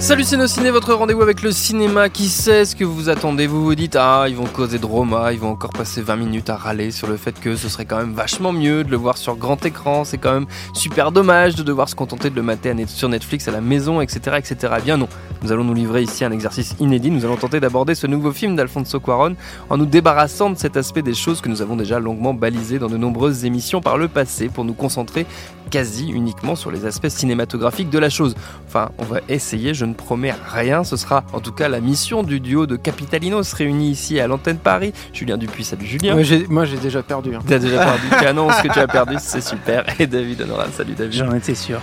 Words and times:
Salut 0.00 0.24
Ciné, 0.24 0.70
votre 0.70 0.92
rendez-vous 0.92 1.22
avec 1.22 1.40
le 1.42 1.50
cinéma. 1.50 2.10
Qui 2.10 2.28
sait 2.28 2.66
ce 2.66 2.76
que 2.76 2.84
vous 2.84 3.08
attendez? 3.08 3.46
Vous 3.46 3.64
vous 3.64 3.74
dites, 3.74 3.96
ah, 3.96 4.26
ils 4.28 4.36
vont 4.36 4.44
causer 4.44 4.78
de 4.78 4.84
Roma, 4.84 5.32
ils 5.32 5.38
vont 5.38 5.50
encore 5.50 5.72
passer 5.72 6.02
20 6.02 6.16
minutes 6.16 6.50
à 6.50 6.56
râler 6.56 6.90
sur 6.90 7.06
le 7.06 7.16
fait 7.16 7.38
que 7.40 7.56
ce 7.56 7.70
serait 7.70 7.86
quand 7.86 7.96
même 7.96 8.12
vachement 8.12 8.52
mieux 8.52 8.84
de 8.84 8.90
le 8.90 8.96
voir 8.96 9.16
sur 9.16 9.36
grand 9.36 9.64
écran. 9.64 10.04
C'est 10.04 10.18
quand 10.18 10.34
même 10.34 10.46
super 10.74 11.10
dommage 11.10 11.54
de 11.54 11.62
devoir 11.62 11.88
se 11.88 11.94
contenter 11.94 12.28
de 12.28 12.36
le 12.36 12.42
mater 12.42 12.74
sur 12.86 13.08
Netflix 13.08 13.48
à 13.48 13.50
la 13.50 13.62
maison, 13.62 14.02
etc. 14.02 14.36
etc. 14.38 14.74
Eh 14.78 14.82
bien 14.82 14.98
non, 14.98 15.08
nous 15.42 15.52
allons 15.52 15.64
nous 15.64 15.74
livrer 15.74 16.02
ici 16.02 16.24
un 16.24 16.32
exercice 16.32 16.74
inédit. 16.80 17.10
Nous 17.10 17.24
allons 17.24 17.36
tenter 17.36 17.60
d'aborder 17.60 17.94
ce 17.94 18.06
nouveau 18.06 18.32
film 18.32 18.56
d'Alfonso 18.56 19.00
Cuaron 19.00 19.36
en 19.70 19.76
nous 19.78 19.86
débarrassant 19.86 20.50
de 20.50 20.58
cet 20.58 20.76
aspect 20.76 21.02
des 21.02 21.14
choses 21.14 21.40
que 21.40 21.48
nous 21.48 21.62
avons 21.62 21.76
déjà 21.76 21.98
longuement 21.98 22.34
balisé 22.34 22.78
dans 22.78 22.88
de 22.88 22.96
nombreuses 22.98 23.46
émissions 23.46 23.80
par 23.80 23.96
le 23.96 24.08
passé 24.08 24.48
pour 24.48 24.64
nous 24.64 24.74
concentrer 24.74 25.26
quasi 25.70 26.08
uniquement 26.10 26.56
sur 26.56 26.70
les 26.70 26.84
aspects 26.84 27.08
cinématographiques 27.08 27.90
de 27.90 27.98
la 27.98 28.10
chose. 28.10 28.34
Enfin, 28.66 28.90
on 28.98 29.04
va 29.04 29.20
essayer, 29.28 29.74
je 29.74 29.83
ne 29.86 29.94
promets 29.94 30.34
rien, 30.52 30.84
ce 30.84 30.96
sera 30.96 31.24
en 31.32 31.40
tout 31.40 31.52
cas 31.52 31.68
la 31.68 31.80
mission 31.80 32.22
du 32.22 32.40
duo 32.40 32.66
de 32.66 32.76
Capitalinos 32.76 33.52
réunis 33.52 33.90
ici 33.90 34.20
à 34.20 34.26
l'antenne 34.26 34.58
Paris. 34.58 34.92
Julien 35.12 35.36
Dupuis, 35.36 35.64
salut 35.64 35.86
Julien. 35.86 36.16
Moi 36.48 36.64
j'ai 36.64 36.76
déjà 36.78 37.02
perdu. 37.02 37.34
hein. 37.34 37.40
T'as 37.46 37.58
déjà 37.58 37.78
perdu, 37.84 38.02
tu 38.18 38.26
annonces 38.26 38.56
que 38.62 38.68
tu 38.72 38.78
as 38.78 38.86
perdu, 38.86 39.16
c'est 39.18 39.40
super. 39.40 39.84
Et 39.98 40.06
David 40.06 40.42
Honorat, 40.42 40.66
salut 40.76 40.94
David. 40.94 41.12
J'en 41.12 41.34
étais 41.34 41.54
sûr. 41.54 41.80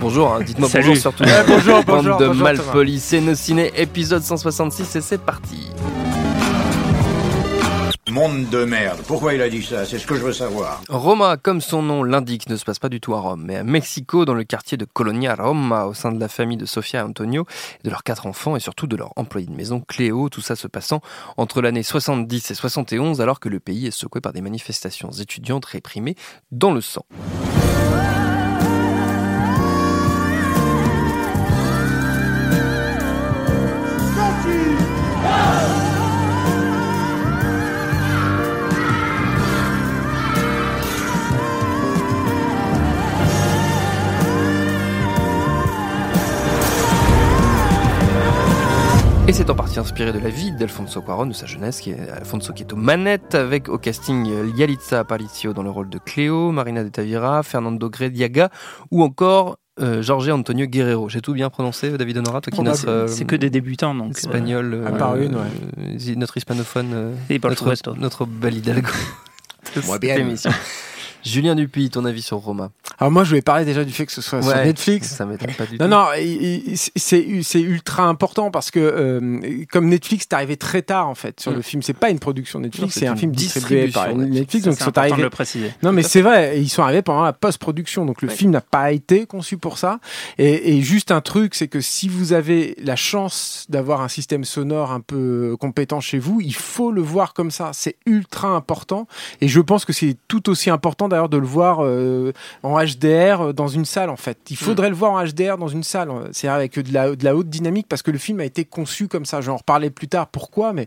Bonjour, 0.00 0.34
hein, 0.34 0.40
dites-moi 0.44 0.68
Salut. 0.68 0.86
bonjour 0.88 1.00
surtout. 1.00 1.22
Ouais, 1.22 1.30
bonjour, 1.46 1.84
Bande 1.84 1.96
bonjour, 1.98 2.16
de 2.18 2.26
bonjour, 2.26 2.42
malpolis, 2.42 3.00
c'est 3.00 3.20
nos 3.20 3.34
ciné, 3.36 3.70
épisode 3.76 4.22
166 4.22 4.96
et 4.96 5.00
c'est 5.00 5.20
parti. 5.20 5.70
Monde 8.14 8.48
de 8.48 8.64
merde. 8.64 9.00
Pourquoi 9.08 9.34
il 9.34 9.42
a 9.42 9.48
dit 9.48 9.64
ça? 9.64 9.84
C'est 9.84 9.98
ce 9.98 10.06
que 10.06 10.14
je 10.14 10.22
veux 10.22 10.32
savoir. 10.32 10.80
Roma, 10.88 11.36
comme 11.36 11.60
son 11.60 11.82
nom 11.82 12.04
l'indique, 12.04 12.48
ne 12.48 12.54
se 12.54 12.64
passe 12.64 12.78
pas 12.78 12.88
du 12.88 13.00
tout 13.00 13.12
à 13.12 13.18
Rome, 13.18 13.42
mais 13.44 13.56
à 13.56 13.64
Mexico, 13.64 14.24
dans 14.24 14.34
le 14.34 14.44
quartier 14.44 14.78
de 14.78 14.84
Colonia 14.84 15.34
Roma, 15.34 15.86
au 15.86 15.94
sein 15.94 16.12
de 16.12 16.20
la 16.20 16.28
famille 16.28 16.56
de 16.56 16.64
Sofia 16.64 17.00
et 17.00 17.02
Antonio, 17.02 17.44
de 17.82 17.90
leurs 17.90 18.04
quatre 18.04 18.26
enfants 18.26 18.54
et 18.54 18.60
surtout 18.60 18.86
de 18.86 18.94
leur 18.94 19.12
employé 19.16 19.48
de 19.48 19.52
maison 19.52 19.80
Cléo, 19.80 20.28
tout 20.28 20.42
ça 20.42 20.54
se 20.54 20.68
passant 20.68 21.00
entre 21.36 21.60
l'année 21.60 21.82
70 21.82 22.52
et 22.52 22.54
71, 22.54 23.20
alors 23.20 23.40
que 23.40 23.48
le 23.48 23.58
pays 23.58 23.88
est 23.88 23.90
secoué 23.90 24.20
par 24.20 24.32
des 24.32 24.42
manifestations 24.42 25.10
étudiantes 25.10 25.64
réprimées 25.64 26.14
dans 26.52 26.70
le 26.70 26.82
sang. 26.82 27.06
Et 49.26 49.32
c'est 49.32 49.48
en 49.48 49.54
partie 49.54 49.78
inspiré 49.78 50.12
de 50.12 50.18
la 50.18 50.28
vie 50.28 50.52
d'Alfonso 50.52 51.00
Cuarón, 51.00 51.26
de 51.26 51.32
sa 51.32 51.46
jeunesse, 51.46 51.80
qui 51.80 51.90
est 51.92 52.10
Alfonso 52.10 52.52
qui 52.52 52.62
est 52.62 52.72
aux 52.74 52.76
manettes, 52.76 53.34
avec 53.34 53.70
au 53.70 53.78
casting 53.78 54.28
euh, 54.30 54.50
Yalitza 54.54 55.00
Aparicio 55.00 55.54
dans 55.54 55.62
le 55.62 55.70
rôle 55.70 55.88
de 55.88 55.98
Cléo, 55.98 56.52
Marina 56.52 56.84
de 56.84 56.90
Tavira, 56.90 57.42
Fernando 57.42 57.88
Grediaga, 57.88 58.50
ou 58.90 59.02
encore 59.02 59.56
euh, 59.80 60.02
Jorge 60.02 60.28
Antonio 60.28 60.66
Guerrero. 60.66 61.08
J'ai 61.08 61.22
tout 61.22 61.32
bien 61.32 61.48
prononcé, 61.48 61.96
David 61.96 62.18
Honora, 62.18 62.42
toi 62.42 62.50
qui 62.52 62.60
es 62.60 62.64
notre 62.64 62.86
euh, 62.86 63.06
C'est 63.08 63.24
que 63.24 63.34
des 63.34 63.48
débutants, 63.48 63.94
donc. 63.94 64.08
euh, 64.08 64.18
espagnol, 64.18 64.84
à 64.86 64.92
part 64.92 65.16
une, 65.16 65.36
euh, 65.36 66.14
notre 66.16 66.36
hispanophone, 66.36 66.90
euh, 66.92 67.14
Et 67.30 67.38
notre, 67.38 67.94
notre 67.94 68.26
bel 68.26 68.58
Hidalgo. 68.58 68.90
Moi 69.86 69.98
bien. 69.98 70.16
émission. 70.16 70.50
Julien 71.24 71.54
Dupuis, 71.54 71.90
ton 71.90 72.04
avis 72.04 72.22
sur 72.22 72.36
Roma 72.38 72.70
Alors 72.98 73.10
moi 73.10 73.24
je 73.24 73.30
voulais 73.30 73.42
parler 73.42 73.64
déjà 73.64 73.84
du 73.84 73.92
fait 73.92 74.06
que 74.06 74.12
ce 74.12 74.20
soit 74.22 74.42
sur 74.42 74.52
Ouais, 74.52 74.64
Netflix. 74.66 75.08
Ça 75.08 75.24
m'étonne 75.26 75.52
pas 75.54 75.64
du 75.66 75.78
Non, 75.78 75.84
tout. 75.86 75.90
non, 75.90 76.06
il- 76.20 76.76
c'est 76.76 77.26
c'est 77.42 77.60
ultra 77.60 78.04
important 78.04 78.50
parce 78.50 78.70
que 78.70 78.78
euh, 78.78 79.64
comme 79.70 79.88
Netflix 79.88 80.26
est 80.30 80.34
arrivé 80.34 80.56
très 80.56 80.82
tard 80.82 81.08
en 81.08 81.14
fait 81.14 81.40
sur 81.40 81.52
Mm. 81.52 81.56
le 81.56 81.62
film, 81.62 81.82
c'est 81.82 81.92
pas 81.96 82.10
une 82.10 82.18
production 82.18 82.58
Non, 82.58 82.64
Netflix, 82.66 82.94
c'est 82.98 83.06
un 83.06 83.16
film 83.16 83.32
distribué 83.32 83.88
par 83.88 84.08
Netflix, 84.08 84.34
Netflix. 84.34 84.64
donc 84.66 84.74
ils 84.78 84.84
sont 84.84 84.90
de 84.90 84.98
arrivés. 84.98 85.22
le 85.22 85.30
préciser. 85.30 85.72
Non 85.82 85.92
mais 85.92 86.02
c'est 86.02 86.20
vrai, 86.22 86.60
ils 86.60 86.68
sont 86.68 86.82
arrivés 86.82 87.02
pendant 87.02 87.22
la 87.22 87.32
post-production, 87.32 88.04
donc 88.04 88.20
le 88.22 88.28
Ouais. 88.28 88.34
film 88.34 88.50
n'a 88.50 88.60
pas 88.60 88.92
été 88.92 89.26
conçu 89.26 89.56
pour 89.56 89.78
ça. 89.78 90.00
Et, 90.38 90.76
et 90.76 90.82
juste 90.82 91.10
un 91.10 91.20
truc, 91.20 91.54
c'est 91.54 91.68
que 91.68 91.80
si 91.80 92.08
vous 92.08 92.32
avez 92.32 92.76
la 92.82 92.96
chance 92.96 93.66
d'avoir 93.68 94.00
un 94.02 94.08
système 94.08 94.44
sonore 94.44 94.92
un 94.92 95.00
peu 95.00 95.56
compétent 95.58 96.00
chez 96.00 96.18
vous, 96.18 96.40
il 96.40 96.54
faut 96.54 96.92
le 96.92 97.00
voir 97.02 97.32
comme 97.34 97.50
ça. 97.50 97.70
C'est 97.72 97.96
ultra 98.06 98.48
important. 98.48 99.06
Et 99.40 99.48
je 99.48 99.60
pense 99.60 99.84
que 99.84 99.92
c'est 99.92 100.16
tout 100.28 100.48
aussi 100.50 100.70
important 100.70 101.08
d'ailleurs 101.14 101.28
de 101.28 101.38
le 101.38 101.46
voir 101.46 101.78
euh, 101.80 102.32
en 102.62 102.78
HDR 102.82 103.54
dans 103.54 103.68
une 103.68 103.84
salle 103.84 104.10
en 104.10 104.16
fait. 104.16 104.38
Il 104.50 104.56
faudrait 104.56 104.88
le 104.90 104.94
voir 104.94 105.12
en 105.12 105.24
HDR 105.24 105.56
dans 105.58 105.68
une 105.68 105.82
salle, 105.82 106.10
c'est 106.32 106.48
avec 106.48 106.78
de 106.78 106.92
la, 106.92 107.14
de 107.16 107.24
la 107.24 107.36
haute 107.36 107.48
dynamique 107.48 107.86
parce 107.88 108.02
que 108.02 108.10
le 108.10 108.18
film 108.18 108.40
a 108.40 108.44
été 108.44 108.64
conçu 108.64 109.08
comme 109.08 109.24
ça. 109.24 109.40
Je 109.40 109.46
vais 109.46 109.52
en 109.52 109.56
reparler 109.56 109.90
plus 109.90 110.08
tard 110.08 110.26
pourquoi, 110.26 110.72
mais 110.72 110.86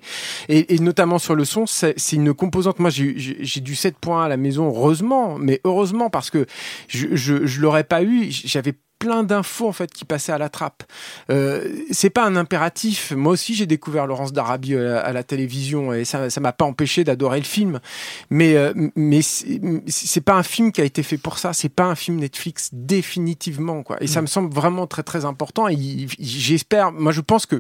et, 0.50 0.76
et 0.76 0.80
notamment 0.80 1.20
sur 1.20 1.36
le 1.36 1.46
son, 1.46 1.66
c'est 1.66 1.96
une 2.14 2.34
composante. 2.34 2.80
Moi, 2.80 2.90
j'ai- 2.90 3.38
du 3.62 3.76
7 3.76 3.98
points 3.98 4.24
à 4.26 4.28
la 4.28 4.38
maison, 4.38 4.68
heureusement, 4.68 5.38
mais 5.40 5.62
heureusement 5.64 6.10
parce 6.10 6.30
que 6.30 6.46
je, 6.88 7.08
je, 7.16 7.46
je 7.46 7.62
l'aurais 7.62 7.84
pas 7.84 8.04
eu. 8.04 8.28
J'avais 8.30 8.74
plein 9.00 9.24
d'infos 9.24 9.68
en 9.68 9.72
fait 9.74 9.92
qui 9.92 10.06
passaient 10.06 10.32
à 10.32 10.38
la 10.38 10.50
trappe. 10.50 10.84
Euh, 11.30 11.68
c'est 11.92 12.10
pas 12.10 12.26
un 12.26 12.36
impératif. 12.36 13.12
Moi 13.16 13.34
aussi, 13.34 13.54
j'ai 13.56 13.66
découvert 13.66 14.08
Laurence 14.08 14.34
d'Arabie 14.34 14.76
à, 14.76 14.80
la- 14.82 15.00
à 15.00 15.14
la 15.14 15.24
télévision 15.24 15.94
et 15.94 16.06
ça, 16.06 16.30
ça 16.30 16.40
m'a 16.42 16.52
pas 16.52 16.66
empêché 16.66 17.04
d'adorer 17.04 17.40
le 17.40 17.46
film. 17.46 17.80
Mais 18.30 18.56
euh, 18.56 18.74
mais 18.96 19.22
c'est 19.22 20.22
pas 20.22 20.34
un 20.36 20.44
film 20.44 20.72
qui 20.72 20.82
a 20.82 20.84
été 20.86 21.04
fait 21.04 21.18
pour 21.18 21.38
ça. 21.38 21.54
C'est 21.54 21.70
pas 21.70 21.86
un 21.86 21.96
film 21.96 22.18
Netflix 22.18 22.70
définitivement 22.74 23.84
quoi. 23.84 23.98
Et 24.02 24.08
ça 24.08 24.22
me 24.22 24.28
semble 24.28 24.54
vraiment 24.54 24.88
très 24.88 25.04
très 25.04 25.26
important. 25.26 25.68
Et 25.68 25.78
j'espère. 26.20 26.92
Moi, 26.92 27.12
je 27.12 27.22
pense 27.22 27.46
que 27.46 27.60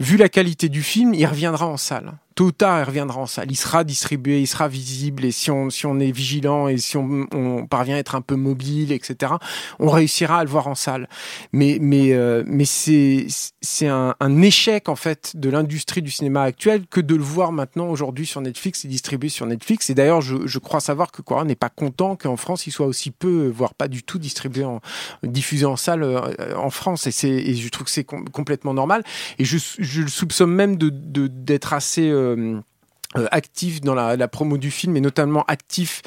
vu 0.00 0.16
la 0.16 0.28
qualité 0.28 0.68
du 0.68 0.82
film, 0.82 1.14
il 1.14 1.24
reviendra 1.26 1.66
en 1.66 1.76
salle. 1.76 2.12
Tôt 2.34 2.46
ou 2.46 2.52
tard, 2.52 2.80
il 2.80 2.84
reviendra 2.84 3.20
en 3.20 3.26
salle. 3.26 3.50
Il 3.50 3.56
sera 3.56 3.84
distribué, 3.84 4.40
il 4.40 4.46
sera 4.46 4.68
visible. 4.68 5.24
Et 5.24 5.32
si 5.32 5.50
on, 5.50 5.70
si 5.70 5.86
on 5.86 5.98
est 6.00 6.10
vigilant 6.10 6.68
et 6.68 6.78
si 6.78 6.96
on, 6.96 7.26
on 7.32 7.66
parvient 7.66 7.96
à 7.96 7.98
être 7.98 8.14
un 8.14 8.20
peu 8.22 8.36
mobile, 8.36 8.92
etc., 8.92 9.34
on 9.78 9.88
réussira 9.90 10.38
à 10.38 10.44
le 10.44 10.50
voir 10.50 10.66
en 10.66 10.74
salle. 10.74 11.08
Mais, 11.52 11.78
mais, 11.80 12.12
euh, 12.12 12.42
mais 12.46 12.64
c'est, 12.64 13.26
c'est 13.60 13.88
un, 13.88 14.14
un 14.20 14.42
échec, 14.42 14.88
en 14.88 14.96
fait, 14.96 15.32
de 15.34 15.50
l'industrie 15.50 16.00
du 16.02 16.10
cinéma 16.10 16.42
actuel 16.42 16.84
que 16.90 17.00
de 17.00 17.14
le 17.14 17.22
voir 17.22 17.52
maintenant, 17.52 17.88
aujourd'hui, 17.88 18.24
sur 18.26 18.40
Netflix 18.40 18.84
et 18.84 18.88
distribué 18.88 19.28
sur 19.28 19.46
Netflix. 19.46 19.90
Et 19.90 19.94
d'ailleurs, 19.94 20.22
je, 20.22 20.46
je 20.46 20.58
crois 20.58 20.80
savoir 20.80 21.12
que 21.12 21.20
Quaron 21.22 21.44
n'est 21.44 21.54
pas 21.54 21.68
content 21.68 22.16
qu'en 22.16 22.36
France, 22.36 22.66
il 22.66 22.70
soit 22.70 22.86
aussi 22.86 23.10
peu, 23.10 23.48
voire 23.54 23.74
pas 23.74 23.88
du 23.88 24.02
tout 24.02 24.18
distribué 24.18 24.64
en, 24.64 24.80
diffusé 25.22 25.66
en 25.66 25.76
salle 25.76 26.02
euh, 26.02 26.20
en 26.56 26.70
France. 26.70 27.06
Et, 27.06 27.26
et 27.26 27.54
je 27.54 27.68
trouve 27.68 27.84
que 27.84 27.90
c'est 27.90 28.04
com- 28.04 28.24
complètement 28.30 28.72
normal. 28.74 29.02
Et 29.38 29.44
je, 29.44 29.58
je 29.78 30.02
le 30.02 30.08
soupçonne 30.08 30.50
même 30.50 30.76
de, 30.76 30.88
de- 30.88 31.26
d'être 31.26 31.72
assez 31.72 32.08
euh, 32.08 32.21
que 32.22 32.71
euh, 33.16 33.26
actif 33.30 33.80
dans 33.80 33.94
la, 33.94 34.16
la 34.16 34.28
promo 34.28 34.56
du 34.58 34.70
film 34.70 34.96
et 34.96 35.00
notamment 35.00 35.44
actif 35.48 36.02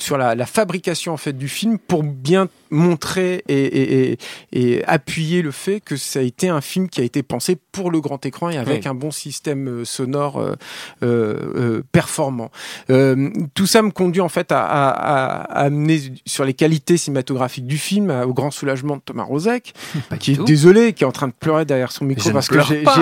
sur 0.00 0.16
la, 0.18 0.34
la 0.34 0.46
fabrication 0.46 1.12
en 1.12 1.16
fait 1.16 1.32
du 1.36 1.48
film 1.48 1.78
pour 1.78 2.02
bien 2.02 2.48
montrer 2.70 3.42
et, 3.48 3.64
et, 3.64 4.12
et, 4.12 4.18
et 4.52 4.84
appuyer 4.84 5.42
le 5.42 5.50
fait 5.50 5.80
que 5.80 5.96
ça 5.96 6.18
a 6.18 6.22
été 6.22 6.48
un 6.48 6.60
film 6.60 6.88
qui 6.88 7.00
a 7.00 7.04
été 7.04 7.22
pensé 7.22 7.56
pour 7.72 7.90
le 7.90 8.00
grand 8.00 8.24
écran 8.26 8.50
et 8.50 8.58
avec 8.58 8.82
Oui. 8.82 8.88
un 8.88 8.94
bon 8.94 9.10
système 9.10 9.68
euh, 9.68 9.84
sonore 9.84 10.38
euh, 10.40 10.54
euh, 11.02 11.34
euh, 11.56 11.82
performant. 11.92 12.50
Euh, 12.90 13.30
tout 13.54 13.66
ça 13.66 13.82
me 13.82 13.90
conduit 13.90 14.20
en 14.20 14.28
fait 14.28 14.52
à, 14.52 14.64
à, 14.64 14.88
à- 14.90 15.64
amener 15.64 16.00
sur 16.26 16.44
les 16.44 16.54
qualités 16.54 16.96
cinématographiques 16.96 17.66
du 17.66 17.78
film 17.78 18.10
au 18.10 18.32
grand 18.34 18.50
soulagement 18.50 18.96
de 18.96 19.02
Thomas 19.04 19.24
Rozek 19.24 19.72
qui 20.20 20.32
est 20.32 20.44
désolé, 20.44 20.92
qui 20.92 21.04
est 21.04 21.06
en 21.06 21.12
train 21.12 21.28
de 21.28 21.32
pleurer 21.38 21.64
derrière 21.64 21.92
son 21.92 22.04
micro 22.04 22.30
parce 22.30 22.48
que 22.48 22.58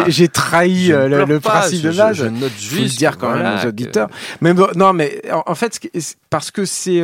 j'ai- 0.08 0.28
trahi 0.28 0.88
le, 0.88 1.24
le 1.24 1.40
pas, 1.40 1.50
principe 1.60 1.80
je- 1.82 1.86
de 1.88 1.92
je- 1.92 1.98
base. 1.98 2.16
Je, 2.16 2.24
note 2.26 2.50
Faut 2.52 2.76
le 2.76 2.82
juste. 2.82 2.98
dire 2.98 3.16
quand 3.18 3.30
même 3.34 3.35
aux 3.42 3.66
auditeurs. 3.68 4.08
Mais 4.40 4.54
non, 4.54 4.92
mais 4.92 5.22
en, 5.46 5.54
fait, 5.54 5.80
parce 6.30 6.50
que 6.50 6.64
c'est, 6.64 7.02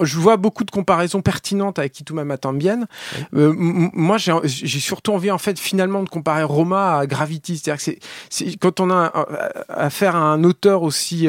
je 0.00 0.18
vois 0.18 0.36
beaucoup 0.36 0.64
de 0.64 0.70
comparaisons 0.70 1.22
pertinentes 1.22 1.78
avec 1.78 1.92
Kituma 1.92 2.24
Matambienne. 2.24 2.86
moi, 3.32 4.16
j'ai 4.18 4.80
surtout 4.80 5.12
envie, 5.12 5.30
en 5.30 5.38
fait, 5.38 5.58
finalement, 5.58 6.02
de 6.02 6.08
comparer 6.08 6.42
Roma 6.42 6.98
à 6.98 7.06
Gravity. 7.06 7.58
C'est-à-dire 7.58 7.84
que 7.84 7.92
c'est 8.30 8.56
quand 8.56 8.80
on 8.80 8.90
a 8.90 9.12
affaire 9.68 10.16
à 10.16 10.20
un 10.20 10.44
auteur 10.44 10.82
aussi, 10.82 11.28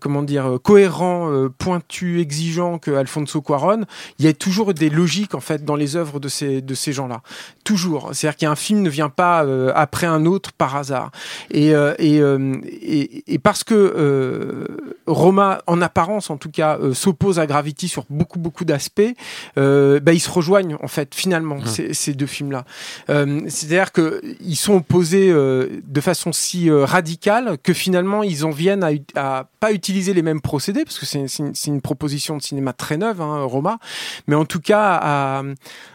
comment 0.00 0.22
dire, 0.22 0.58
cohérent, 0.62 1.48
pointu, 1.58 2.20
exigeant 2.20 2.78
que 2.78 2.90
Alfonso 2.90 3.40
Cuaron, 3.40 3.84
il 4.18 4.24
y 4.24 4.28
a 4.28 4.32
toujours 4.32 4.74
des 4.74 4.90
logiques 4.90 5.34
en 5.34 5.40
fait 5.40 5.64
dans 5.64 5.76
les 5.76 5.96
œuvres 5.96 6.20
de 6.20 6.28
ces 6.28 6.62
de 6.62 6.74
ces 6.74 6.92
gens-là. 6.92 7.22
Toujours. 7.64 8.10
C'est-à-dire 8.12 8.36
qu'un 8.36 8.56
film 8.56 8.82
ne 8.82 8.90
vient 8.90 9.08
pas 9.08 9.44
euh, 9.44 9.72
après 9.74 10.06
un 10.06 10.26
autre 10.26 10.52
par 10.52 10.76
hasard. 10.76 11.10
Et 11.50 11.74
euh, 11.74 11.94
euh, 12.00 12.56
et, 12.64 13.34
et, 13.34 13.38
parce 13.42 13.64
que 13.64 14.66
Roma, 15.06 15.62
en 15.66 15.80
apparence 15.80 16.30
en 16.30 16.36
tout 16.36 16.50
cas, 16.50 16.78
s'oppose 16.92 17.38
à 17.38 17.46
Gravity 17.46 17.88
sur 17.88 18.04
beaucoup 18.10 18.38
beaucoup 18.38 18.64
d'aspects, 18.64 19.14
bah, 19.56 20.12
ils 20.12 20.20
se 20.20 20.30
rejoignent 20.30 20.76
en 20.82 20.88
fait 20.88 21.14
finalement 21.14 21.56
mmh. 21.56 21.92
ces, 21.92 22.14
deux 22.14 22.26
films-là. 22.26 22.64
C'est-à-dire 23.06 23.92
que 23.92 24.20
ils 24.40 24.56
sont 24.56 24.74
opposés 24.74 25.32
de 25.32 26.00
façon 26.00 26.32
si 26.32 26.70
radicale 26.70 27.58
que 27.62 27.72
finalement 27.72 28.22
ils 28.22 28.44
en 28.44 28.50
viennent 28.50 28.84
à, 28.84 28.90
à 29.16 29.48
pas 29.60 29.72
utiliser 29.72 30.12
les 30.14 30.22
mêmes 30.22 30.40
procédés 30.40 30.84
parce 30.84 30.98
que 30.98 31.06
c'est 31.06 31.20
une, 31.38 31.52
une, 31.66 31.80
proposition 31.80 32.36
de 32.36 32.42
cinéma 32.42 32.72
très 32.72 32.96
neuve, 32.96 33.20
hein, 33.20 33.42
Roma, 33.44 33.78
mais 34.26 34.34
en 34.34 34.44
tout 34.44 34.60
cas 34.60 34.98
à, 35.00 35.42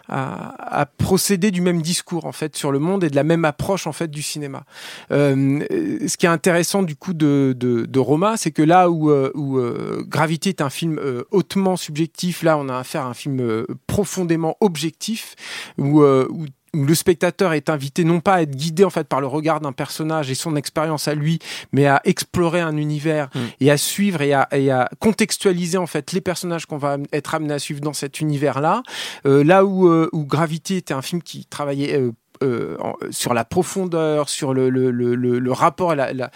à, 0.10 0.86
procéder 0.98 1.52
du 1.52 1.62
même 1.62 1.82
discours 1.82 2.26
en 2.26 2.32
fait 2.32 2.56
sur 2.56 2.72
le 2.72 2.80
monde 2.80 3.04
et 3.04 3.10
de 3.10 3.16
la 3.16 3.24
même 3.24 3.46
approche 3.46 3.88
en 3.88 3.92
fait 3.92 4.10
du 4.10 4.22
cinéma. 4.22 4.64
Euh, 5.12 5.66
ce 6.08 6.18
qui 6.18 6.26
est 6.26 6.30
intéressant 6.30 6.84
du 6.84 6.96
coup 6.96 7.14
de, 7.14 7.56
de, 7.58 7.86
de 7.86 8.00
Roma, 8.00 8.38
c'est 8.38 8.52
que 8.52 8.62
là 8.62 8.90
où, 8.90 9.10
euh, 9.12 9.32
où 9.36 9.58
euh, 9.58 10.04
Gravité 10.08 10.50
est 10.50 10.62
un 10.62 10.70
film 10.70 11.00
hautement 11.32 11.78
subjectif, 11.78 12.44
là 12.44 12.58
on 12.58 12.70
a 12.70 12.78
affaire 12.78 13.06
à 13.06 13.10
un 13.10 13.14
film 13.14 13.66
profondément 13.88 14.58
objectif 14.62 15.36
où, 15.78 16.04
où 16.04 16.46
où 16.74 16.84
le 16.84 16.96
spectateur 16.96 17.54
est 17.54 17.70
invité 17.70 18.04
non 18.04 18.20
pas 18.20 18.36
à 18.36 18.42
être 18.42 18.56
guidé 18.56 18.84
en 18.84 18.90
fait 18.90 19.08
par 19.08 19.22
le 19.22 19.28
regard 19.28 19.60
d'un 19.60 19.72
personnage 19.72 20.30
et 20.30 20.36
son 20.36 20.56
expérience 20.56 21.08
à 21.08 21.16
lui, 21.16 21.40
mais 21.72 21.86
à 21.86 22.02
explorer 22.04 22.62
un 22.62 22.78
univers 22.78 23.30
mm. 23.34 23.40
et 23.62 23.72
à 23.72 23.78
suivre 23.78 24.22
et 24.22 24.34
à, 24.34 24.48
et 24.52 24.72
à, 24.72 24.90
contextualiser 25.00 25.78
en 25.78 25.88
fait 25.88 26.12
les 26.12 26.22
personnages 26.22 26.66
qu'on 26.66 26.78
va 26.78 26.98
être 27.14 27.36
amené 27.36 27.54
à 27.54 27.60
suivre 27.60 27.82
dans 27.82 27.94
cet 27.94 28.20
univers-là. 28.20 28.84
Euh, 29.26 29.44
là 29.44 29.66
où, 29.66 29.88
euh, 29.88 30.10
où 30.14 30.26
Gravity 30.26 30.76
était 30.76 30.94
un 30.94 31.02
film 31.02 31.22
qui 31.22 31.46
travaillait 31.46 31.98
euh, 31.98 32.12
euh, 32.44 32.78
sur 33.12 33.34
la 33.34 33.46
profondeur, 33.46 34.30
sur 34.30 34.54
le, 34.54 34.70
le, 34.70 34.92
le, 34.92 35.52
rapport, 35.52 35.96
la, 35.96 36.32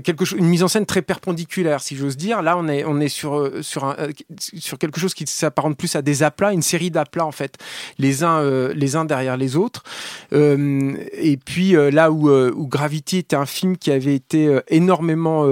quelque 0.00 0.24
chose, 0.24 0.38
une 0.38 0.46
mise 0.46 0.62
en 0.62 0.68
scène 0.68 0.86
très 0.86 1.02
perpendiculaire, 1.02 1.82
si 1.82 1.96
j'ose 1.96 2.16
dire. 2.16 2.42
Là, 2.42 2.56
on 2.56 2.68
est, 2.68 2.84
on 2.84 3.00
est 3.00 3.08
sur, 3.08 3.38
euh, 3.38 3.62
sur, 3.62 3.84
un, 3.84 3.96
euh, 3.98 4.12
sur 4.58 4.78
quelque 4.78 5.00
chose 5.00 5.14
qui 5.14 5.26
s'apparente 5.26 5.76
plus 5.76 5.96
à 5.96 6.02
des 6.02 6.22
aplats, 6.22 6.52
une 6.52 6.62
série 6.62 6.90
d'aplats 6.90 7.26
en 7.26 7.32
fait, 7.32 7.56
les 7.98 8.24
uns, 8.24 8.42
les 8.74 8.96
uns 8.96 9.04
derrière 9.04 9.36
les 9.36 9.56
autres. 9.56 9.82
Et 10.32 11.38
puis 11.44 11.72
là 11.72 12.10
où, 12.10 12.30
où 12.30 12.66
Gravity 12.66 13.18
était 13.18 13.36
un 13.36 13.46
film 13.46 13.76
qui 13.76 13.90
avait 13.90 14.14
été 14.14 14.58
énormément 14.68 15.44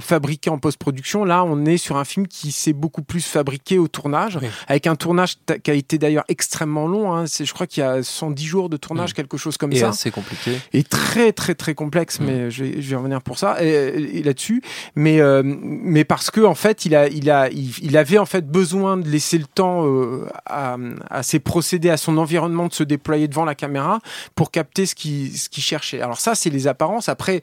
fabriqué 0.00 0.50
en 0.50 0.58
post-production, 0.58 1.24
là, 1.24 1.44
on 1.44 1.64
est 1.64 1.76
sur 1.76 1.96
un 1.96 2.04
film 2.04 2.26
qui 2.26 2.52
s'est 2.52 2.72
beaucoup 2.72 3.02
plus 3.02 3.24
fabriqué 3.24 3.78
au 3.78 3.88
tournage, 3.88 4.38
avec 4.68 4.86
un 4.86 4.96
tournage 4.96 5.36
qui 5.62 5.70
a 5.70 5.74
été 5.74 5.98
d'ailleurs 5.98 6.24
extrêmement 6.28 6.86
long. 6.86 7.14
Hein. 7.14 7.24
Je 7.26 7.52
crois 7.52 7.66
qu'il 7.66 7.82
y 7.82 7.86
a 7.86 8.02
110 8.02 8.44
jours 8.44 8.68
de 8.68 8.76
tournage, 8.76 9.14
quelque 9.14 9.36
chose 9.36 9.56
comme 9.56 9.72
et 9.72 9.76
ça. 9.76 9.92
C'est 9.92 10.10
compliqué. 10.10 10.58
Et 10.72 10.82
très 10.82 11.32
très 11.32 11.54
très 11.54 11.74
complexe, 11.74 12.20
mm. 12.20 12.24
mais 12.24 12.50
je 12.50 12.64
vais, 12.64 12.82
je 12.82 12.90
vais, 12.90 12.96
revenir 12.96 13.22
pour 13.22 13.38
ça 13.38 13.62
et, 13.62 14.22
là-dessus. 14.22 14.62
Mais 14.96 15.20
euh, 15.20 15.42
mais 15.44 16.04
parce 16.04 16.30
que 16.30 16.40
en 16.40 16.54
fait, 16.54 16.84
il 16.84 16.94
a 16.94 17.08
il 17.08 17.30
a 17.30 17.48
il, 17.50 17.96
avait 17.96 18.18
en 18.18 18.26
fait 18.26 18.46
besoin 18.46 18.96
de 18.96 19.08
laisser 19.08 19.38
le 19.38 19.46
temps 19.46 19.86
euh, 19.86 20.26
à, 20.46 20.76
à 21.10 21.22
ses 21.22 21.38
procédés, 21.38 21.90
à 21.90 21.96
son 21.96 22.18
environnement 22.18 22.66
de 22.66 22.72
se 22.72 22.82
déployer 22.84 23.28
devant 23.28 23.44
la 23.44 23.54
caméra 23.54 24.00
pour 24.34 24.50
capter 24.50 24.86
ce 24.86 24.94
qu'il 24.94 25.36
ce 25.36 25.48
qu'il 25.48 25.62
cherchait. 25.62 26.00
Alors 26.00 26.20
ça, 26.20 26.34
c'est 26.34 26.50
les 26.50 26.66
apparences. 26.66 27.08
Après, 27.08 27.42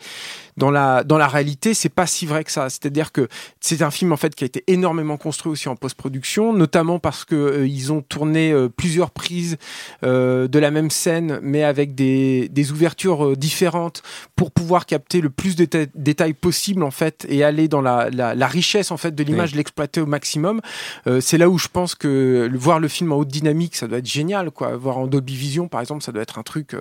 dans 0.57 0.71
la 0.71 1.03
dans 1.03 1.17
la 1.17 1.27
réalité, 1.27 1.73
c'est 1.73 1.89
pas 1.89 2.07
si 2.07 2.25
vrai 2.25 2.43
que 2.43 2.51
ça. 2.51 2.69
C'est-à-dire 2.69 3.11
que 3.11 3.27
c'est 3.59 3.81
un 3.81 3.91
film 3.91 4.11
en 4.11 4.17
fait 4.17 4.35
qui 4.35 4.43
a 4.43 4.47
été 4.47 4.63
énormément 4.67 5.17
construit 5.17 5.51
aussi 5.51 5.69
en 5.69 5.75
post-production, 5.75 6.53
notamment 6.53 6.99
parce 6.99 7.25
que 7.25 7.35
euh, 7.35 7.67
ils 7.67 7.91
ont 7.91 8.01
tourné 8.01 8.53
plusieurs 8.75 9.11
prises 9.11 9.57
de 10.03 10.59
la 10.59 10.71
même 10.71 10.89
scène, 10.89 11.39
mais 11.41 11.63
avec 11.63 11.95
des, 11.95 12.49
des 12.49 12.71
ouvertures 12.71 13.25
euh, 13.25 13.35
différentes 13.35 14.03
pour 14.35 14.51
pouvoir 14.51 14.85
capter 14.85 15.21
le 15.21 15.29
plus 15.29 15.55
de 15.55 15.67
détails 15.95 16.33
possible 16.33 16.83
en 16.83 16.91
fait 16.91 17.25
et 17.29 17.43
aller 17.43 17.67
dans 17.67 17.81
la, 17.81 18.09
la, 18.09 18.35
la 18.35 18.47
richesse 18.47 18.91
en 18.91 18.97
fait 18.97 19.13
de 19.13 19.23
l'image, 19.23 19.55
l'exploiter 19.55 20.01
au 20.01 20.05
maximum. 20.05 20.61
Euh, 21.07 21.21
c'est 21.21 21.37
là 21.37 21.49
où 21.49 21.57
je 21.57 21.67
pense 21.67 21.95
que 21.95 22.49
voir 22.53 22.79
le 22.79 22.87
film 22.87 23.11
en 23.11 23.17
haute 23.17 23.27
dynamique, 23.27 23.75
ça 23.75 23.87
doit 23.87 23.99
être 23.99 24.07
génial 24.09 24.51
quoi. 24.51 24.75
Voir 24.75 24.97
en 24.97 25.07
Dolby 25.07 25.35
Vision 25.35 25.67
par 25.67 25.81
exemple, 25.81 26.03
ça 26.03 26.11
doit 26.11 26.23
être 26.23 26.39
un 26.39 26.43
truc 26.43 26.75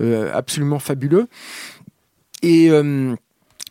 euh, 0.00 0.30
absolument 0.34 0.78
fabuleux. 0.78 1.28
Et 2.46 2.70
euh, 2.70 3.16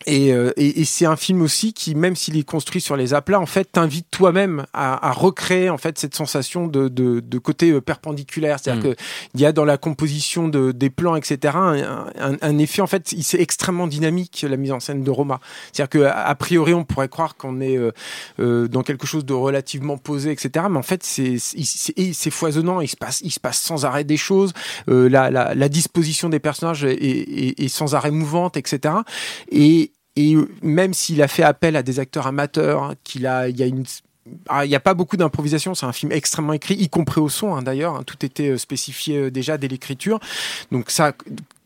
et, 0.06 0.30
et, 0.58 0.86
c'est 0.86 1.06
un 1.06 1.16
film 1.16 1.42
aussi 1.42 1.74
qui, 1.74 1.96
même 1.96 2.16
s'il 2.16 2.38
est 2.38 2.44
construit 2.44 2.82
sur 2.82 2.96
les 2.96 3.14
aplats, 3.14 3.40
en 3.40 3.46
fait, 3.46 3.72
t'invite 3.72 4.08
toi-même 4.12 4.66
à, 4.74 5.10
à, 5.10 5.12
recréer 5.12 5.70
en 5.70 5.78
fait 5.78 5.98
cette 5.98 6.16
sensation 6.16 6.68
de, 6.68 6.88
de, 6.88 7.20
de 7.20 7.38
côté 7.38 7.72
euh, 7.72 7.82
perpendiculaire. 7.82 8.60
C'est-à-dire 8.60 8.92
mm. 8.92 8.96
qu'il 8.96 9.42
y 9.42 9.46
a 9.46 9.52
dans 9.52 9.66
la 9.66 9.78
composition 9.78 10.48
de, 10.48 10.72
des 10.72 10.90
plans, 10.90 11.16
etc., 11.16 11.56
un, 11.56 12.08
un, 12.20 12.38
un 12.42 12.58
effet 12.58 12.82
en 12.82 12.88
fait, 12.88 13.14
c'est 13.22 13.40
extrêmement 13.40 13.88
dynamique 13.88 14.46
la 14.48 14.58
mise 14.58 14.72
en 14.72 14.80
scène 14.80 15.04
de 15.04 15.12
Roma. 15.12 15.40
C'est-à-dire 15.72 15.90
que 15.90 16.04
a 16.06 16.36
priori, 16.36 16.74
on 16.74 16.84
pourrait 16.84 17.10
croire 17.10 17.36
qu'on 17.36 17.60
est 17.62 17.78
euh, 17.78 17.92
euh, 18.40 18.68
dans 18.68 18.84
quelque 18.84 19.08
chose 19.08 19.26
de 19.26 19.34
relativement 19.34 19.98
posé, 19.98 20.32
etc., 20.32 20.66
mais 20.70 20.78
en 20.78 20.84
fait, 20.84 21.04
c'est 21.04 22.32
foisonnant. 22.32 22.82
Il 22.82 22.88
se 22.88 22.98
passe 22.98 23.22
il 23.22 23.32
se 23.32 23.40
passe 23.40 23.60
sans 23.60 23.86
arrêt 23.86 24.04
des 24.04 24.18
choses. 24.18 24.54
Euh, 24.90 25.10
la, 25.10 25.32
la, 25.32 25.56
la, 25.56 25.70
disposition 25.70 26.30
des 26.30 26.40
personnages 26.40 26.84
est, 26.84 26.94
est, 26.94 27.60
est 27.60 27.68
sans 27.68 27.96
arrêt 27.96 28.12
mouvante, 28.12 28.58
etc. 28.58 28.96
Et 29.52 29.92
et 30.16 30.36
même 30.62 30.94
s'il 30.94 31.22
a 31.22 31.28
fait 31.28 31.44
appel 31.44 31.76
à 31.76 31.84
des 31.84 32.00
acteurs 32.00 32.28
amateurs, 32.28 32.84
hein, 32.84 32.94
qu'il 33.04 33.28
a, 33.28 33.50
il 33.50 33.58
y 33.58 33.64
a 33.64 33.66
une 33.66 33.86
ah, 34.50 34.66
il 34.66 34.70
n'y 34.70 34.76
a 34.76 34.80
pas 34.80 34.96
beaucoup 34.96 35.18
d'improvisation, 35.18 35.76
c'est 35.76 35.86
un 35.86 35.94
film 35.94 36.12
extrêmement 36.12 36.54
écrit, 36.54 36.74
y 36.74 36.90
compris 36.90 37.22
au 37.22 37.30
son 37.30 37.56
hein, 37.56 37.62
d'ailleurs. 37.62 37.96
Hein, 37.96 38.04
tout 38.06 38.26
était 38.26 38.50
euh, 38.50 38.58
spécifié 38.58 39.18
euh, 39.18 39.32
déjà 39.32 39.58
dès 39.60 39.68
l'écriture. 39.68 40.20
Donc 40.72 40.90
ça, 40.90 41.14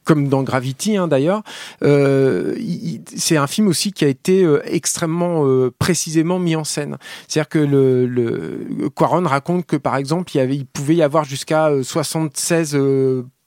comme 0.03 0.27
dans 0.27 0.43
Gravity 0.43 0.97
d'ailleurs. 1.07 1.43
Euh, 1.83 2.55
c'est 3.15 3.37
un 3.37 3.47
film 3.47 3.67
aussi 3.67 3.93
qui 3.93 4.03
a 4.03 4.07
été 4.07 4.43
euh, 4.43 4.59
extrêmement 4.65 5.45
précisément 5.77 6.39
mis 6.39 6.55
en 6.55 6.63
scène. 6.63 6.97
C'est-à-dire 7.27 7.49
que 7.49 7.59
le, 7.59 8.07
le 8.07 8.89
Quaron 8.89 9.23
raconte 9.25 9.67
que 9.67 9.75
par 9.75 9.95
exemple 9.97 10.31
il, 10.33 10.39
y 10.39 10.41
avait, 10.41 10.55
il 10.55 10.65
pouvait 10.65 10.95
y 10.95 11.03
avoir 11.03 11.25
jusqu'à 11.25 11.71
76 11.83 12.75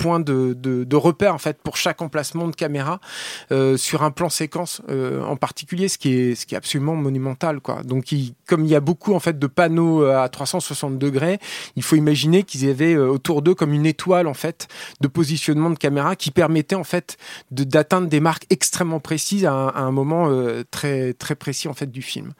points 0.03 0.21
de, 0.21 0.97
repère 0.97 1.35
en 1.35 1.39
fait 1.39 1.59
pour 1.63 1.77
chaque 1.77 2.03
emplacement 2.03 2.49
de 2.49 2.55
caméra 2.55 3.01
euh, 3.51 3.77
sur 3.77 4.03
un 4.03 4.11
plan 4.11 4.29
séquence 4.29 4.83
euh, 4.89 5.23
en 5.23 5.37
particulier, 5.37 5.89
ce 5.89 5.99
qui 5.99 6.15
est 6.15 6.35
ce 6.35 6.47
qui 6.47 6.55
est 6.55 6.59
absolument 6.59 6.95
monumental 6.95 7.61
quoi. 7.61 7.83
Donc 7.83 8.13
il, 8.13 8.35
comme 8.47 8.65
il 8.65 8.71
y 8.71 8.75
a 8.75 8.81
beaucoup 8.81 9.15
en 9.15 9.21
fait 9.21 9.39
de 9.39 9.47
panneaux 9.47 10.03
euh, 10.03 10.23
à 10.23 10.29
360 10.29 10.99
degrés, 10.99 11.39
il 11.77 11.83
faut 11.83 11.97
imaginer 11.97 12.43
qu'ils 12.43 12.69
avaient 12.69 12.97
autour 12.97 13.43
d'eux 13.43 13.55
comme 13.55 13.73
une 13.73 13.87
étoile 13.87 14.27
en 14.27 14.35
fait 14.35 14.69
de 15.01 15.09
positionnement 15.09 15.71
de 15.71 15.79
caméra 15.79 16.17
qui 16.17 16.31
permettait 16.31 16.77
en 16.77 16.85
fait 16.85 17.17
d'atteindre 17.51 18.09
des 18.09 18.21
marques 18.21 18.47
extrêmement 18.51 19.01
précises 19.01 19.47
à 19.47 19.53
un, 19.53 19.69
à 19.69 19.91
moment 19.91 20.29
très 20.71 21.13
très 21.15 21.35
précis 21.35 21.69
en 21.69 21.75
fait 21.75 21.91
du 21.91 22.03
film. 22.03 22.33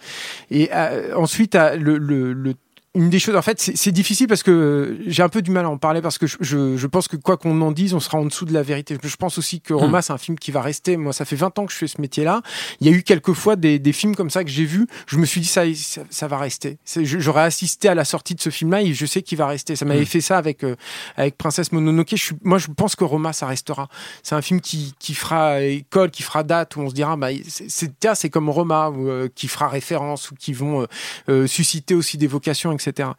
Et 0.51 0.71
ensuite 1.15 1.55
le, 1.55 1.99
le, 1.99 2.33
le 2.33 2.55
une 2.95 3.09
des 3.09 3.19
choses, 3.19 3.37
en 3.37 3.43
fait, 3.43 3.59
c'est 3.59 3.91
difficile 3.91 4.27
parce 4.27 4.43
que 4.43 4.99
j'ai 5.07 5.23
un 5.23 5.31
peu 5.31 5.41
du 5.41 5.51
mal 5.51 5.65
à 5.65 5.71
en 5.71 5.79
parler 5.79 6.03
parce 6.03 6.19
que 6.19 6.27
je, 6.27 6.37
je, 6.41 6.77
je 6.77 6.87
pense 6.87 7.09
que 7.09 7.17
quoi 7.17 7.39
qu'on 7.39 7.59
en 7.63 7.73
dise, 7.73 7.95
on 7.95 8.01
sera 8.01 8.19
en 8.19 8.27
dessous 8.27 8.45
de 8.45 8.53
la 8.53 8.63
vérité. 8.63 8.99
Je 9.03 9.17
pense 9.17 9.39
aussi 9.39 9.63
que 9.63 9.73
Roma, 9.73 10.01
hmm. 10.01 10.03
c'est 10.03 10.13
un 10.13 10.19
film 10.19 10.39
qui 10.39 10.51
va 10.51 10.61
rester. 10.61 10.99
Moi, 10.99 11.15
ça 11.15 11.25
fait 11.25 11.37
20 11.37 11.59
ans 11.59 11.65
que 11.65 11.73
je 11.73 11.79
fais 11.79 11.87
ce 11.87 11.99
métier-là. 12.03 12.43
Il 12.81 12.87
y 12.87 12.91
a 12.91 12.93
eu 12.93 13.03
quelques 13.03 13.33
fois 13.33 13.57
des, 13.57 13.79
des 13.79 13.95
films 13.95 14.15
comme 14.15 14.29
ça 14.29 14.45
que 14.45 14.51
j'ai 14.51 14.67
vus. 14.67 14.87
Je 15.07 15.17
me 15.17 15.25
suis 15.25 15.41
dit, 15.41 15.47
ça, 15.47 15.63
ça, 16.11 16.29
va 16.29 16.37
rester. 16.37 16.77
J'aurais 16.85 17.45
assisté 17.45 17.89
à 17.89 17.95
la 17.95 18.05
sortie 18.05 18.35
de 18.35 18.43
ce 18.43 18.51
film-là 18.51 18.83
et 18.83 18.93
je 18.93 19.07
sais 19.07 19.23
qu'il 19.23 19.39
va 19.39 19.47
rester. 19.47 19.75
Ça 19.75 19.87
m'avait 19.87 20.03
hmm. 20.03 20.07
fait 20.07 20.21
ça 20.21 20.37
avec, 20.37 20.63
euh, 20.63 20.77
avec 21.17 21.39
Princesse 21.39 21.73
Mononoke. 21.73 22.11
Je 22.11 22.17
suis, 22.17 22.37
moi, 22.45 22.59
je 22.59 22.69
pense 22.69 22.95
que 22.95 23.05
Roma, 23.05 23.33
ça 23.33 23.47
restera. 23.47 23.89
C'est 24.23 24.35
un 24.35 24.43
film 24.43 24.61
qui, 24.61 24.93
qui 24.99 25.15
fera 25.15 25.63
école, 25.63 26.11
qui 26.11 26.23
fera 26.23 26.43
date, 26.43 26.77
où 26.77 26.81
on 26.81 26.91
se 26.91 26.95
dira, 26.95 27.17
bah, 27.17 27.29
c'est 27.69 28.31
comme 28.31 28.51
Roma, 28.51 28.91
ou, 28.91 29.09
euh, 29.09 29.29
qui 29.35 29.49
fera 29.49 29.69
référence 29.69 30.31
ou 30.31 30.35
qui 30.35 30.53
vont 30.53 30.87
euh, 31.31 31.47
susciter 31.47 31.95
aussi 31.95 32.19
des 32.19 32.27
vocations, 32.27 32.71
etc 32.71 32.82
etc. 32.87 33.11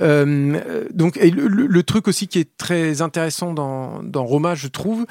Euh, 0.00 0.84
donc, 0.92 1.16
et 1.18 1.30
le, 1.30 1.48
le, 1.48 1.82
truc 1.82 2.08
aussi 2.08 2.28
qui 2.28 2.38
est 2.38 2.56
très 2.56 3.02
intéressant 3.02 3.52
dans, 3.52 4.02
dans 4.02 4.24
Roma, 4.24 4.54
je 4.54 4.68
trouve, 4.68 5.06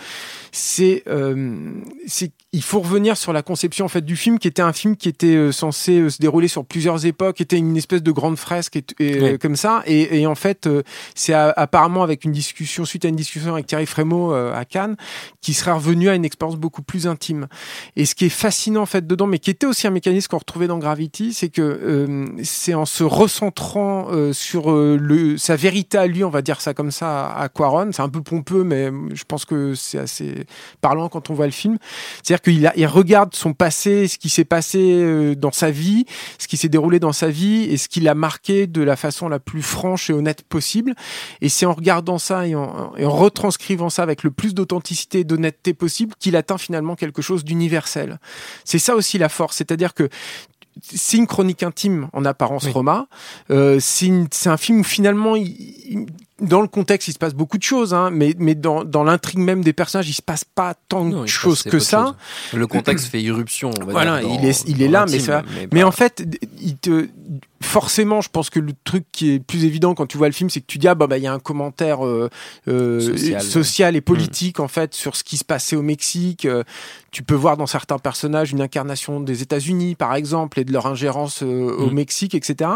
c'est 0.51 1.03
euh, 1.07 1.72
il 2.51 2.62
faut 2.62 2.79
revenir 2.79 3.17
sur 3.17 3.33
la 3.33 3.41
conception 3.41 3.86
en 3.86 3.89
fait 3.89 4.05
du 4.05 4.15
film, 4.15 4.39
qui 4.39 4.48
était 4.48 4.62
un 4.62 4.74
film 4.74 4.95
qui 4.95 5.10
était 5.10 5.36
euh, 5.36 5.51
censé 5.51 6.00
euh, 6.00 6.10
se 6.10 6.19
dérouler 6.19 6.48
sur 6.48 6.65
plusieurs 6.65 7.05
époques, 7.05 7.41
était 7.41 7.57
une 7.57 7.75
espèce 7.77 8.03
de 8.03 8.12
grande 8.12 8.38
fresque 8.38 8.79
et, 9.00 9.38
comme 9.39 9.55
ça, 9.55 9.83
et, 9.86 10.22
et 10.22 10.27
en 10.27 10.36
fait, 10.36 10.69
c'est 11.15 11.33
apparemment 11.33 12.03
avec 12.03 12.24
une 12.24 12.31
discussion 12.31 12.86
suite 12.86 13.05
à 13.05 13.07
une 13.07 13.15
discussion 13.15 13.53
avec 13.53 13.67
Thierry 13.67 13.86
Frémaux 13.86 14.33
à 14.33 14.65
Cannes, 14.65 14.95
qui 15.41 15.53
serait 15.53 15.72
revenu 15.72 16.10
à 16.10 16.15
une 16.15 16.25
expérience 16.25 16.57
beaucoup 16.57 16.81
plus 16.81 17.07
intime. 17.07 17.48
Et 17.95 18.05
ce 18.05 18.15
qui 18.15 18.25
est 18.25 18.29
fascinant 18.29 18.81
en 18.81 18.86
fait 18.86 19.05
dedans, 19.05 19.27
mais 19.27 19.39
qui 19.39 19.50
était 19.50 19.65
aussi 19.65 19.88
un 19.88 19.91
mécanisme 19.91 20.27
qu'on 20.27 20.38
retrouvait 20.38 20.67
dans 20.67 20.77
Gravity, 20.77 21.33
c'est 21.33 21.50
que 21.50 22.25
c'est 22.43 22.74
en 22.74 22.86
se 22.86 23.03
recentrant 23.03 23.92
sur 24.33 24.71
le 24.71 25.38
sa 25.38 25.55
vérité 25.55 25.97
à 25.97 26.07
lui, 26.07 26.23
on 26.23 26.29
va 26.29 26.41
dire 26.41 26.62
ça 26.62 26.73
comme 26.73 26.91
ça, 26.91 27.31
à 27.33 27.50
Quaron. 27.50 27.91
C'est 27.91 28.01
un 28.01 28.09
peu 28.09 28.21
pompeux, 28.21 28.63
mais 28.63 28.91
je 29.13 29.23
pense 29.23 29.45
que 29.45 29.75
c'est 29.75 30.00
assez 30.00 30.45
parlant 30.81 31.09
quand 31.09 31.29
on 31.29 31.33
voit 31.33 31.45
le 31.45 31.51
film. 31.51 31.77
C'est-à-dire 32.21 32.41
qu'il 32.41 32.71
il 32.75 32.88
regarde 32.88 33.33
son 33.35 33.53
passé, 33.53 34.07
ce 34.07 34.17
qui 34.17 34.29
s'est 34.29 34.45
passé 34.45 34.79
euh, 34.79 35.35
dans 35.35 35.51
sa 35.51 35.71
vie, 35.71 36.05
ce 36.38 36.47
qui 36.47 36.57
s'est 36.57 36.69
déroulé 36.69 37.00
dans 37.00 37.13
sa 37.13 37.29
vie 37.29 37.63
et 37.63 37.77
ce 37.77 37.88
qui 37.88 38.00
l'a 38.00 38.15
marqué 38.15 38.67
de 38.67 38.81
la 38.81 38.95
façon 38.95 39.29
la 39.29 39.39
plus 39.39 39.62
franche 39.62 40.09
et 40.09 40.13
honnête 40.13 40.43
possible. 40.43 40.93
Et 41.41 41.50
c'est 41.50 41.65
en 41.65 41.73
regardant 41.73 42.17
ça 42.17 42.47
et 42.47 42.55
en, 42.55 42.95
et 42.95 43.05
en 43.05 43.12
retranscrivant 43.12 43.89
ça 43.89 44.03
avec 44.03 44.23
le 44.23 44.31
plus 44.31 44.53
d'authenticité 44.53 45.19
et 45.19 45.23
d'honnêteté 45.23 45.73
possible 45.73 46.13
qu'il 46.19 46.35
atteint 46.35 46.57
finalement 46.57 46.95
quelque 46.95 47.21
chose 47.21 47.43
d'universel. 47.43 48.19
C'est 48.65 48.79
ça 48.79 48.95
aussi 48.95 49.17
la 49.17 49.29
force, 49.29 49.57
c'est-à-dire 49.57 49.93
que 49.93 50.09
c'est 50.82 51.18
une 51.18 51.27
chronique 51.27 51.63
intime 51.63 52.10
en 52.13 52.25
apparence 52.25 52.68
Roma. 52.68 53.08
Euh, 53.51 53.80
c'est 53.80 54.50
un 54.50 54.58
film 54.58 54.82
où 54.82 54.84
finalement, 54.84 55.36
dans 56.39 56.61
le 56.61 56.67
contexte, 56.67 57.07
il 57.07 57.13
se 57.13 57.19
passe 57.19 57.35
beaucoup 57.35 57.57
de 57.57 57.63
choses, 57.63 57.93
hein, 57.93 58.09
mais, 58.11 58.33
mais 58.39 58.55
dans, 58.55 58.83
dans 58.83 59.03
l'intrigue 59.03 59.39
même 59.39 59.63
des 59.63 59.73
personnages, 59.73 60.09
il 60.09 60.13
se 60.13 60.21
passe 60.21 60.43
pas 60.43 60.73
tant 60.89 61.05
de 61.05 61.25
choses 61.27 61.63
que 61.63 61.79
ça. 61.79 62.15
Le 62.53 62.67
contexte 62.67 63.07
fait 63.07 63.21
irruption. 63.21 63.71
On 63.81 63.85
va 63.85 63.91
voilà, 63.91 64.19
dire, 64.19 64.29
il 64.39 64.45
est, 64.47 64.63
il 64.67 64.81
est 64.81 64.87
là, 64.87 65.05
mais 65.09 65.19
ça. 65.19 65.43
Mais, 65.71 65.83
en 65.83 65.91
fait, 65.91 66.23
il 66.59 66.77
te, 66.77 67.07
forcément, 67.63 68.21
je 68.21 68.29
pense 68.29 68.49
que 68.49 68.59
le 68.59 68.73
truc 68.83 69.05
qui 69.11 69.31
est 69.31 69.39
plus 69.39 69.65
évident 69.65 69.95
quand 69.95 70.05
tu 70.05 70.17
vois 70.17 70.27
le 70.27 70.33
film, 70.33 70.49
c'est 70.49 70.61
que 70.61 70.65
tu 70.67 70.77
dis 70.77 70.87
ah 70.87 70.95
bah 70.95 71.07
il 71.17 71.23
y 71.23 71.27
a 71.27 71.33
un 71.33 71.39
commentaire 71.39 72.05
euh, 72.05 72.29
euh, 72.67 73.39
social, 73.39 73.95
et 73.95 74.01
politique 74.01 74.59
en 74.59 74.67
fait 74.67 74.93
sur 74.93 75.15
ce 75.15 75.23
qui 75.23 75.37
se 75.37 75.43
passait 75.43 75.75
au 75.75 75.81
Mexique. 75.81 76.45
Euh, 76.45 76.63
tu 77.11 77.23
peux 77.23 77.35
voir 77.35 77.57
dans 77.57 77.67
certains 77.67 77.99
personnages 77.99 78.51
une 78.51 78.61
incarnation 78.61 79.19
des 79.19 79.43
États-Unis, 79.43 79.95
par 79.95 80.15
exemple, 80.15 80.59
et 80.59 80.65
de 80.65 80.73
leur 80.73 80.87
ingérence 80.87 81.43
au 81.43 81.87
mm. 81.87 81.93
Mexique, 81.93 82.35
etc. 82.35 82.71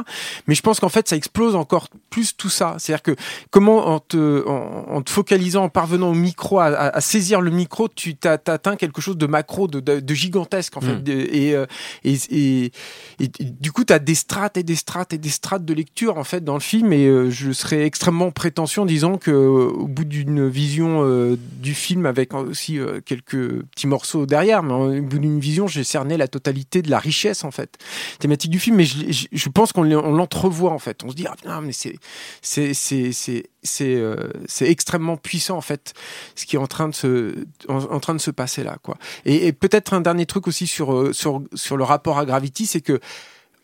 Mais 0.47 0.53
je 0.53 0.61
pense 0.61 0.79
qu'en 0.79 0.89
fait, 0.89 1.07
ça 1.07 1.15
explose 1.15 1.55
encore 1.55 1.87
plus 2.11 2.37
tout 2.37 2.49
ça. 2.49 2.75
C'est-à-dire 2.77 3.01
que 3.01 3.15
comment 3.51 3.87
en 3.87 3.99
te, 3.99 4.47
en, 4.47 5.01
te 5.01 5.09
focalisant, 5.09 5.65
en 5.65 5.69
parvenant 5.69 6.09
au 6.09 6.15
micro, 6.15 6.59
à, 6.59 6.99
saisir 7.01 7.41
le 7.41 7.51
micro, 7.51 7.87
tu 7.87 8.15
atteins 8.23 8.75
quelque 8.75 9.01
chose 9.01 9.17
de 9.17 9.27
macro, 9.27 9.67
de, 9.67 9.79
de, 9.79 10.13
gigantesque 10.13 10.77
en 10.77 10.81
fait. 10.81 10.95
Mm. 10.95 11.03
Et, 11.07 11.55
et, 12.03 12.17
et, 12.29 12.71
et, 13.19 13.29
du 13.39 13.71
coup, 13.71 13.83
tu 13.83 13.93
as 13.93 13.99
des 13.99 14.15
strates 14.15 14.57
et 14.57 14.63
des 14.63 14.75
strates 14.75 15.13
et 15.13 15.17
des 15.17 15.29
strates 15.29 15.65
de 15.65 15.73
lecture 15.73 16.17
en 16.17 16.23
fait 16.23 16.43
dans 16.43 16.53
le 16.53 16.59
film 16.59 16.93
et 16.93 17.05
euh, 17.05 17.29
je 17.29 17.51
serais 17.51 17.83
extrêmement 17.83 18.31
prétentieux 18.31 18.81
en 18.81 18.85
disant 18.85 19.17
que 19.17 19.31
euh, 19.31 19.71
bout 19.87 20.05
d'une 20.05 20.47
vision 20.47 21.03
euh, 21.03 21.37
du 21.59 21.73
film 21.73 22.05
avec 22.05 22.33
aussi 22.33 22.79
quelques 23.05 23.63
petits 23.63 23.87
morceaux 23.87 24.25
derrière 24.25 24.63
mais 24.63 24.73
au 24.73 25.01
bout 25.01 25.19
d'une 25.19 25.39
vision 25.39 25.67
j'ai 25.67 25.83
cerné 25.83 26.17
la 26.17 26.27
totalité 26.27 26.81
de 26.81 26.89
la 26.89 26.99
richesse 26.99 27.43
en 27.43 27.51
fait 27.51 27.77
thématique 28.19 28.51
du 28.51 28.59
film 28.59 28.77
mais 28.77 28.85
je, 28.85 29.27
je 29.31 29.49
pense 29.49 29.71
qu'on 29.71 29.83
l'entrevoit 29.83 30.71
en 30.71 30.79
fait 30.79 31.03
on 31.03 31.09
se 31.09 31.15
dit 31.15 31.25
ah 31.27 31.61
mais 31.61 31.73
c'est 31.73 33.36
c'est 33.63 33.97
c'est 33.97 34.01
c'est 34.47 34.69
extrêmement 34.69 35.17
puissant 35.17 35.57
en 35.57 35.61
fait 35.61 35.93
ce 36.35 36.45
qui 36.45 36.55
est 36.55 36.59
en 36.59 36.67
train 36.67 36.87
de 36.87 36.95
se 36.95 37.35
en, 37.67 37.99
train 37.99 38.15
de 38.15 38.21
se 38.21 38.31
passer 38.31 38.63
là 38.63 38.77
quoi. 38.81 38.97
Et, 39.25 39.47
et 39.47 39.53
peut-être 39.53 39.93
un 39.93 40.01
dernier 40.01 40.25
truc 40.25 40.47
aussi 40.47 40.67
sur 40.67 41.13
sur 41.13 41.41
sur 41.53 41.77
le 41.77 41.83
rapport 41.83 42.17
à 42.17 42.25
Gravity 42.25 42.65
c'est 42.65 42.81
que 42.81 42.99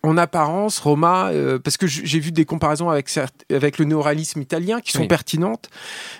en 0.05 0.17
apparence, 0.17 0.79
Roma, 0.79 1.29
euh, 1.31 1.59
parce 1.59 1.77
que 1.77 1.87
j'ai 1.87 2.19
vu 2.19 2.33
des 2.33 2.43
comparaisons 2.43 2.89
avec, 2.89 3.09
avec 3.49 3.77
le 3.77 3.85
néoralisme 3.85 4.41
italien 4.41 4.81
qui 4.81 4.91
sont 4.91 5.07
pertinentes. 5.07 5.69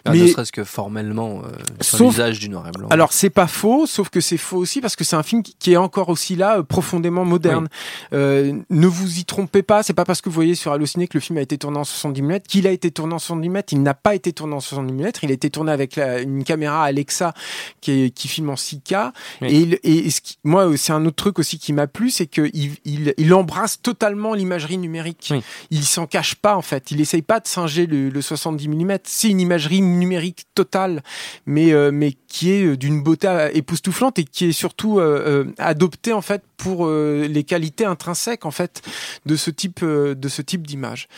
Ah, 0.06 0.12
mais 0.12 0.20
ne 0.20 0.28
serait-ce 0.28 0.54
que 0.54 0.64
formellement, 0.64 1.42
euh, 1.44 1.50
sur 1.82 2.06
l'usage 2.06 2.40
du 2.40 2.48
noir 2.48 2.66
et 2.68 2.72
blanc. 2.72 2.88
Alors, 2.90 3.12
c'est 3.12 3.30
pas 3.30 3.48
faux, 3.48 3.86
sauf 3.86 4.10
que 4.10 4.22
c'est 4.22 4.38
faux 4.38 4.58
aussi 4.58 4.80
parce 4.80 4.96
que 4.96 5.04
c'est 5.04 5.18
un 5.18 5.24
film 5.24 5.44
qui, 5.44 5.74
est 5.74 5.78
encore 5.78 6.08
aussi 6.08 6.38
là, 6.38 6.60
euh, 6.60 6.64
profondément 6.64 7.26
moderne. 7.26 7.68
Euh, 8.14 8.54
ne 8.70 8.88
vous 8.88 9.20
y 9.20 9.26
trompez 9.26 9.64
pas, 9.64 9.84
c'est 9.84 9.94
pas 9.94 10.06
parce 10.06 10.22
que 10.22 10.30
vous 10.30 10.36
voyez 10.36 10.56
sur 10.56 10.72
Allociné 10.72 11.10
que 11.10 11.18
le 11.18 11.22
film 11.22 11.38
a 11.38 11.42
été 11.42 11.58
tourné 11.58 11.78
en 11.78 11.84
70 11.84 12.22
mm 12.22 12.40
qu'il 12.48 12.68
a 12.68 12.72
été 12.72 12.90
tourné 12.90 13.14
en 13.14 13.20
70 13.20 13.50
mm. 13.50 13.62
Il 13.72 13.84
n'a 13.84 13.94
pas 13.94 14.16
été 14.16 14.32
tourné 14.32 14.56
en 14.56 14.62
70 14.62 14.94
mm. 14.94 15.12
Il 15.24 15.32
a 15.32 15.34
été 15.34 15.50
tourné 15.50 15.74
avec 15.74 15.98
une 15.98 16.46
caméra 16.46 16.86
Alexa 16.86 17.34
qui, 17.82 18.12
qui 18.12 18.28
filme 18.30 18.50
en 18.50 18.56
6K. 18.56 19.12
Et, 19.42 19.80
et 19.84 20.10
ce 20.10 20.22
qui, 20.22 20.38
moi, 20.46 20.72
c'est 20.78 20.94
un 20.94 21.06
autre 21.06 21.18
truc 21.18 21.40
aussi 21.40 21.60
qui 21.60 21.74
m'a 21.74 21.88
plu, 21.88 22.10
c'est 22.10 22.28
qu'il 22.28 22.52
il, 22.86 23.14
il 23.18 23.34
embrasse 23.34 23.73
totalement 23.82 24.34
l'imagerie 24.34 24.78
numérique. 24.78 25.34
Il 25.70 25.84
s'en 25.84 26.08
cache 26.08 26.36
pas 26.36 26.56
en 26.56 26.62
fait. 26.62 26.92
Il 26.92 27.02
essaye 27.02 27.22
pas 27.22 27.40
de 27.40 27.48
singer 27.48 27.86
le, 27.86 28.22
70 28.22 28.68
mm. 28.68 28.98
C'est 29.04 29.30
une 29.30 29.40
imagerie 29.40 29.82
numérique 29.82 30.46
totale, 30.56 31.02
mais 31.46 31.74
euh, 31.74 31.92
mais 31.94 32.14
qui 32.28 32.52
est 32.52 32.66
euh, 32.66 32.78
d'une 32.78 33.02
beauté 33.02 33.50
époustouflante 33.54 34.20
et 34.20 34.24
qui 34.24 34.50
est 34.50 34.52
surtout 34.52 35.00
euh, 35.00 35.46
adoptée 35.58 36.14
en 36.14 36.22
fait 36.22 36.44
pour 36.58 36.88
les 36.88 37.44
qualités 37.44 37.84
intrinsèques 37.84 38.46
en 38.46 38.52
fait 38.52 38.82
de 39.26 39.36
ce 39.36 39.50
type 39.50 39.84
de 39.84 40.28
ce 40.30 40.42
type 40.42 40.66
d'image. 40.66 41.10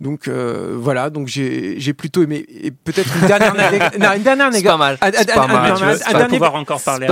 Donc 0.00 0.28
voilà. 0.28 1.10
Donc 1.10 1.26
j'ai 1.26 1.92
plutôt 1.92 2.22
aimé. 2.22 2.46
Et 2.48 2.70
peut-être 2.70 3.10
une 3.20 3.26
dernière 3.26 3.54
non, 3.98 4.12
une 4.16 4.22
dernière 4.22 4.52
C'est 4.52 4.62
pas 4.62 4.76
mal. 4.76 4.98
C'est 5.00 5.34
pas 5.34 5.46
mal. 5.48 5.74
Tu 5.74 6.12
vas 6.12 6.26
pouvoir 6.26 6.54
encore 6.54 6.80
parler. 6.80 7.08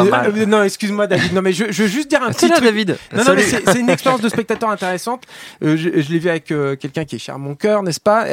non, 0.46 0.62
excuse-moi 0.62 1.08
David. 1.08 1.32
Non 1.32 1.42
mais 1.42 1.52
je, 1.52 1.72
je 1.72 1.82
veux 1.82 1.88
juste 1.88 2.08
dire 2.08 2.22
un 2.22 2.30
petit. 2.30 2.46
Là, 2.46 2.60
David. 2.60 2.96
Non, 3.12 3.24
non 3.24 3.34
mais 3.34 3.42
c'est 3.42 3.78
une 3.78 3.90
expérience 3.90 4.20
de 4.20 4.28
spectateur 4.28 4.70
intéressante 4.70 4.89
intéressante. 4.90 5.24
Euh, 5.62 5.76
je, 5.76 5.88
l'ai 5.88 6.18
vu 6.18 6.28
avec 6.28 6.50
euh, 6.50 6.74
quelqu'un 6.74 7.04
qui 7.04 7.16
est 7.16 7.18
cher 7.18 7.36
à 7.36 7.38
mon 7.38 7.54
cœur, 7.54 7.82
n'est-ce 7.82 8.00
pas? 8.00 8.26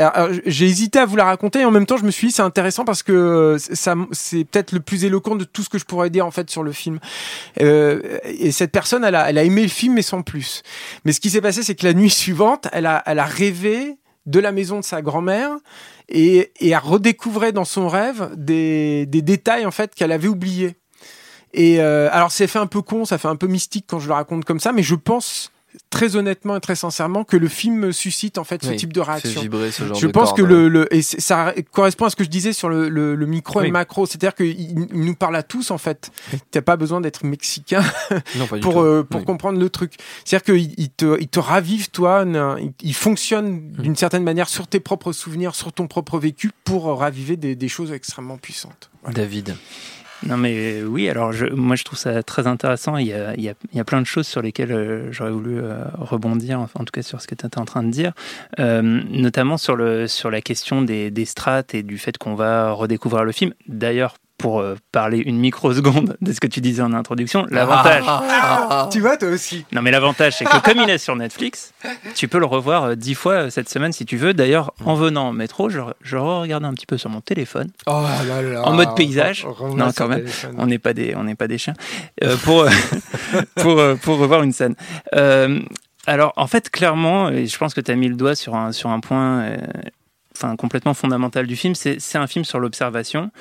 J'ai 0.45 0.65
hésité 0.65 0.99
à 0.99 1.05
vous 1.05 1.15
la 1.15 1.25
raconter 1.25 1.61
et 1.61 1.65
en 1.65 1.71
même 1.71 1.85
temps, 1.85 1.97
je 1.97 2.03
me 2.03 2.11
suis 2.11 2.27
dit 2.27 2.33
c'est 2.33 2.41
intéressant 2.41 2.83
parce 2.83 3.03
que 3.03 3.11
euh, 3.11 3.57
ça, 3.57 3.95
c'est 4.11 4.43
peut-être 4.43 4.71
le 4.71 4.79
plus 4.79 5.05
éloquent 5.05 5.35
de 5.35 5.43
tout 5.43 5.63
ce 5.63 5.69
que 5.69 5.77
je 5.77 5.85
pourrais 5.85 6.09
dire 6.09 6.25
en 6.25 6.31
fait 6.31 6.49
sur 6.49 6.63
le 6.63 6.71
film. 6.71 6.99
et 7.59 8.51
cette 8.51 8.71
personne, 8.71 9.03
elle 9.03 9.15
a, 9.15 9.29
elle 9.29 9.37
a 9.37 9.43
aimé 9.43 9.61
le 9.61 9.67
film 9.67 9.93
mais 9.93 10.01
sans 10.01 10.23
plus. 10.23 10.63
Mais 11.05 11.11
ce 11.11 11.19
qui 11.19 11.29
s'est 11.29 11.41
passé, 11.41 11.63
c'est 11.63 11.75
que 11.75 11.85
la 11.85 11.93
nuit 11.93 12.09
suivante, 12.17 12.67
elle 12.71 12.85
a, 12.85 13.03
elle 13.05 13.19
a 13.19 13.25
rêvé 13.25 13.97
de 14.25 14.39
la 14.39 14.51
maison 14.51 14.79
de 14.79 14.83
sa 14.83 15.01
grand-mère 15.01 15.51
et, 16.09 16.51
et 16.59 16.73
a 16.73 16.79
redécouvert 16.79 17.53
dans 17.53 17.65
son 17.65 17.87
rêve 17.87 18.31
des, 18.35 19.05
des 19.05 19.21
détails 19.21 19.65
en 19.65 19.71
fait 19.71 19.93
qu'elle 19.95 20.11
avait 20.11 20.27
oubliés. 20.27 20.75
Et 21.53 21.79
alors 21.79 22.31
c'est 22.31 22.47
fait 22.47 22.59
un 22.59 22.67
peu 22.67 22.81
con, 22.81 23.05
ça 23.05 23.17
fait 23.17 23.29
un 23.29 23.35
peu 23.35 23.47
mystique 23.47 23.85
quand 23.87 23.99
je 23.99 24.07
le 24.07 24.13
raconte 24.13 24.43
comme 24.43 24.59
ça, 24.59 24.73
mais 24.73 24.83
je 24.83 24.95
pense 24.95 25.51
très 25.89 26.15
honnêtement 26.15 26.55
et 26.55 26.59
très 26.59 26.75
sincèrement 26.75 27.23
que 27.23 27.37
le 27.37 27.47
film 27.47 27.91
suscite 27.91 28.37
en 28.37 28.43
fait 28.43 28.63
ce 28.63 28.71
type 28.71 28.93
de 28.93 29.01
réaction. 29.01 29.41
je 29.41 30.07
pense 30.07 30.33
que 30.33 30.41
le, 30.41 30.69
le, 30.69 30.93
et 30.93 31.01
ça 31.01 31.53
correspond 31.71 32.05
à 32.05 32.09
ce 32.09 32.15
que 32.15 32.23
je 32.23 32.29
disais 32.29 32.53
sur 32.53 32.69
le, 32.69 32.89
le, 32.89 33.25
micro 33.25 33.61
et 33.61 33.71
macro, 33.71 34.05
c'est-à-dire 34.05 34.33
qu'il 34.35 34.87
nous 34.91 35.15
parle 35.15 35.35
à 35.35 35.43
tous 35.43 35.71
en 35.71 35.77
fait. 35.77 36.11
T'as 36.51 36.61
pas 36.61 36.77
besoin 36.77 37.01
d'être 37.01 37.25
mexicain 37.25 37.83
pour 38.61 38.81
euh, 38.81 39.03
pour 39.03 39.25
comprendre 39.25 39.59
le 39.59 39.69
truc. 39.69 39.93
C'est-à-dire 40.23 40.55
qu'il 40.55 40.89
te 40.89 41.19
il 41.19 41.27
te 41.27 41.39
ravive 41.39 41.89
toi, 41.89 42.25
il, 42.81 42.93
fonctionne 42.93 43.47
hum. 43.47 43.83
d'une 43.83 43.95
certaine 43.95 44.23
manière 44.23 44.49
sur 44.49 44.67
tes 44.67 44.79
propres 44.79 45.11
souvenirs, 45.11 45.55
sur 45.55 45.73
ton 45.73 45.87
propre 45.87 46.19
vécu 46.19 46.51
pour 46.63 46.85
raviver 46.97 47.37
des, 47.37 47.55
des 47.55 47.67
choses 47.67 47.91
extrêmement 47.91 48.37
puissantes. 48.37 48.89
David. 49.11 49.55
Non 50.25 50.37
mais 50.37 50.81
oui, 50.83 51.09
alors 51.09 51.31
moi 51.53 51.75
je 51.75 51.83
trouve 51.83 51.99
ça 51.99 52.23
très 52.23 52.47
intéressant. 52.47 52.97
Il 52.97 53.07
y 53.07 53.13
a, 53.13 53.35
il 53.35 53.43
y 53.43 53.79
a, 53.79 53.83
plein 53.83 54.01
de 54.01 54.05
choses 54.07 54.27
sur 54.27 54.41
lesquelles 54.41 54.71
euh, 54.71 55.11
j'aurais 55.11 55.31
voulu 55.31 55.59
euh, 55.59 55.83
rebondir, 55.93 56.59
enfin, 56.59 56.79
en 56.81 56.85
tout 56.85 56.91
cas 56.91 57.03
sur 57.03 57.21
ce 57.21 57.27
que 57.27 57.35
tu 57.35 57.45
étais 57.45 57.59
en 57.59 57.65
train 57.65 57.83
de 57.83 57.91
dire, 57.91 58.13
euh, 58.59 58.81
notamment 58.81 59.57
sur, 59.57 59.75
le, 59.75 60.07
sur 60.07 60.31
la 60.31 60.41
question 60.41 60.81
des, 60.81 61.11
des 61.11 61.25
strates 61.25 61.75
et 61.75 61.83
du 61.83 61.97
fait 61.97 62.17
qu'on 62.17 62.35
va 62.35 62.71
redécouvrir 62.71 63.23
le 63.23 63.31
film. 63.31 63.53
D'ailleurs, 63.67 64.15
pour 64.37 64.59
euh, 64.59 64.75
parler 64.91 65.17
une 65.17 65.37
microseconde 65.39 66.15
de 66.21 66.31
ce 66.31 66.39
que 66.39 66.47
tu 66.47 66.61
disais 66.61 66.81
en 66.81 66.93
introduction, 66.93 67.45
l'avantage. 67.49 68.03
Ah, 68.07 68.87
tu 68.91 68.99
vois, 68.99 69.17
toi 69.17 69.29
aussi. 69.29 69.65
Non, 69.71 69.81
mais 69.81 69.91
l'avantage, 69.91 70.37
c'est 70.37 70.45
que 70.45 70.61
comme 70.61 70.77
il 70.77 70.89
est 70.89 70.97
sur 70.99 71.15
Netflix, 71.15 71.73
tu 72.15 72.27
peux 72.27 72.39
le 72.39 72.45
revoir 72.45 72.83
euh, 72.83 72.95
dix 72.95 73.15
fois 73.15 73.33
euh, 73.33 73.49
cette 73.49 73.69
semaine 73.69 73.91
si 73.91 74.05
tu 74.05 74.17
veux. 74.17 74.33
D'ailleurs, 74.33 74.73
en 74.85 74.93
venant 74.95 75.29
en 75.29 75.33
métro, 75.33 75.69
je, 75.69 75.79
je 76.01 76.17
regardais 76.17 76.67
un 76.67 76.73
petit 76.73 76.85
peu 76.85 76.97
sur 76.97 77.09
mon 77.09 77.21
téléphone. 77.21 77.69
Oh 77.87 78.03
là 78.27 78.41
là. 78.41 78.63
En 78.63 78.73
mode 78.73 78.95
paysage. 78.95 79.45
non, 79.75 79.89
quand 79.95 80.07
même. 80.07 80.25
On 80.57 80.67
n'est 80.67 80.79
pas 80.79 80.93
des, 80.93 81.15
on 81.15 81.23
n'est 81.23 81.35
pas 81.35 81.47
des 81.47 81.57
chiens. 81.57 81.73
pour, 82.43 82.65
pour, 83.55 83.81
pour 84.01 84.17
revoir 84.17 84.43
une 84.43 84.53
scène. 84.53 84.75
alors, 86.05 86.33
en 86.35 86.47
fait, 86.47 86.69
clairement, 86.69 87.29
et 87.29 87.47
je 87.47 87.57
pense 87.57 87.73
que 87.73 87.81
tu 87.81 87.91
as 87.91 87.95
mis 87.95 88.07
le 88.07 88.15
doigt 88.15 88.35
sur 88.35 88.55
un, 88.55 88.71
sur 88.71 88.91
un 88.91 88.99
point 88.99 89.57
enfin 90.37 90.55
complètement 90.55 90.93
fondamental 90.93 91.47
du 91.47 91.55
film. 91.55 91.75
C'est 91.75 92.17
un 92.17 92.27
film 92.27 92.45
sur 92.45 92.59
l'observation 92.59 93.31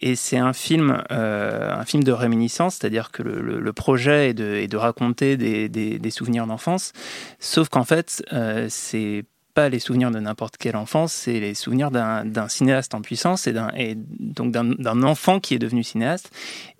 et 0.00 0.16
c'est 0.16 0.38
un 0.38 0.52
film, 0.52 1.02
euh, 1.10 1.84
film 1.84 2.04
de 2.04 2.12
réminiscence, 2.12 2.76
c'est-à-dire 2.76 3.10
que 3.10 3.22
le, 3.22 3.72
projet 3.72 4.30
est 4.30 4.34
de, 4.34 4.76
raconter 4.76 5.36
des, 5.36 5.68
des, 5.68 6.10
souvenirs 6.10 6.46
d'enfance, 6.46 6.92
sauf 7.40 7.68
qu'en 7.68 7.84
fait, 7.84 8.24
euh, 8.32 8.66
c'est 8.70 9.24
pas 9.54 9.68
les 9.68 9.78
souvenirs 9.78 10.10
de 10.10 10.18
n'importe 10.18 10.56
quelle 10.56 10.76
enfance, 10.76 11.12
c'est 11.12 11.38
les 11.40 11.54
souvenirs 11.54 11.90
d'un 11.90 12.48
cinéaste 12.48 12.94
en 12.94 13.02
puissance 13.02 13.46
et, 13.46 13.54
et 13.76 13.94
donc 13.96 14.52
d'un 14.52 15.02
enfant 15.02 15.40
qui 15.40 15.54
est 15.54 15.58
devenu 15.58 15.84
cinéaste. 15.84 16.30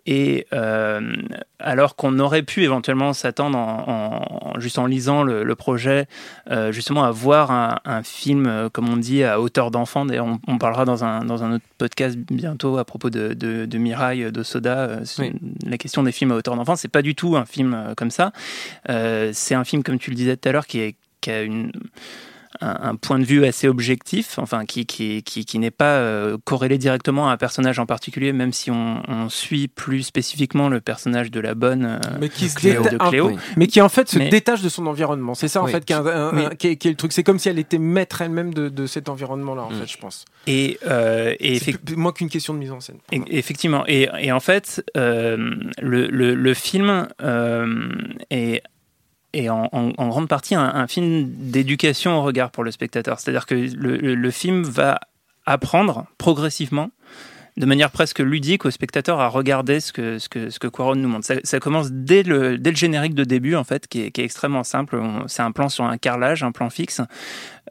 Et 0.06 0.46
euh, 0.52 1.14
alors 1.58 1.96
qu'on 1.96 2.18
aurait 2.18 2.42
pu 2.42 2.62
éventuellement 2.62 3.12
s'attendre, 3.14 3.56
en, 3.56 4.52
juste 4.58 4.78
en 4.78 4.86
lisant 4.86 5.22
le, 5.22 5.54
projet, 5.54 6.06
euh, 6.50 6.72
justement 6.72 7.04
à 7.04 7.10
voir 7.10 7.50
un, 7.84 8.02
film, 8.02 8.46
euh, 8.46 8.68
comme 8.68 8.88
on 8.88 8.96
dit, 8.96 9.24
à 9.24 9.40
hauteur 9.40 9.70
d'enfant. 9.70 10.04
D'ailleurs, 10.04 10.26
on, 10.46 10.58
parlera 10.58 10.84
dans 10.84 11.04
un, 11.04 11.24
dans 11.24 11.42
un 11.42 11.54
autre 11.54 11.64
podcast 11.78 12.18
bientôt 12.18 12.76
à 12.78 12.84
propos 12.84 13.08
de, 13.08 13.32
de, 13.32 13.64
de 13.64 13.78
Mirai, 13.78 14.30
de 14.30 14.42
Soda. 14.42 15.00
La 15.66 15.78
question 15.78 16.02
des 16.02 16.12
films 16.12 16.32
à 16.32 16.36
hauteur 16.36 16.56
d'enfant, 16.56 16.76
c'est 16.76 16.88
pas 16.88 17.02
du 17.02 17.14
tout 17.14 17.36
un 17.36 17.46
film 17.46 17.94
comme 17.96 18.10
ça. 18.10 18.32
c'est 18.86 19.54
un 19.54 19.64
film, 19.64 19.82
comme 19.82 19.98
tu 19.98 20.10
le 20.10 20.16
disais 20.16 20.36
tout 20.36 20.48
à 20.48 20.52
l'heure, 20.52 20.66
qui, 20.66 20.80
est, 20.80 20.96
qui 21.20 21.30
a 21.30 21.42
une 21.42 21.72
un, 22.60 22.94
point 22.94 23.18
de 23.18 23.24
vue 23.24 23.44
assez 23.44 23.68
objectif, 23.68 24.38
enfin 24.38 24.64
qui, 24.64 24.86
qui, 24.86 25.22
qui, 25.22 25.58
n'est 25.58 25.70
pas 25.70 25.96
euh, 25.96 26.38
corrélé 26.44 26.78
directement 26.78 27.28
à 27.28 27.32
un 27.32 27.36
personnage 27.36 27.78
en 27.78 27.86
particulier, 27.86 28.32
même 28.32 28.52
si 28.52 28.70
on, 28.70 29.02
suit 29.28 29.68
plus 29.68 30.02
spécifiquement 30.02 30.68
le 30.68 30.80
personnage 30.80 31.30
de 31.30 31.40
la 31.40 31.54
bonne 31.54 31.84
euh, 32.04 32.16
mais 32.20 32.28
qui 32.28 32.46
de 32.46 33.08
Cléo, 33.08 33.32
mais 33.56 33.66
qui 33.66 33.80
en 33.80 33.88
fait 33.88 34.08
se 34.08 34.18
détache 34.18 34.60
de 34.60 34.68
son 34.68 34.86
environnement. 34.86 35.34
C'est 35.34 35.48
ça 35.48 35.62
en 35.62 35.66
fait 35.66 35.84
qui, 35.84 35.92
est, 35.92 36.84
le 36.84 36.94
truc. 36.94 37.12
C'est 37.12 37.22
comme 37.22 37.38
si 37.38 37.48
elle 37.48 37.58
était 37.58 37.78
maître 37.78 38.22
elle-même 38.22 38.52
de, 38.52 38.86
cet 38.86 39.08
environnement-là, 39.08 39.62
en 39.62 39.70
mm. 39.70 39.80
fait, 39.80 39.86
je 39.86 39.98
pense. 39.98 40.24
Et, 40.46 40.78
euh, 40.86 41.34
et 41.40 41.58
moins 41.96 42.12
qu'une 42.12 42.28
question 42.28 42.54
de 42.54 42.58
mise 42.58 42.70
en 42.70 42.80
scène. 42.80 42.98
effectivement. 43.10 43.84
Et, 43.86 44.08
et, 44.20 44.30
en 44.30 44.40
fait, 44.40 44.84
le, 44.94 45.66
le, 45.80 46.34
le, 46.34 46.54
film 46.54 47.08
est 48.30 48.62
et 49.34 49.50
en, 49.50 49.68
grande 49.98 50.28
partie 50.28 50.54
un, 50.54 50.86
film 50.86 51.28
d'éducation 51.28 52.18
au 52.18 52.22
regard 52.22 52.50
pour 52.50 52.64
le 52.64 52.70
spectateur. 52.70 53.18
C'est-à-dire 53.18 53.46
que 53.46 53.54
le, 53.54 54.30
film 54.30 54.62
va 54.62 55.00
apprendre 55.44 56.06
progressivement, 56.18 56.90
de 57.56 57.66
manière 57.66 57.90
presque 57.90 58.20
ludique, 58.20 58.64
au 58.64 58.70
spectateur 58.70 59.20
à 59.20 59.28
regarder 59.28 59.80
ce 59.80 59.92
que, 59.92 60.18
ce 60.18 60.28
que, 60.28 60.50
ce 60.50 60.58
que 60.60 60.68
Quaron 60.68 60.94
nous 60.94 61.08
montre. 61.08 61.26
Ça, 61.42 61.60
commence 61.60 61.90
dès 61.90 62.22
le, 62.22 62.58
dès 62.58 62.70
le 62.70 62.76
générique 62.76 63.14
de 63.14 63.24
début, 63.24 63.56
en 63.56 63.64
fait, 63.64 63.88
qui 63.88 64.02
est, 64.02 64.18
extrêmement 64.18 64.64
simple. 64.64 65.00
C'est 65.26 65.42
un 65.42 65.52
plan 65.52 65.68
sur 65.68 65.84
un 65.84 65.98
carrelage, 65.98 66.44
un 66.44 66.52
plan 66.52 66.70
fixe. 66.70 67.00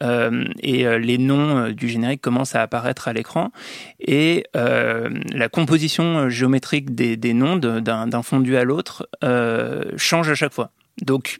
Euh, 0.02 0.46
et 0.60 0.86
euh, 0.86 0.98
les 0.98 1.18
noms 1.18 1.58
euh, 1.58 1.72
du 1.72 1.88
générique 1.88 2.22
commencent 2.22 2.56
à 2.56 2.62
apparaître 2.62 3.08
à 3.08 3.14
l'écran. 3.14 3.52
Et 4.00 4.46
la 4.54 5.50
composition 5.50 6.30
géométrique 6.30 6.94
des, 6.94 7.16
des 7.16 7.34
noms 7.34 7.56
d'un 7.56 8.22
fondu 8.22 8.58
à 8.58 8.66
l'autre 8.66 9.08
change 9.98 10.30
à 10.30 10.36
chaque 10.36 10.54
fois. 10.54 10.72
Donc, 11.02 11.40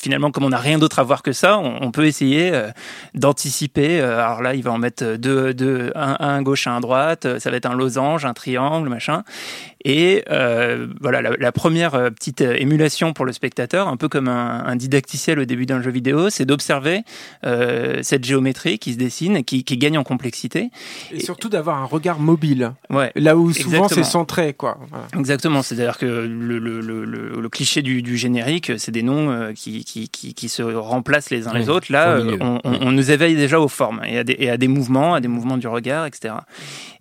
finalement, 0.00 0.30
comme 0.30 0.44
on 0.44 0.50
n'a 0.50 0.58
rien 0.58 0.78
d'autre 0.78 0.98
à 0.98 1.02
voir 1.02 1.22
que 1.22 1.32
ça, 1.32 1.58
on, 1.58 1.90
peut 1.90 2.06
essayer 2.06 2.50
euh, 2.52 2.70
d'anticiper. 3.14 4.00
Euh, 4.00 4.18
alors 4.18 4.42
là, 4.42 4.54
il 4.54 4.62
va 4.62 4.72
en 4.72 4.78
mettre 4.78 5.16
deux, 5.16 5.54
deux 5.54 5.92
un, 5.94 6.16
un, 6.20 6.42
gauche, 6.42 6.66
un 6.66 6.80
droite. 6.80 7.38
Ça 7.38 7.50
va 7.50 7.56
être 7.56 7.66
un 7.66 7.74
losange, 7.74 8.24
un 8.24 8.34
triangle, 8.34 8.88
machin. 8.88 9.24
Et 9.84 10.24
euh, 10.30 10.86
voilà, 11.00 11.20
la, 11.20 11.52
première 11.52 11.94
euh, 11.94 12.08
petite 12.08 12.40
euh, 12.40 12.56
émulation 12.58 13.12
pour 13.12 13.26
le 13.26 13.32
spectateur, 13.32 13.86
un 13.86 13.98
peu 13.98 14.08
comme 14.08 14.28
un, 14.28 14.64
un 14.64 14.76
didacticiel 14.76 15.38
au 15.38 15.44
début 15.44 15.66
d'un 15.66 15.82
jeu 15.82 15.90
vidéo, 15.90 16.30
c'est 16.30 16.46
d'observer 16.46 17.02
euh, 17.44 17.98
cette 18.02 18.24
géométrie 18.24 18.78
qui 18.78 18.94
se 18.94 18.98
dessine, 18.98 19.44
qui, 19.44 19.62
qui 19.62 19.76
gagne 19.76 19.98
en 19.98 20.02
complexité. 20.02 20.70
Et, 21.12 21.20
surtout 21.20 21.50
d'avoir 21.50 21.76
un 21.76 21.84
regard 21.84 22.18
mobile. 22.18 22.72
Ouais, 22.88 23.12
là 23.14 23.36
où 23.36 23.52
souvent 23.52 23.88
c'est 23.88 24.04
centré, 24.04 24.54
quoi. 24.54 24.78
Exactement, 25.18 25.62
c'est-à-dire 25.62 25.98
que 25.98 26.06
le, 26.06 26.58
le, 26.58 26.80
le, 26.80 27.04
le, 27.04 27.48
cliché 27.50 27.82
du, 27.82 28.00
du 28.00 28.16
générique, 28.16 28.72
c'est 28.78 28.90
des 28.90 29.02
noms 29.02 29.52
qui, 29.54 29.83
qui, 29.84 30.08
qui, 30.08 30.34
qui, 30.34 30.48
se 30.48 30.62
remplacent 30.62 31.30
les 31.30 31.48
uns 31.48 31.52
les 31.52 31.68
autres. 31.68 31.92
Là, 31.92 32.18
on, 32.40 32.60
on, 32.64 32.78
on, 32.82 32.92
nous 32.92 33.10
éveille 33.10 33.36
déjà 33.36 33.60
aux 33.60 33.68
formes 33.68 34.00
et 34.04 34.18
à 34.18 34.24
des, 34.24 34.36
et 34.38 34.50
à 34.50 34.56
des 34.56 34.68
mouvements, 34.68 35.14
à 35.14 35.20
des 35.20 35.28
mouvements 35.28 35.56
du 35.56 35.68
regard, 35.68 36.06
etc. 36.06 36.34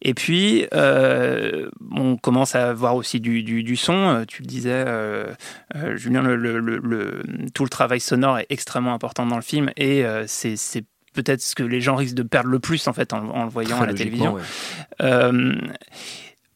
Et 0.01 0.13
puis, 0.13 0.67
euh, 0.73 1.69
on 1.91 2.17
commence 2.17 2.55
à 2.55 2.73
voir 2.73 2.95
aussi 2.95 3.19
du, 3.19 3.43
du, 3.43 3.75
son. 3.75 3.93
Euh, 3.93 4.25
tu 4.27 4.41
le 4.41 4.47
disais, 4.47 4.83
euh, 4.85 5.33
euh, 5.75 5.95
Julien, 5.95 6.21
le, 6.21 6.35
le, 6.35 6.59
le, 6.59 7.21
tout 7.53 7.63
le 7.63 7.69
travail 7.69 7.99
sonore 7.99 8.39
est 8.39 8.47
extrêmement 8.49 8.93
important 8.93 9.25
dans 9.25 9.37
le 9.37 9.41
film 9.41 9.71
et 9.77 10.03
c'est 10.27 10.85
peut-être 11.13 11.41
ce 11.41 11.55
que 11.55 11.63
les 11.63 11.81
gens 11.81 11.95
risquent 11.95 12.15
de 12.15 12.23
perdre 12.23 12.49
le 12.49 12.59
plus 12.59 12.87
en 12.87 12.93
fait 12.93 13.13
en, 13.13 13.43
le 13.43 13.49
voyant 13.49 13.81
à 13.81 13.85
la 13.85 13.93
télévision. 13.93 14.37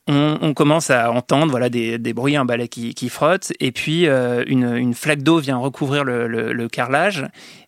On, 0.07 0.53
commence 0.53 0.89
à 0.89 1.11
entendre 1.11 1.51
voilà 1.51 1.69
des, 1.69 1.97
des 1.97 2.13
bruits, 2.13 2.37
un 2.37 2.45
balai 2.45 2.67
qui, 2.69 2.93
qui 2.93 3.09
frotte, 3.09 3.51
et 3.59 3.71
puis 3.71 4.05
une, 4.05 4.75
une, 4.75 4.93
flaque 4.93 5.21
d'eau 5.21 5.39
vient 5.39 5.57
recouvrir 5.57 6.03
le, 6.05 6.27
le, 6.27 6.67
carrelage, 6.69 7.25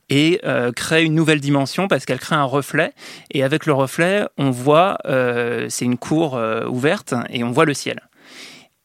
et 0.09 0.39
euh, 0.43 0.71
crée 0.71 1.03
une 1.03 1.15
nouvelle 1.15 1.39
dimension 1.39 1.87
parce 1.87 2.05
qu'elle 2.05 2.19
crée 2.19 2.35
un 2.35 2.43
reflet. 2.43 2.93
Et 3.31 3.43
avec 3.43 3.65
le 3.65 3.73
reflet, 3.73 4.25
on 4.37 4.51
voit, 4.51 4.97
euh, 5.05 5.67
c'est 5.69 5.85
une 5.85 5.97
cour 5.97 6.35
euh, 6.35 6.65
ouverte 6.65 7.13
et 7.29 7.43
on 7.43 7.51
voit 7.51 7.65
le 7.65 7.73
ciel. 7.73 8.01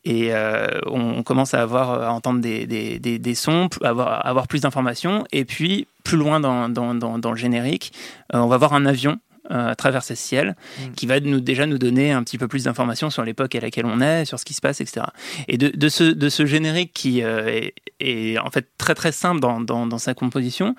Et 0.06 0.34
euh, 0.34 0.66
on 0.86 1.22
commence 1.22 1.54
à 1.54 1.62
avoir 1.62 2.02
à 2.02 2.12
entendre 2.12 2.40
des, 2.40 2.66
des, 2.66 2.98
des, 2.98 3.34
sons, 3.34 3.70
avoir, 3.82 4.26
avoir 4.26 4.48
plus 4.48 4.60
d'informations. 4.60 5.24
Et 5.32 5.46
puis, 5.46 5.86
plus 6.04 6.18
loin 6.18 6.40
dans, 6.40 6.68
dans, 6.68 6.94
dans, 6.94 7.30
le 7.30 7.36
générique, 7.38 7.90
on 8.30 8.46
va 8.46 8.58
voir 8.58 8.74
un 8.74 8.84
avion 8.84 9.12
euh, 9.12 9.33
à 9.50 9.74
travers 9.74 10.02
ce 10.02 10.14
ciel, 10.14 10.56
mm. 10.78 10.92
qui 10.92 11.06
va 11.06 11.20
nous, 11.20 11.40
déjà 11.40 11.66
nous 11.66 11.78
donner 11.78 12.12
un 12.12 12.22
petit 12.22 12.38
peu 12.38 12.48
plus 12.48 12.64
d'informations 12.64 13.10
sur 13.10 13.24
l'époque 13.24 13.54
à 13.54 13.60
laquelle 13.60 13.86
on 13.86 14.00
est, 14.00 14.24
sur 14.24 14.38
ce 14.38 14.44
qui 14.44 14.54
se 14.54 14.60
passe, 14.60 14.80
etc. 14.80 15.06
Et 15.48 15.58
de, 15.58 15.68
de, 15.68 15.88
ce, 15.88 16.04
de 16.04 16.28
ce 16.28 16.46
générique 16.46 16.92
qui 16.92 17.22
euh, 17.22 17.68
est, 18.00 18.38
en 18.38 18.50
fait 18.50 18.68
très 18.78 18.94
très 18.94 19.12
simple 19.12 19.40
dans, 19.40 19.60
dans, 19.60 19.86
dans 19.86 19.98
sa 19.98 20.14
composition, 20.14 20.74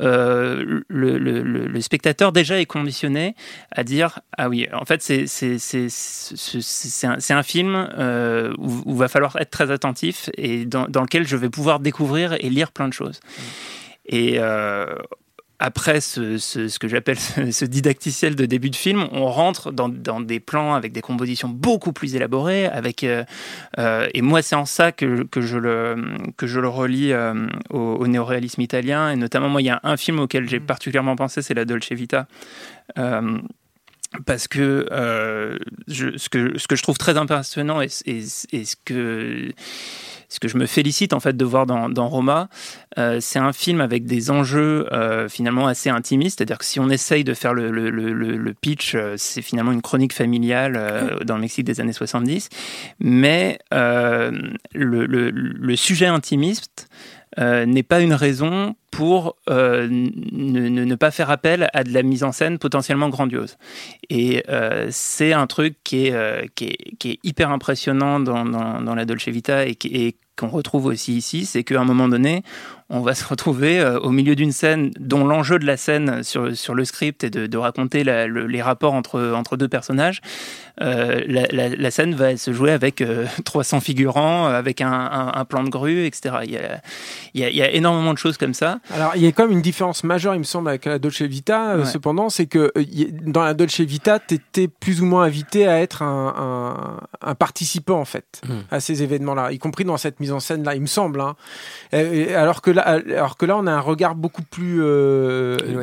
euh, 0.00 0.82
le, 0.88 1.18
le, 1.18 1.42
le, 1.42 1.80
spectateur 1.80 2.32
déjà 2.32 2.60
est 2.60 2.66
conditionné 2.66 3.34
à 3.70 3.84
dire 3.84 4.20
ah 4.36 4.48
oui, 4.48 4.66
en 4.72 4.84
fait 4.84 5.02
c'est 5.02 5.26
un, 7.04 7.36
un, 7.36 7.42
film 7.42 7.88
euh, 7.98 8.52
où, 8.58 8.82
il 8.86 8.96
va 8.96 9.08
falloir 9.08 9.36
être 9.36 9.50
très 9.50 9.70
attentif 9.70 10.28
et 10.36 10.66
dans, 10.66 10.86
dans, 10.88 11.02
lequel 11.02 11.26
je 11.26 11.36
vais 11.36 11.48
pouvoir 11.48 11.80
découvrir 11.80 12.32
et 12.34 12.50
lire 12.50 12.72
plein 12.72 12.88
de 12.88 12.92
choses. 12.92 13.20
Mm. 13.20 13.42
Et 14.08 14.34
euh, 14.38 14.94
après 15.60 16.00
ce, 16.00 16.38
ce, 16.38 16.68
ce 16.68 16.78
que 16.78 16.86
j'appelle 16.86 17.18
ce, 17.18 17.64
didacticiel 17.64 18.36
de 18.36 18.46
début 18.46 18.70
de 18.70 18.76
film, 18.76 19.08
on 19.12 19.26
rentre 19.26 19.72
dans, 19.72 19.88
dans, 19.88 20.20
des 20.20 20.40
plans 20.40 20.74
avec 20.74 20.92
des 20.92 21.00
compositions 21.00 21.48
beaucoup 21.48 21.92
plus 21.92 22.14
élaborées, 22.14 22.66
avec 22.66 23.02
euh, 23.02 23.24
euh, 23.78 24.08
et 24.14 24.22
moi 24.22 24.42
c'est 24.42 24.54
en 24.54 24.66
ça 24.66 24.92
que, 24.92 25.24
que, 25.24 25.40
je 25.40 25.58
le 25.58 25.96
que 26.36 26.46
je 26.46 26.60
le 26.60 26.68
relie 26.68 27.12
euh, 27.12 27.48
au, 27.70 27.78
au 27.78 28.06
néoréalisme 28.06 28.60
italien 28.60 29.10
et 29.10 29.16
notamment 29.16 29.48
moi 29.48 29.60
il 29.60 29.66
y 29.66 29.70
a 29.70 29.80
un 29.82 29.96
film 29.96 30.20
auquel 30.20 30.48
j'ai 30.48 30.60
mmh. 30.60 30.66
particulièrement 30.66 31.16
pensé, 31.16 31.42
c'est 31.42 31.54
la 31.54 31.64
Dolce 31.64 31.92
Vita. 31.92 32.26
Parce 34.24 34.48
que, 34.48 34.86
je, 35.86 36.16
ce 36.16 36.28
que 36.30 36.56
ce 36.56 36.66
que 36.66 36.76
je 36.76 36.82
trouve 36.82 36.96
très 36.96 37.18
impressionnant 37.18 37.82
et, 37.82 37.88
et, 38.06 38.24
et 38.52 38.64
ce 38.64 38.74
que 38.82 39.52
ce 40.28 40.40
que 40.40 40.48
je 40.48 40.56
me 40.56 40.66
félicite 40.66 41.12
en 41.12 41.20
fait 41.20 41.36
de 41.36 41.44
voir 41.44 41.66
dans, 41.66 41.88
dans 41.88 42.08
Roma, 42.08 42.48
euh, 42.98 43.18
c'est 43.20 43.38
un 43.38 43.52
film 43.52 43.80
avec 43.80 44.04
des 44.04 44.30
enjeux 44.30 44.86
euh, 44.92 45.28
finalement 45.28 45.66
assez 45.66 45.90
intimistes, 45.90 46.38
c'est-à-dire 46.38 46.58
que 46.58 46.64
si 46.64 46.80
on 46.80 46.90
essaye 46.90 47.24
de 47.24 47.34
faire 47.34 47.54
le, 47.54 47.70
le, 47.70 47.90
le, 47.90 48.12
le 48.12 48.54
pitch, 48.54 48.94
euh, 48.94 49.14
c'est 49.16 49.42
finalement 49.42 49.72
une 49.72 49.82
chronique 49.82 50.12
familiale 50.12 51.18
dans 51.24 51.36
le 51.36 51.40
Mexique 51.40 51.64
des 51.64 51.80
années 51.80 51.92
70, 51.92 52.48
mais 53.00 53.58
le, 53.72 54.32
sujet 55.76 56.06
intimiste 56.06 56.88
n'est 57.38 57.82
pas 57.82 58.00
une 58.00 58.14
raison 58.14 58.74
pour 58.98 59.36
euh, 59.48 59.86
ne, 59.88 60.94
pas 60.96 61.12
faire 61.12 61.30
appel 61.30 61.70
à 61.72 61.84
de 61.84 61.92
la 61.92 62.02
mise 62.02 62.24
en 62.24 62.32
scène 62.32 62.58
potentiellement 62.58 63.08
grandiose. 63.10 63.56
Et 64.10 64.42
euh, 64.48 64.88
c'est 64.90 65.32
un 65.32 65.46
truc 65.46 65.76
qui 65.84 66.08
est, 66.08 66.52
qui 66.56 66.64
est, 66.64 66.96
qui, 66.98 67.10
est, 67.12 67.18
hyper 67.22 67.52
impressionnant 67.52 68.18
dans, 68.18 68.44
dans, 68.44 68.94
la 68.96 69.04
Dolce 69.04 69.28
Vita 69.28 69.66
et 69.66 69.76
qu'on 70.36 70.48
retrouve 70.48 70.86
aussi 70.86 71.16
ici, 71.16 71.46
c'est 71.46 71.62
qu'à 71.62 71.80
un 71.80 71.84
moment 71.84 72.08
donné, 72.08 72.42
on 72.90 73.00
va 73.00 73.14
se 73.14 73.24
retrouver 73.24 73.80
euh, 73.80 73.98
au 73.98 74.10
milieu 74.10 74.34
d'une 74.34 74.52
scène 74.52 74.90
dont 74.98 75.26
l'enjeu 75.26 75.58
de 75.58 75.66
la 75.66 75.76
scène 75.76 76.22
sur, 76.22 76.56
sur 76.56 76.74
le 76.74 76.84
script 76.84 77.24
est 77.24 77.30
de, 77.30 77.46
de 77.46 77.58
raconter 77.58 78.04
la, 78.04 78.26
le, 78.26 78.46
les 78.46 78.62
rapports 78.62 78.94
entre, 78.94 79.32
entre 79.34 79.56
deux 79.56 79.68
personnages. 79.68 80.20
Euh, 80.80 81.22
la, 81.26 81.46
la, 81.50 81.68
la, 81.70 81.90
scène 81.90 82.14
va 82.14 82.36
se 82.36 82.52
jouer 82.52 82.70
avec 82.70 83.00
euh, 83.00 83.26
300 83.44 83.80
figurants, 83.80 84.46
avec 84.46 84.80
un, 84.80 84.90
un, 84.90 85.32
un, 85.34 85.44
plan 85.44 85.64
de 85.64 85.70
grue, 85.70 86.04
etc. 86.04 86.36
Il 86.44 86.52
y, 86.52 86.56
a, 86.56 86.80
il, 87.34 87.40
y 87.40 87.44
a, 87.44 87.50
il 87.50 87.56
y, 87.56 87.62
a, 87.62 87.70
énormément 87.72 88.12
de 88.12 88.18
choses 88.18 88.36
comme 88.36 88.54
ça. 88.54 88.78
Alors, 88.94 89.12
il 89.16 89.22
y 89.22 89.26
a 89.26 89.32
quand 89.32 89.44
même 89.44 89.52
une 89.56 89.62
différence 89.62 90.04
majeure, 90.04 90.34
il 90.34 90.38
me 90.38 90.44
semble, 90.44 90.68
avec 90.68 90.84
la 90.84 90.98
Dolce 90.98 91.22
Vita. 91.22 91.72
Euh, 91.72 91.78
ouais. 91.78 91.84
cependant, 91.84 92.28
c'est 92.28 92.46
que 92.46 92.72
dans 93.24 93.42
la 93.42 93.54
Dolce 93.54 93.80
Vita, 93.80 94.20
tu 94.20 94.34
étais 94.34 94.68
plus 94.68 95.02
ou 95.02 95.06
moins 95.06 95.24
invité 95.24 95.66
à 95.66 95.80
être 95.80 96.02
un, 96.02 96.34
un, 97.22 97.28
un 97.28 97.34
participant, 97.34 97.98
en 97.98 98.04
fait, 98.04 98.40
mmh. 98.46 98.54
à 98.70 98.80
ces 98.80 99.02
événements-là, 99.02 99.52
y 99.52 99.58
compris 99.58 99.84
dans 99.84 99.96
cette 99.96 100.20
mise 100.20 100.32
en 100.32 100.40
scène 100.40 100.62
là, 100.62 100.74
il 100.74 100.80
me 100.80 100.86
semble. 100.86 101.20
Hein. 101.20 101.34
alors 101.92 102.62
que 102.62 102.70
là, 102.70 102.77
alors 102.82 103.36
que 103.36 103.46
là, 103.46 103.56
on 103.56 103.66
a 103.66 103.72
un 103.72 103.80
regard 103.80 104.14
beaucoup 104.14 104.42
plus 104.42 104.82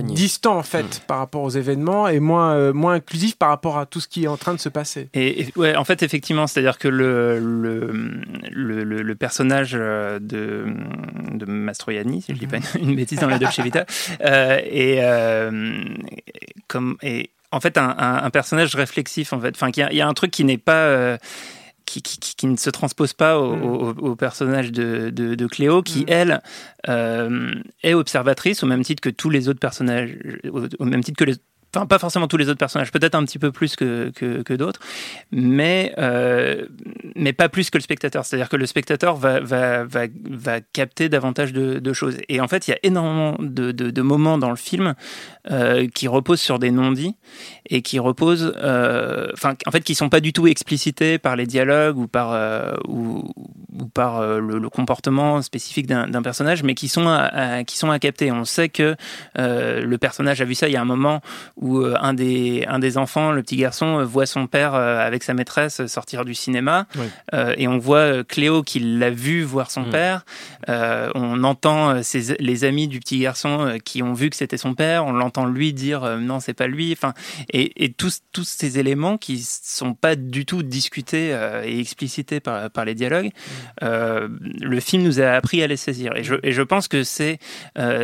distant 0.04 0.58
en 0.58 0.64
fait 0.64 0.84
mm. 0.84 1.08
par 1.08 1.20
rapport 1.20 1.44
aux 1.44 1.50
événements 1.50 2.08
et 2.08 2.20
moins 2.20 2.74
moins 2.74 2.94
inclusif 2.94 3.36
par 3.38 3.50
rapport 3.50 3.78
à 3.78 3.86
tout 3.86 4.00
ce 4.00 4.08
qui 4.08 4.26
est 4.26 4.28
en 4.28 4.38
train 4.38 4.54
de 4.54 4.60
se 4.60 4.70
passer. 4.70 5.10
Et, 5.14 5.48
ouais, 5.56 5.76
en 5.76 5.84
fait, 5.84 6.04
effectivement, 6.04 6.48
c'est-à-dire 6.48 6.78
que 6.78 6.88
le 6.88 7.40
le, 7.40 8.84
le, 8.84 9.02
le, 9.02 9.16
personnage 9.16 9.74
de, 9.74 10.20
de 10.20 11.46
Mastroianni, 11.46 12.22
si 12.22 12.34
je 12.34 12.40
dis 12.40 12.48
pas 12.48 12.58
mm-hmm. 12.58 12.80
une, 12.80 12.96
bêtise 12.96 13.20
dans 13.20 13.28
la 13.28 13.40
Dolce 13.40 13.60
Vita, 13.60 13.86
et 14.20 15.02
comme 16.68 16.98
et 17.02 17.32
en 17.52 17.60
fait 17.60 17.78
un, 17.78 18.30
personnage 18.32 18.76
réflexif 18.76 19.34
en 19.34 19.40
fait. 19.40 19.56
Enfin, 19.56 19.70
il 19.76 19.98
y, 19.98 20.02
a 20.02 20.08
un 20.08 20.14
truc 20.14 20.32
qui 20.32 20.44
n'est 20.44 20.58
pas 20.58 21.18
qui, 21.86 22.02
qui, 22.02 22.48
ne 22.48 22.58
se 22.58 22.70
transpose 22.70 23.14
pas 23.14 23.40
au, 23.40 23.94
mm. 23.94 24.18
personnage 24.18 24.72
de, 24.72 25.10
de, 25.10 25.48
Cléo, 25.48 25.82
qui, 25.82 26.02
mm. 26.02 26.10
elle, 26.10 26.42
euh, 26.90 27.54
est 27.84 27.94
observatrice 27.94 28.64
au 28.64 28.68
même 28.68 28.84
titre 28.84 29.02
que 29.02 29.10
tous 29.10 29.30
les 29.30 29.50
autres 29.50 29.60
personnages, 29.60 30.18
au 30.80 30.86
même 30.86 31.04
titre 31.04 31.18
que 31.18 31.26
les 31.26 31.36
Enfin, 31.76 31.86
pas 31.86 32.00
forcément 32.00 32.28
tous 32.28 32.38
les 32.38 32.48
autres 32.48 32.58
personnages, 32.58 32.90
peut-être 32.90 33.16
un 33.16 33.26
petit 33.26 33.38
peu 33.38 33.52
plus 33.52 33.76
que, 33.76 34.10
que, 34.12 34.54
d'autres, 34.54 34.80
mais, 35.32 35.94
euh, 35.98 36.66
mais 37.16 37.34
pas 37.34 37.50
plus 37.50 37.70
que 37.70 37.78
le 37.78 37.82
spectateur. 37.82 38.24
C'est-à-dire 38.24 38.48
que 38.48 38.56
le 38.56 38.66
spectateur 38.66 39.18
va, 39.18 39.42
va, 39.42 39.84
va, 39.84 40.06
va 40.30 40.62
capter 40.62 41.10
davantage 41.10 41.52
de, 41.52 41.94
choses. 41.94 42.18
Et 42.30 42.40
en 42.40 42.48
fait, 42.48 42.68
il 42.68 42.72
y 42.72 42.74
a 42.74 42.80
énormément 42.84 43.36
de, 43.40 43.72
de, 43.72 44.02
moments 44.02 44.38
dans 44.38 44.50
le 44.50 44.56
film 44.56 44.96
euh, 45.52 45.88
qui 45.94 46.08
reposent 46.08 46.42
sur 46.42 46.60
des 46.60 46.72
non-dits 46.72 47.16
et 47.70 47.82
qui 47.82 48.00
reposent, 48.00 48.54
euh, 48.58 49.28
enfin, 49.34 49.56
en 49.66 49.72
fait, 49.72 49.82
qui 49.82 49.96
sont 49.96 50.10
pas 50.10 50.20
du 50.22 50.32
tout 50.32 50.48
explicités 50.48 51.18
par 51.18 51.36
les 51.36 51.46
dialogues 51.46 51.98
ou 51.98 52.08
par, 52.08 52.78
ou, 52.88 53.34
par 53.94 54.26
le, 54.40 54.70
comportement 54.70 55.42
spécifique 55.42 55.88
d'un 55.88 56.22
personnage, 56.22 56.64
mais 56.64 56.74
qui 56.74 56.88
sont 56.88 57.06
qui 57.68 57.78
sont 57.78 57.92
à 57.92 58.00
capter. 58.00 58.32
On 58.32 58.46
sait 58.46 58.70
que 58.70 58.96
le 59.36 59.96
personnage 59.98 60.42
a 60.42 60.46
vu 60.46 60.56
ça 60.56 60.68
il 60.68 60.74
y 60.74 60.78
a 60.78 60.82
un 60.82 60.86
moment 60.86 61.22
où 61.58 61.65
euh, 61.66 61.96
un 62.00 62.14
des, 62.14 62.66
un 62.68 62.80
des 62.80 62.98
enfants, 62.98 63.32
le 63.32 63.42
petit 63.42 63.58
garçon, 63.58 64.00
euh, 64.00 64.04
voit 64.04 64.26
son 64.26 64.48
père 64.48 64.76
euh, 64.76 65.06
avec 65.06 65.24
sa 65.24 65.34
maîtresse 65.34 65.86
sortir 65.88 66.26
du 66.26 66.34
cinéma. 66.34 66.88
et 67.58 67.68
on 67.68 67.78
voit 67.78 68.24
Cléo 68.24 68.64
qui 68.64 68.80
l'a 68.80 69.10
vu 69.10 69.44
voir 69.44 69.72
son 69.72 69.84
mm. 69.84 69.90
père. 69.90 70.26
on 70.68 71.44
entend 71.44 72.02
ses, 72.04 72.36
les 72.40 72.64
amis 72.64 72.88
du 72.88 73.00
petit 73.00 73.20
garçon 73.20 73.78
qui 73.84 74.04
ont 74.04 74.14
vu 74.14 74.30
que 74.30 74.36
c'était 74.36 74.58
son 74.58 74.74
père. 74.74 75.06
On 75.06 75.12
l'entend 75.12 75.46
lui 75.46 75.74
dire 75.74 76.18
non, 76.20 76.40
c'est 76.40 76.54
pas 76.54 76.68
lui. 76.68 76.92
Enfin, 76.92 77.14
et, 77.52 77.84
et 77.84 77.92
tous, 77.92 78.22
tous 78.32 78.48
ces 78.48 78.80
éléments 78.80 79.18
qui 79.18 79.42
sont 79.42 79.94
pas 79.94 80.16
du 80.16 80.46
tout 80.46 80.64
discutés 80.64 81.38
et 81.64 81.80
explicités 81.80 82.40
par, 82.40 82.70
par 82.70 82.86
les 82.86 82.96
dialogues, 82.96 83.32
mm. 83.82 83.88
le 84.62 84.80
film 84.80 85.04
nous 85.04 85.20
a 85.20 85.30
appris 85.32 85.64
à 85.64 85.68
les 85.68 85.78
saisir. 85.78 86.16
Et 86.16 86.24
je, 86.24 86.36
et 86.44 86.52
je 86.52 86.62
pense 86.62 86.88
que 86.88 87.04
c'est 87.04 87.40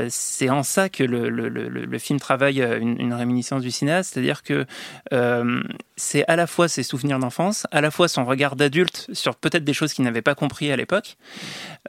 c'est 0.09 0.49
en 0.49 0.63
ça 0.63 0.89
que 0.89 1.03
le, 1.03 1.29
le, 1.29 1.49
le, 1.49 1.67
le 1.67 1.99
film 1.99 2.19
travaille 2.19 2.61
une, 2.61 2.99
une 2.99 3.13
réminiscence 3.13 3.50
du 3.59 3.71
cinéaste, 3.71 4.13
c'est-à-dire 4.13 4.43
que 4.43 4.65
euh, 5.13 5.63
c'est 5.95 6.25
à 6.27 6.35
la 6.35 6.47
fois 6.47 6.67
ses 6.67 6.83
souvenirs 6.83 7.19
d'enfance, 7.19 7.67
à 7.71 7.81
la 7.81 7.91
fois 7.91 8.07
son 8.07 8.25
regard 8.25 8.55
d'adulte 8.55 9.07
sur 9.13 9.35
peut-être 9.35 9.63
des 9.63 9.73
choses 9.73 9.93
qu'il 9.93 10.05
n'avait 10.05 10.21
pas 10.21 10.35
compris 10.35 10.71
à 10.71 10.75
l'époque, 10.75 11.17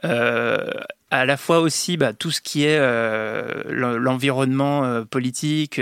euh, 0.03 0.69
à 1.11 1.25
la 1.25 1.37
fois 1.37 1.59
aussi 1.59 1.97
bah, 1.97 2.13
tout 2.13 2.31
ce 2.31 2.41
qui 2.41 2.63
est 2.63 2.77
euh, 2.79 3.63
l'environnement 3.67 5.03
politique, 5.05 5.79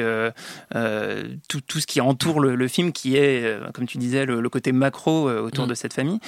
tout, 1.48 1.62
tout, 1.62 1.80
ce 1.80 1.88
qui 1.88 2.02
entoure 2.02 2.40
le, 2.40 2.68
film, 2.68 2.92
qui 2.92 3.16
est, 3.16 3.58
comme 3.74 3.88
tu 3.88 3.98
disais, 3.98 4.26
le, 4.26 4.50
côté 4.50 4.74
macro 4.74 5.30
autour 5.30 5.66
mm. 5.66 5.70
de 5.70 5.74
cette 5.74 5.94
famille. 5.94 6.20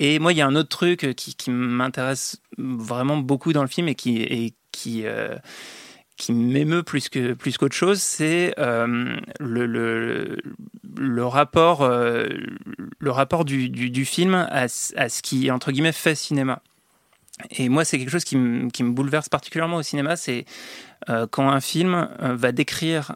Et 0.00 0.18
moi, 0.18 0.32
il 0.32 0.38
y 0.38 0.42
a 0.42 0.46
un 0.46 0.56
autre 0.56 0.68
truc 0.68 1.14
qui, 1.16 1.34
qui 1.34 1.50
m'intéresse 1.50 2.40
vraiment 2.58 3.16
beaucoup 3.16 3.52
dans 3.52 3.62
le 3.62 3.68
film 3.68 3.88
et 3.88 3.94
qui, 3.94 4.22
et 4.22 4.54
qui 4.72 5.04
qui 6.18 6.32
m'émeut 6.32 6.82
plus 6.82 7.08
que 7.08 7.32
plus 7.32 7.56
qu'autre 7.56 7.76
chose, 7.76 8.02
c'est 8.02 8.52
euh, 8.58 9.16
le, 9.40 9.66
le, 9.66 10.36
le, 10.98 11.24
rapport 11.24 11.82
euh, 11.82 12.26
le 12.98 13.10
rapport 13.10 13.44
du, 13.44 13.70
du, 13.70 14.04
film 14.04 14.34
à, 14.34 14.64
à, 14.96 15.08
ce 15.08 15.22
qui 15.22 15.50
entre 15.50 15.72
guillemets 15.72 15.92
fait 15.92 16.16
cinéma. 16.16 16.60
Et 17.52 17.68
moi, 17.68 17.84
c'est 17.84 17.98
quelque 17.98 18.10
chose 18.10 18.24
qui, 18.24 18.36
qui, 18.72 18.82
me 18.82 18.90
bouleverse 18.90 19.28
particulièrement 19.28 19.76
au 19.76 19.82
cinéma, 19.82 20.16
c'est 20.16 20.44
euh, 21.08 21.28
quand 21.30 21.48
un 21.48 21.60
film 21.60 22.08
va 22.18 22.50
décrire 22.50 23.14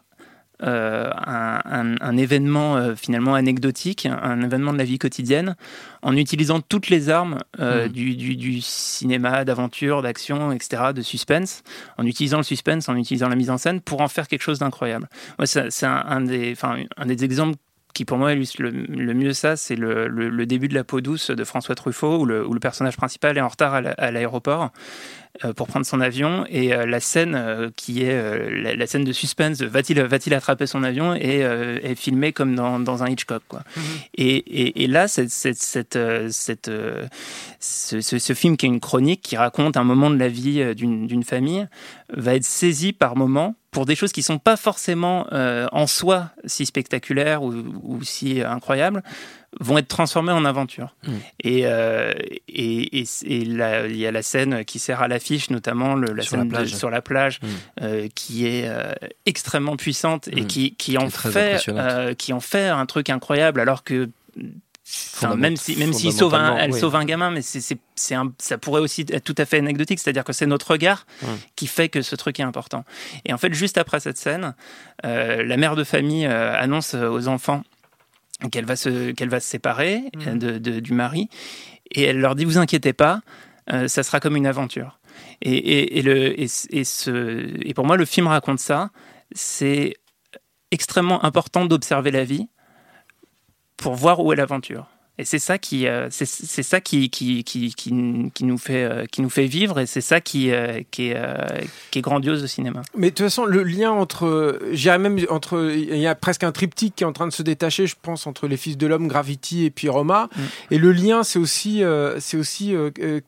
euh, 0.63 1.09
un, 1.15 2.17
événement 2.17 2.77
euh, 2.77 2.95
finalement 2.95 3.35
anecdotique, 3.35 4.05
un, 4.05 4.41
événement 4.41 4.71
de 4.71 4.77
la 4.77 4.83
vie 4.83 4.97
quotidienne, 4.97 5.55
en 6.01 6.15
utilisant 6.15 6.61
toutes 6.61 6.89
les 6.89 7.09
armes 7.09 7.39
euh, 7.59 7.87
mmh. 7.87 7.91
du, 7.91 8.61
cinéma, 8.61 9.43
d'aventure, 9.43 10.01
d'action, 10.01 10.51
etc., 10.51 10.93
de 10.95 11.01
suspense, 11.01 11.63
en 11.97 12.05
utilisant 12.05 12.37
le 12.37 12.43
suspense, 12.43 12.87
en 12.87 12.95
utilisant 12.95 13.27
la 13.27 13.35
mise 13.35 13.49
en 13.49 13.57
scène 13.57 13.81
pour 13.81 14.01
en 14.01 14.07
faire 14.07 14.27
quelque 14.27 14.43
chose 14.43 14.59
d'incroyable. 14.59 15.09
Moi, 15.37 15.47
c'est 15.47 15.85
un, 15.85 16.21
des, 16.21 16.55
un 16.97 17.05
des 17.05 17.23
exemples 17.25 17.57
qui 17.93 18.05
pour 18.05 18.17
moi 18.17 18.33
illustre 18.33 18.61
le, 18.61 19.13
mieux 19.13 19.33
ça, 19.33 19.55
c'est 19.55 19.75
le, 19.75 20.45
début 20.45 20.67
de 20.67 20.73
La 20.73 20.83
peau 20.83 21.01
douce 21.01 21.29
de 21.29 21.43
François 21.43 21.75
Truffaut, 21.75 22.19
où 22.19 22.25
le, 22.25 22.59
personnage 22.59 22.97
principal 22.97 23.37
est 23.37 23.41
en 23.41 23.47
retard 23.47 23.73
à 23.75 24.11
l'aéroport. 24.11 24.71
Euh, 25.43 25.51
pour 25.51 25.65
prendre 25.65 25.83
son 25.83 25.99
avion 25.99 26.45
et 26.47 26.75
euh, 26.75 26.85
la 26.85 26.99
scène 26.99 27.33
euh, 27.33 27.71
qui 27.75 28.03
est 28.03 28.75
la, 28.75 28.85
scène 28.85 29.03
de 29.03 29.11
suspense 29.11 29.63
va-t-il 29.63 29.99
va-t-il 29.99 30.31
attraper 30.35 30.67
son 30.67 30.83
avion 30.83 31.15
et 31.15 31.39
est 31.39 31.95
filmée 31.95 32.33
comme 32.33 32.53
dans, 32.53 32.79
dans 32.79 33.01
un 33.01 33.09
Hitchcock 33.09 33.41
quoi. 33.47 33.63
Mhm. 33.75 33.83
et, 34.13 34.83
et, 34.83 34.87
là 34.87 35.07
cette, 35.07 35.31
cette, 35.31 35.57
cette, 35.57 35.97
cette 36.29 36.69
ce, 37.59 37.99
ce, 37.99 38.33
film 38.33 38.57
qui 38.57 38.67
est 38.67 38.69
une 38.69 38.79
chronique 38.79 39.23
qui 39.23 39.35
raconte 39.35 39.75
un 39.75 39.83
moment 39.83 40.11
de 40.11 40.17
la 40.17 40.27
vie 40.27 40.75
d'une 40.75 41.23
famille 41.23 41.67
va 42.15 42.35
être 42.35 42.43
saisi 42.43 42.93
par 42.93 43.15
moments 43.15 43.55
pour 43.71 43.87
des 43.87 43.95
choses 43.95 44.11
qui 44.11 44.21
sont 44.21 44.37
pas 44.37 44.55
forcément 44.55 45.25
en 45.31 45.87
soi 45.87 46.29
si 46.45 46.67
spectaculaires 46.67 47.41
ou, 47.41 47.55
ou 47.81 48.03
si 48.03 48.41
incroyables 48.43 49.01
vont 49.59 49.77
être 49.77 49.87
transformés 49.87 50.31
en 50.31 50.45
aventure. 50.45 50.95
Mm. 51.05 51.11
Et, 51.43 51.61
euh, 51.65 52.13
et, 52.47 53.01
et, 53.01 53.05
il 53.25 53.97
y 53.97 54.05
a 54.05 54.11
la 54.11 54.21
scène 54.21 54.65
qui 54.65 54.79
sert 54.79 55.01
à 55.01 55.07
l'affiche, 55.07 55.49
notamment 55.49 55.95
le, 55.95 56.13
la 56.13 56.23
sur 56.23 56.37
scène 56.37 56.51
la 56.51 56.67
sur 56.67 56.89
la 56.89 57.01
plage, 57.01 57.39
mm. 57.41 57.47
euh, 57.81 58.07
qui 58.13 58.47
est 58.47 58.67
euh, 58.67 58.93
extrêmement 59.25 59.75
puissante 59.75 60.27
et 60.29 60.41
mm. 60.41 60.47
qui, 60.47 60.75
qui 60.75 60.97
en 60.97 61.09
fait, 61.09 61.69
qui 62.17 62.33
en 62.33 62.39
fait 62.39 62.67
un 62.67 62.85
truc 62.85 63.09
incroyable, 63.09 63.59
alors 63.59 63.83
que 63.83 64.09
même 65.37 65.55
si 65.55 65.77
même 65.77 65.93
s'il 65.93 66.11
sauve 66.11 66.35
un, 66.35 66.57
elle 66.57 66.73
sauve 66.73 66.95
un 66.95 67.05
gamin, 67.05 67.31
mais 67.31 67.41
c'est 67.41 67.61
c'est 67.61 68.15
ça 68.37 68.57
pourrait 68.57 68.81
aussi 68.81 69.05
être 69.09 69.23
tout 69.23 69.35
à 69.37 69.45
fait 69.45 69.57
anecdotique, 69.57 69.99
c'est-à-dire 69.99 70.25
que 70.25 70.33
c'est 70.33 70.45
notre 70.45 70.71
regard 70.71 71.05
qui 71.55 71.67
fait 71.67 71.89
que 71.89 72.01
ce 72.01 72.15
truc 72.15 72.39
est 72.39 72.43
important. 72.43 72.83
Et 73.25 73.33
en 73.33 73.37
fait, 73.37 73.53
juste 73.53 73.77
après 73.77 73.99
cette 73.99 74.17
scène, 74.17 74.53
la 75.03 75.57
mère 75.57 75.75
de 75.75 75.83
famille 75.83 76.25
annonce 76.25 76.95
aux 76.95 77.27
enfants 77.27 77.63
qu'elle 78.51 78.65
va 78.65 78.75
se 78.75 79.11
qu'elle 79.11 79.29
va 79.29 79.39
se 79.39 79.49
séparer 79.49 80.03
mmh. 80.15 80.37
de, 80.37 80.79
du 80.79 80.93
mari. 80.93 81.29
Et 81.91 82.03
elle 82.03 82.19
leur 82.19 82.35
dit 82.35 82.45
vous 82.45 82.57
inquiétez 82.57 82.93
pas 82.93 83.21
euh, 83.71 83.87
ça 83.87 84.03
sera 84.03 84.19
comme 84.19 84.35
une 84.35 84.47
aventure. 84.47 84.99
Et, 85.41 85.99
et, 85.99 86.01
le 86.01 86.39
et, 86.39 86.47
ce, 86.47 87.65
et 87.65 87.73
pour 87.73 87.85
moi 87.85 87.97
le 87.97 88.05
film 88.05 88.27
raconte 88.27 88.59
ça. 88.59 88.89
C'est 89.31 89.95
extrêmement 90.71 91.23
important 91.23 91.65
d'observer 91.65 92.11
la 92.11 92.23
vie 92.23 92.49
pour 93.77 93.95
voir 93.95 94.19
où 94.19 94.33
est 94.33 94.35
l'aventure 94.35 94.87
et 95.19 95.25
c'est 95.25 95.39
ça 95.39 95.59
qui, 95.59 95.85
euh, 95.85 96.07
c'est 96.09 96.63
ça 96.63 96.81
qui 96.81 97.11
qui, 97.11 97.43
qui, 97.43 97.71
qui, 97.75 97.93
nous 97.93 98.57
fait, 98.57 98.83
euh, 98.83 99.05
qui 99.05 99.21
nous 99.21 99.29
fait 99.29 99.45
vivre 99.45 99.79
et 99.79 99.85
c'est 99.85 100.01
ça 100.01 100.21
qui, 100.21 100.51
euh, 100.51 100.81
qui, 100.89 101.09
est, 101.09 101.67
qui 101.91 101.99
est 101.99 102.01
grandiose 102.01 102.43
au 102.43 102.47
cinéma. 102.47 102.81
Mais 102.97 103.11
de 103.11 103.15
toute 103.15 103.25
façon, 103.27 103.45
le 103.45 103.61
lien 103.61 103.91
entre, 103.91 104.59
j'irais 104.71 104.97
même 104.97 105.19
entre, 105.29 105.71
il 105.71 105.99
y 105.99 106.07
a 106.07 106.15
presque 106.15 106.43
un 106.43 106.51
triptyque 106.51 106.95
qui 106.95 107.03
est 107.03 107.07
en 107.07 107.13
train 107.13 107.27
de 107.27 107.33
se 107.33 107.43
détacher, 107.43 107.85
je 107.85 107.95
pense, 108.01 108.25
entre 108.25 108.47
les 108.47 108.57
Fils 108.57 108.75
de 108.75 108.87
l'homme, 108.87 109.07
Gravity 109.07 109.65
et 109.65 109.69
puis 109.69 109.87
Roma. 109.87 110.29
Mm. 110.35 110.41
Et 110.71 110.77
le 110.79 110.91
lien, 110.91 111.21
c'est 111.21 111.37
aussi, 111.37 111.83
c'est 112.17 112.37
aussi 112.37 112.73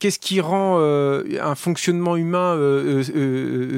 qu'est-ce 0.00 0.18
qui 0.18 0.40
rend 0.40 0.80
un 0.80 1.54
fonctionnement 1.54 2.16
humain 2.16 2.58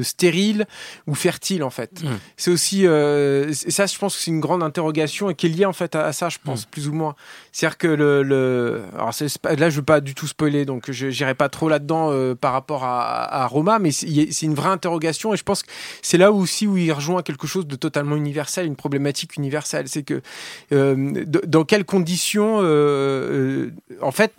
stérile 0.03 0.67
ou 1.07 1.15
fertile 1.15 1.63
en 1.63 1.71
fait. 1.71 2.03
Mm. 2.03 2.07
C'est 2.39 2.51
aussi, 2.51 2.85
ça, 2.85 3.87
je 3.87 3.99
pense 3.99 4.17
que 4.17 4.23
c'est 4.23 4.31
une 4.31 4.41
grande 4.41 4.63
interrogation 4.63 5.29
et 5.29 5.35
qui 5.35 5.45
est 5.45 5.51
liée 5.51 5.67
en 5.67 5.75
fait 5.75 5.95
à, 5.95 6.11
ça, 6.15 6.31
je 6.31 6.39
pense, 6.43 6.65
mm. 6.65 6.71
plus 6.71 6.89
ou 6.89 6.95
moins. 6.95 7.15
C'est-à-dire 7.59 7.79
que 7.79 7.89
le, 7.89 8.83
alors 8.95 9.11
là 9.59 9.69
je 9.69 9.77
veux 9.77 9.85
pas 9.85 10.01
du 10.01 10.15
tout 10.15 10.29
spoiler 10.29 10.65
donc 10.65 10.93
je 10.93 11.07
n'irai 11.09 11.35
pas 11.35 11.49
trop 11.49 11.69
là-dedans 11.69 12.13
euh, 12.13 12.37
par 12.37 12.53
rapport 12.53 12.85
à, 12.85 13.47
Roma 13.49 13.81
mais 13.81 13.91
c'est 13.91 14.43
une 14.43 14.55
vraie 14.55 14.69
interrogation 14.69 15.35
et 15.35 15.37
je 15.37 15.43
pense 15.43 15.65
que 15.65 15.71
c'est 16.01 16.19
là 16.19 16.31
aussi 16.31 16.69
où 16.69 16.77
il 16.77 16.93
rejoint 16.93 17.21
quelque 17.23 17.49
chose 17.49 17.67
de 17.67 17.75
totalement 17.75 18.15
universel 18.15 18.65
une 18.65 18.77
problématique 18.77 19.37
universelle. 19.37 19.89
C'est 19.89 20.05
que 20.05 20.23
euh, 20.71 21.25
dans 21.27 21.65
quelles 21.65 21.85
conditions 21.85 22.61
euh, 22.63 23.71
en 24.03 24.13
fait 24.13 24.35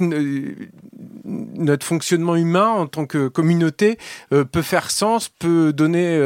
notre 1.29 1.85
fonctionnement 1.85 2.35
humain 2.35 2.67
en 2.67 2.87
tant 2.87 3.05
que 3.05 3.27
communauté 3.27 3.97
peut 4.29 4.61
faire 4.61 4.91
sens, 4.91 5.29
peut 5.29 5.73
donner 5.73 6.17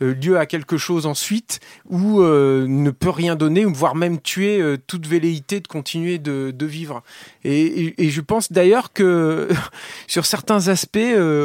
lieu 0.00 0.38
à 0.38 0.46
quelque 0.46 0.76
chose 0.76 1.06
ensuite, 1.06 1.60
ou 1.88 2.22
ne 2.22 2.90
peut 2.90 3.10
rien 3.10 3.36
donner, 3.36 3.64
voire 3.64 3.94
même 3.94 4.20
tuer 4.20 4.76
toute 4.86 5.06
velléité 5.06 5.60
de 5.60 5.68
continuer 5.68 6.18
de, 6.18 6.50
de 6.50 6.66
vivre. 6.66 7.02
Et, 7.44 7.94
et, 8.02 8.10
je 8.10 8.20
pense 8.20 8.52
d'ailleurs 8.52 8.92
que 8.92 9.48
sur 10.06 10.26
certains 10.26 10.68
aspects, 10.68 10.98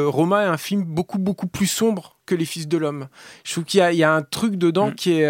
Roma 0.06 0.44
est 0.44 0.48
un 0.48 0.56
film 0.56 0.82
beaucoup 0.84 1.18
beaucoup 1.18 1.46
plus 1.46 1.66
sombre 1.66 2.16
que 2.26 2.34
les 2.34 2.44
Fils 2.44 2.68
de 2.68 2.78
l'homme. 2.78 3.08
Je 3.44 3.52
trouve 3.52 3.64
qu'il 3.64 3.80
y, 3.80 3.96
y, 3.96 4.04
a 4.04 4.12
un 4.12 4.22
truc 4.22 4.56
dedans 4.56 4.88
mm. 4.88 4.94
qui 4.94 5.20
est 5.20 5.26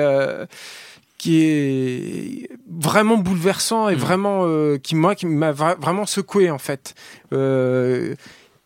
qui 1.21 1.45
est 1.45 2.49
vraiment 2.67 3.19
bouleversant 3.19 3.91
et 3.91 3.95
mm. 3.95 3.99
vraiment 3.99 4.41
euh, 4.45 4.79
qui 4.79 4.95
moi 4.95 5.15
qui 5.15 5.27
m'a 5.27 5.53
vraiment 5.53 6.07
secoué 6.07 6.51
en 6.51 6.57
fait 6.57 6.95
euh, 7.35 8.15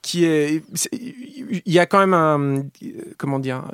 qui 0.05 0.27
est, 0.27 0.63
il 1.65 1.73
y 1.73 1.79
a 1.79 1.87
quand 1.87 1.99
même 1.99 2.13
un, 2.13 2.65
comment 3.17 3.39
dire, 3.39 3.65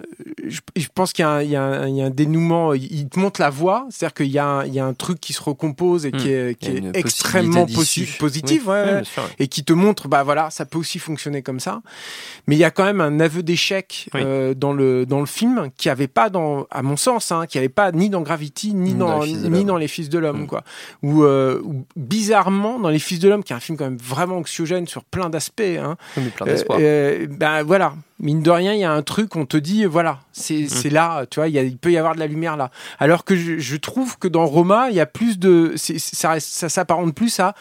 je, 0.46 0.60
pense 0.94 1.12
qu'il 1.12 1.24
y, 1.24 1.48
y, 1.48 1.56
a 1.56 1.62
un 1.62 2.10
dénouement, 2.10 2.72
il 2.72 3.08
te 3.08 3.18
montre 3.18 3.40
la 3.40 3.50
voie, 3.50 3.88
c'est-à-dire 3.90 4.14
qu'il 4.14 4.26
y, 4.26 4.34
y, 4.34 4.38
a 4.78 4.86
un 4.86 4.94
truc 4.94 5.18
qui 5.18 5.32
se 5.32 5.42
recompose 5.42 6.06
et 6.06 6.12
qui 6.12 6.28
hmm. 6.28 6.48
est, 6.48 6.54
qui 6.54 6.70
est 6.70 6.96
extrêmement 6.96 7.66
positif, 7.66 8.68
ouais, 8.68 9.02
et 9.40 9.48
qui 9.48 9.64
te 9.64 9.72
montre, 9.72 10.06
bah 10.06 10.22
voilà, 10.22 10.50
ça 10.50 10.64
peut 10.66 10.78
aussi 10.78 11.00
fonctionner 11.00 11.42
comme 11.42 11.58
ça. 11.58 11.82
Mais 12.46 12.54
il 12.54 12.60
y 12.60 12.64
a 12.64 12.70
quand 12.70 12.84
même 12.84 13.00
un 13.00 13.18
aveu 13.18 13.42
d'échec 13.42 14.08
euh, 14.14 14.54
dans 14.54 14.72
le 14.72 15.06
dans 15.06 15.20
le 15.20 15.26
film 15.26 15.70
qui 15.76 15.88
avait 15.88 16.06
pas 16.06 16.30
dans, 16.30 16.68
à 16.70 16.82
mon 16.82 16.96
sens, 16.96 17.32
hein, 17.32 17.46
qui 17.48 17.58
avait 17.58 17.68
pas 17.68 17.90
ni 17.90 18.08
dans 18.08 18.20
Gravity 18.20 18.72
ni, 18.72 18.94
dans, 18.94 19.26
ni 19.26 19.64
dans 19.64 19.76
les 19.76 19.88
Fils 19.88 20.08
de 20.08 20.18
l'homme, 20.20 20.42
hmm. 20.42 20.46
quoi. 20.46 20.62
Ou 21.02 21.24
euh, 21.24 21.60
bizarrement 21.96 22.78
dans 22.78 22.88
les 22.88 23.00
Fils 23.00 23.18
de 23.18 23.28
l'homme, 23.28 23.42
qui 23.42 23.52
est 23.52 23.56
un 23.56 23.60
film 23.60 23.76
quand 23.76 23.84
même 23.84 23.98
vraiment 23.98 24.36
anxiogène 24.36 24.86
sur 24.86 25.02
plein 25.02 25.28
d'aspects. 25.28 25.60
Hein, 25.60 25.96
plein 26.28 26.46
d'espoir. 26.46 26.78
Euh, 26.80 26.82
euh, 27.22 27.26
ben 27.28 27.62
voilà, 27.62 27.94
mine 28.18 28.42
de 28.42 28.50
rien, 28.50 28.74
il 28.74 28.80
y 28.80 28.84
a 28.84 28.92
un 28.92 29.02
truc, 29.02 29.36
on 29.36 29.46
te 29.46 29.56
dit, 29.56 29.84
voilà, 29.86 30.20
c'est 30.32 30.62
mmh. 30.62 30.88
là, 30.90 31.24
tu 31.26 31.40
vois, 31.40 31.48
il 31.48 31.78
peut 31.78 31.90
y 31.90 31.96
avoir 31.96 32.14
de 32.14 32.20
la 32.20 32.26
lumière 32.26 32.56
là. 32.56 32.70
Alors 32.98 33.24
que 33.24 33.34
je, 33.34 33.76
trouve 33.76 34.18
que 34.18 34.28
dans 34.28 34.44
Roma, 34.44 34.88
il 34.90 34.96
y 34.96 35.00
a 35.00 35.06
plus 35.06 35.38
de. 35.38 35.74
Ça, 35.76 36.38
ça 36.38 36.68
s'apparente 36.68 37.14
plus 37.14 37.40
à 37.40 37.54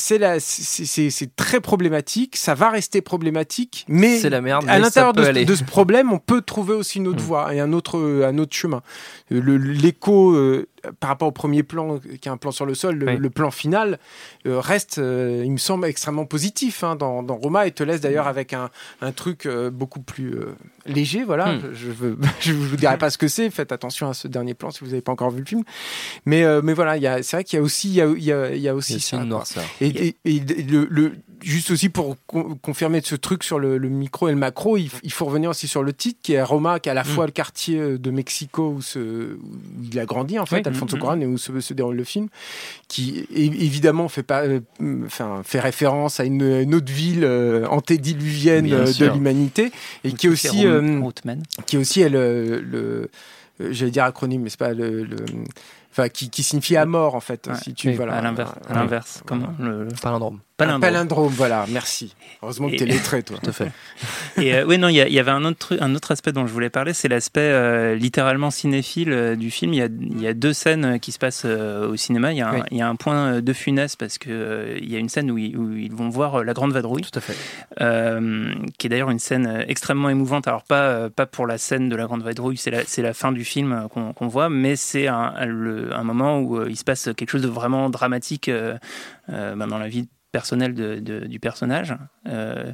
c'est 0.00 1.36
très 1.36 1.60
problématique, 1.60 2.36
ça 2.36 2.54
va 2.54 2.70
rester 2.70 3.00
problématique, 3.00 3.84
mais 3.88 4.20
la 4.28 4.40
merde, 4.40 4.64
à 4.68 4.78
l'intérieur 4.78 5.12
de, 5.12 5.54
ce 5.54 5.64
problème, 5.64 6.12
on 6.12 6.18
peut 6.18 6.42
trouver 6.42 6.74
aussi 6.74 6.98
une 6.98 7.08
autre 7.08 7.22
mmh. 7.22 7.26
voie 7.26 7.54
et 7.54 7.60
un 7.60 7.72
autre, 7.72 7.98
un 8.24 8.38
autre 8.38 8.54
chemin. 8.54 8.82
L'écho 9.30 10.32
euh, 10.32 10.66
par 10.98 11.10
rapport 11.10 11.28
au 11.28 11.32
premier 11.32 11.62
plan, 11.62 11.98
qui 11.98 12.28
est 12.28 12.32
un 12.32 12.36
plan 12.36 12.50
sur 12.50 12.66
le 12.66 12.74
sol, 12.74 12.96
le, 12.96 13.30
plan 13.30 13.50
final 13.50 13.98
euh, 14.46 14.60
reste, 14.60 14.98
euh, 14.98 15.42
il 15.44 15.52
me 15.52 15.58
semble, 15.58 15.86
extrêmement 15.86 16.26
positif 16.26 16.84
hein, 16.84 16.96
dans, 16.96 17.22
Roma 17.22 17.66
et 17.66 17.70
te 17.70 17.82
laisse 17.82 18.00
d'ailleurs 18.00 18.26
mmh. 18.26 18.28
avec 18.28 18.52
un, 18.52 18.70
un 19.00 19.12
truc 19.12 19.48
beaucoup 19.72 20.00
plus 20.00 20.34
léger. 20.86 21.24
Voilà, 21.24 21.52
mmh. 21.52 21.62
je 21.72 22.52
ne 22.52 22.56
vous 22.66 22.76
dirai 22.76 22.98
pas 22.98 23.10
ce 23.10 23.18
que 23.18 23.28
c'est. 23.28 23.50
Faites 23.50 23.72
attention 23.72 24.08
à 24.08 24.14
ce 24.14 24.28
dernier 24.28 24.54
plan 24.54 24.70
si 24.70 24.80
vous 24.80 24.90
n'avez 24.90 25.00
pas 25.00 25.12
encore 25.12 25.30
vu 25.30 25.40
le 25.40 25.46
film. 25.46 25.62
Mais, 26.26 26.44
mais 26.62 26.74
voilà, 26.74 27.22
c'est 27.22 27.36
vrai 27.36 27.44
qu'il 27.44 27.58
y 27.58 27.60
a 27.60 27.62
aussi, 27.62 27.88
il 27.88 27.94
y 27.94 28.02
a, 28.02 28.06
il 28.06 28.24
y 28.24 28.32
a, 28.32 28.54
il 28.54 28.60
y 28.60 28.68
a 28.68 28.74
aussi 28.74 29.00
ça. 29.00 29.22
Et, 29.80 30.14
le, 30.24 31.12
juste 31.42 31.70
aussi 31.70 31.88
pour 31.88 32.16
confirmer 32.26 33.00
ce 33.02 33.14
truc 33.14 33.44
sur 33.44 33.58
le, 33.58 33.78
micro 33.78 34.28
et 34.28 34.32
le 34.32 34.38
macro, 34.38 34.76
il, 34.76 35.12
faut 35.12 35.24
revenir 35.24 35.50
aussi 35.50 35.68
sur 35.68 35.82
le 35.82 35.92
titre 35.92 36.20
qui 36.22 36.34
est 36.34 36.42
Roma, 36.42 36.80
qui 36.80 36.88
est 36.88 36.92
à 36.92 36.94
la 36.94 37.02
mm. 37.02 37.06
fois 37.06 37.26
le 37.26 37.32
quartier 37.32 37.78
euh, 37.78 37.98
de 37.98 38.10
Mexico 38.10 38.78
où, 38.78 38.98
il 39.90 39.98
a 39.98 40.04
grandi 40.04 40.38
en 40.38 40.46
fait, 40.46 40.66
Alfonso 40.66 40.96
mm, 40.96 41.16
mm. 41.16 41.22
et 41.22 41.26
où 41.26 41.38
se, 41.38 41.74
déroule 41.74 41.96
le 41.96 42.04
film, 42.04 42.28
qui 42.88 43.26
évidemment 43.34 44.08
fait 44.08 44.22
pas, 44.22 44.42
euh, 44.44 44.60
enfin 45.04 45.42
fait 45.44 45.60
référence 45.60 46.20
à 46.20 46.24
une, 46.24 46.74
autre 46.74 46.92
ville 46.92 47.24
euh, 47.24 47.66
antédiluvienne 47.68 48.66
de 48.66 49.06
l'humanité 49.06 49.72
et 50.04 50.12
qui 50.12 50.26
est 50.26 50.30
aussi, 50.30 50.66
qui 51.66 51.76
est 51.76 51.78
aussi 51.78 52.08
le, 52.08 52.60
le 52.60 53.10
j'allais 53.70 53.90
dire 53.90 54.04
acronyme, 54.04 54.42
mais 54.42 54.50
c'est 54.50 54.58
pas 54.58 54.72
le 54.72 55.06
enfin 55.92 56.08
qui, 56.08 56.30
qui, 56.30 56.42
signifie 56.42 56.76
à 56.76 56.86
mort 56.86 57.14
en 57.14 57.20
fait. 57.20 57.48
si 57.62 57.74
tu, 57.74 57.92
voilà, 57.92 58.14
à 58.14 58.22
l'inverse, 58.22 58.52
à 58.68 58.74
l'inverse, 58.74 59.22
comment 59.26 59.52
le 59.58 59.88
palindrome. 60.00 60.40
Palindrome. 60.60 60.80
palindrome, 60.80 61.32
voilà, 61.32 61.64
merci. 61.70 62.14
Heureusement 62.42 62.68
que 62.68 62.76
tu 62.76 62.82
es 62.82 62.86
lettré, 62.86 63.22
toi. 63.22 63.38
Tout 63.42 63.50
à 63.50 63.52
fait. 63.52 63.72
Et 64.40 64.54
euh, 64.54 64.64
oui, 64.66 64.78
non, 64.78 64.88
il 64.88 64.94
y, 64.94 65.18
avait 65.18 65.30
un 65.30 65.44
autre, 65.44 65.76
un 65.80 65.94
autre 65.94 66.10
aspect 66.12 66.32
dont 66.32 66.46
je 66.46 66.52
voulais 66.52 66.70
parler, 66.70 66.92
c'est 66.92 67.08
l'aspect 67.08 67.40
euh, 67.40 67.94
littéralement 67.94 68.50
cinéphile 68.50 69.12
euh, 69.12 69.36
du 69.36 69.50
film. 69.50 69.72
Il 69.72 69.76
y, 69.76 69.82
a, 69.82 69.86
il 69.86 70.20
y, 70.20 70.26
a, 70.26 70.34
deux 70.34 70.52
scènes 70.52 71.00
qui 71.00 71.12
se 71.12 71.18
passent 71.18 71.44
au 71.44 71.96
cinéma. 71.96 72.32
Il 72.32 72.38
y, 72.38 72.42
a 72.42 72.50
un, 72.50 72.64
il 72.70 72.76
y 72.76 72.82
a 72.82 72.88
un 72.88 72.96
point 72.96 73.40
de 73.40 73.52
funeste 73.52 73.98
parce 73.98 74.18
qu'il 74.18 74.78
il 74.82 74.90
y 74.90 74.96
a 74.96 74.98
une 74.98 75.08
scène 75.08 75.30
où 75.30 75.38
ils, 75.38 75.56
où 75.56 75.74
ils, 75.76 75.92
vont 75.92 76.08
voir 76.08 76.44
La 76.44 76.52
Grande 76.52 76.72
Vadrouille. 76.72 77.02
Tout 77.02 77.18
à 77.18 77.22
fait. 77.22 77.36
qui 78.78 78.86
est 78.86 78.90
d'ailleurs 78.90 79.10
une 79.10 79.18
scène 79.18 79.64
extrêmement 79.66 80.10
émouvante. 80.10 80.46
Alors, 80.46 80.64
pas, 80.64 81.08
pas 81.10 81.26
pour 81.26 81.46
la 81.46 81.58
scène 81.58 81.88
de 81.88 81.96
La 81.96 82.04
Grande 82.04 82.22
Vadrouille, 82.22 82.56
c'est 82.56 82.70
la, 82.70 82.82
la 82.98 83.14
fin 83.14 83.32
du 83.32 83.44
film 83.44 83.88
qu'on 83.92 84.28
voit, 84.28 84.48
mais 84.50 84.76
c'est 84.76 85.08
un, 85.08 85.34
un, 85.36 86.04
moment 86.04 86.40
où 86.40 86.66
il 86.66 86.76
se 86.76 86.84
passe 86.84 87.10
quelque 87.16 87.30
chose 87.30 87.42
de 87.42 87.48
vraiment 87.48 87.90
dramatique 87.90 88.50
ben, 89.28 89.66
dans 89.66 89.78
la 89.78 89.88
vie 89.88 90.08
personnel 90.32 90.74
de, 90.74 91.26
du 91.26 91.40
personnage. 91.40 91.94
Euh, 92.26 92.72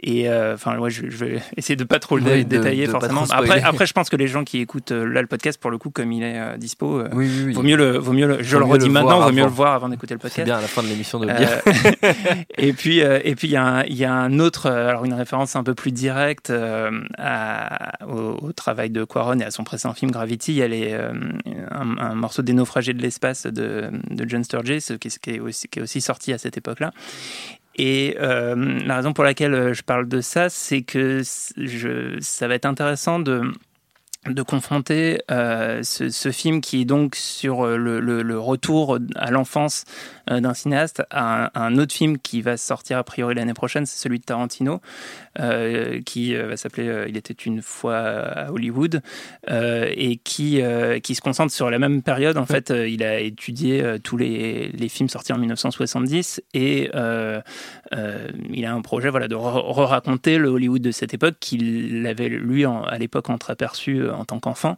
et 0.00 0.28
euh, 0.28 0.54
enfin, 0.54 0.76
moi, 0.76 0.88
je, 0.90 1.02
vais 1.02 1.42
essayer 1.56 1.76
de 1.76 1.84
pas 1.84 1.98
trop 1.98 2.16
le 2.16 2.44
détailler 2.44 2.86
forcément. 2.86 3.24
Après, 3.30 3.62
après, 3.64 3.86
je 3.86 3.92
pense 3.92 4.08
que 4.08 4.16
les 4.16 4.28
gens 4.28 4.44
qui 4.44 4.58
écoutent 4.58 4.92
euh, 4.92 5.04
là 5.04 5.20
le 5.20 5.26
podcast, 5.26 5.60
pour 5.60 5.70
le 5.70 5.78
coup, 5.78 5.90
comme 5.90 6.12
il 6.12 6.22
est 6.22 6.56
dispo, 6.58 7.02
vaut 7.10 7.62
mieux 7.62 7.76
le, 7.76 7.98
vaut 7.98 8.12
mieux 8.12 8.38
je 8.42 8.56
le 8.56 8.64
redis 8.64 8.90
maintenant, 8.90 9.20
vaut 9.20 9.32
mieux 9.32 9.42
le 9.42 9.48
voir 9.48 9.74
avant 9.74 9.88
d'écouter 9.88 10.14
le 10.14 10.18
podcast. 10.18 10.36
C'est 10.36 10.44
bien 10.44 10.58
à 10.58 10.60
la 10.60 10.68
fin 10.68 10.82
de 10.82 10.88
l'émission 10.88 11.18
de 11.18 11.26
le 11.26 11.34
dire. 11.34 11.48
et 12.58 12.72
puis, 12.72 12.98
et 12.98 13.34
puis, 13.34 13.48
il 13.48 13.88
y, 13.88 13.94
y 13.94 14.04
a 14.04 14.12
un 14.14 14.38
autre, 14.38 14.70
alors 14.70 15.04
une 15.04 15.14
référence 15.14 15.56
un 15.56 15.64
peu 15.64 15.74
plus 15.74 15.92
directe 15.92 16.52
à, 17.18 18.04
au, 18.06 18.52
travail 18.52 18.90
de 18.90 19.04
Quaron 19.04 19.40
et 19.40 19.44
à 19.44 19.50
son 19.50 19.64
précédent 19.64 19.94
film 19.94 20.10
Gravity. 20.10 20.52
Il 20.52 20.56
y 20.56 20.62
a 20.62 20.68
les, 20.68 20.96
un, 21.70 22.14
morceau 22.14 22.42
des 22.42 22.52
naufragés 22.52 22.92
de 22.92 23.02
l'espace 23.02 23.46
de, 23.46 23.90
de 24.10 24.28
John 24.28 24.44
Sturges, 24.44 24.78
qui, 24.98 25.08
qui, 25.08 25.30
est 25.30 25.40
aussi, 25.40 25.68
qui 25.68 25.80
est 25.80 25.82
aussi 25.82 26.00
sorti 26.00 26.32
à 26.32 26.38
cette 26.38 26.56
époque-là. 26.56 26.92
Et 27.78 28.16
euh, 28.18 28.56
la 28.84 28.96
raison 28.96 29.12
pour 29.12 29.24
laquelle 29.24 29.54
euh, 29.54 29.72
je 29.72 29.82
parle 29.82 30.08
de 30.08 30.20
ça, 30.20 30.50
c'est 30.50 30.82
que 30.82 31.22
ça 31.22 32.48
va 32.48 32.54
être 32.54 32.66
intéressant 32.66 33.20
de 33.20 33.42
de 34.26 34.42
confronter 34.42 35.22
euh, 35.30 35.82
ce, 35.84 36.32
film 36.32 36.60
qui 36.60 36.82
est 36.82 36.84
donc 36.84 37.14
sur 37.14 37.64
le, 37.64 38.00
le, 38.00 38.38
retour 38.38 38.98
à 39.14 39.30
l'enfance 39.30 39.84
d'un 40.26 40.52
cinéaste 40.52 41.02
à 41.08 41.50
un, 41.58 41.78
autre 41.78 41.94
film 41.94 42.18
qui 42.18 42.42
va 42.42 42.58
sortir 42.58 42.98
a 42.98 43.04
priori 43.04 43.36
l'année 43.36 43.54
prochaine, 43.54 43.86
c'est 43.86 43.96
celui 43.96 44.18
de 44.18 44.24
Tarantino, 44.24 44.82
qui 46.04 46.34
va 46.34 46.56
s'appeler 46.56 47.06
Il 47.08 47.16
était 47.16 47.32
une 47.32 47.62
fois 47.62 47.98
à 47.98 48.50
Hollywood 48.50 49.02
et 49.48 50.16
qui, 50.16 50.60
qui 51.02 51.14
se 51.14 51.20
concentre 51.20 51.52
sur 51.52 51.70
la 51.70 51.78
même 51.78 52.02
période. 52.02 52.36
En 52.36 52.46
fait, 52.46 52.70
il 52.70 53.02
a 53.02 53.20
étudié 53.20 53.96
tous 54.02 54.16
les, 54.16 54.68
les, 54.68 54.88
films 54.88 55.08
sortis 55.08 55.32
en 55.32 55.38
1970 55.38 56.42
et 56.54 56.90
euh, 57.94 58.28
il 58.50 58.64
a 58.66 58.72
un 58.72 58.82
projet 58.82 59.10
voilà, 59.10 59.28
de 59.28 59.34
re-raconter 59.34 60.38
le 60.38 60.48
Hollywood 60.48 60.82
de 60.82 60.90
cette 60.90 61.14
époque 61.14 61.36
qu'il 61.40 62.06
avait, 62.06 62.28
lui, 62.28 62.64
à 62.64 62.98
l'époque, 62.98 63.30
entreaperçu 63.30 64.00
euh, 64.00 64.14
en 64.14 64.24
tant 64.24 64.40
qu'enfant. 64.40 64.76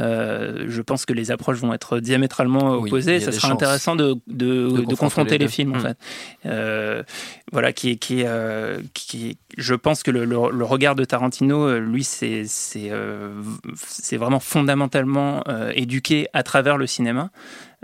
Euh, 0.00 0.66
je 0.68 0.82
pense 0.82 1.04
que 1.04 1.12
les 1.12 1.30
approches 1.30 1.58
vont 1.58 1.72
être 1.72 1.98
diamétralement 1.98 2.74
opposées. 2.74 3.20
Ça 3.20 3.32
sera 3.32 3.50
intéressant 3.50 3.96
de, 3.96 4.16
de, 4.26 4.94
confronter, 4.94 5.38
les, 5.38 5.48
films, 5.48 5.74
en 5.74 5.78
hmm. 5.78 5.94
fait. 6.44 7.04
voilà, 7.52 7.72
qui, 7.72 7.98
qui, 7.98 8.24
qui, 8.94 9.38
je 9.56 9.74
pense 9.74 9.93
que 10.02 10.10
le, 10.10 10.64
regard 10.64 10.94
de 10.94 11.04
Tarantino, 11.04 11.78
lui, 11.78 12.04
c'est 12.04 12.44
c'est 12.46 14.16
vraiment 14.16 14.40
fondamentalement 14.40 15.42
éduqué 15.74 16.28
à 16.32 16.42
travers 16.42 16.76
le 16.76 16.86
cinéma. 16.86 17.30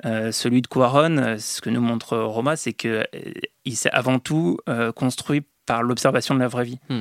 Euh, 0.07 0.33
celui 0.33 0.62
de 0.62 0.66
Quaron, 0.66 1.18
euh, 1.18 1.38
ce 1.38 1.61
que 1.61 1.70
nous 1.70 1.81
montre 1.81 2.16
Roma, 2.16 2.57
c'est 2.57 2.73
qu'il 2.73 2.90
euh, 2.90 3.75
s'est 3.75 3.90
avant 3.90 4.18
tout 4.18 4.59
construit 4.96 5.42
par 5.66 5.83
l'observation 5.83 6.35
de 6.35 6.40
la 6.40 6.49
vraie 6.49 6.64
vie. 6.64 6.79
Hmm. 6.88 7.01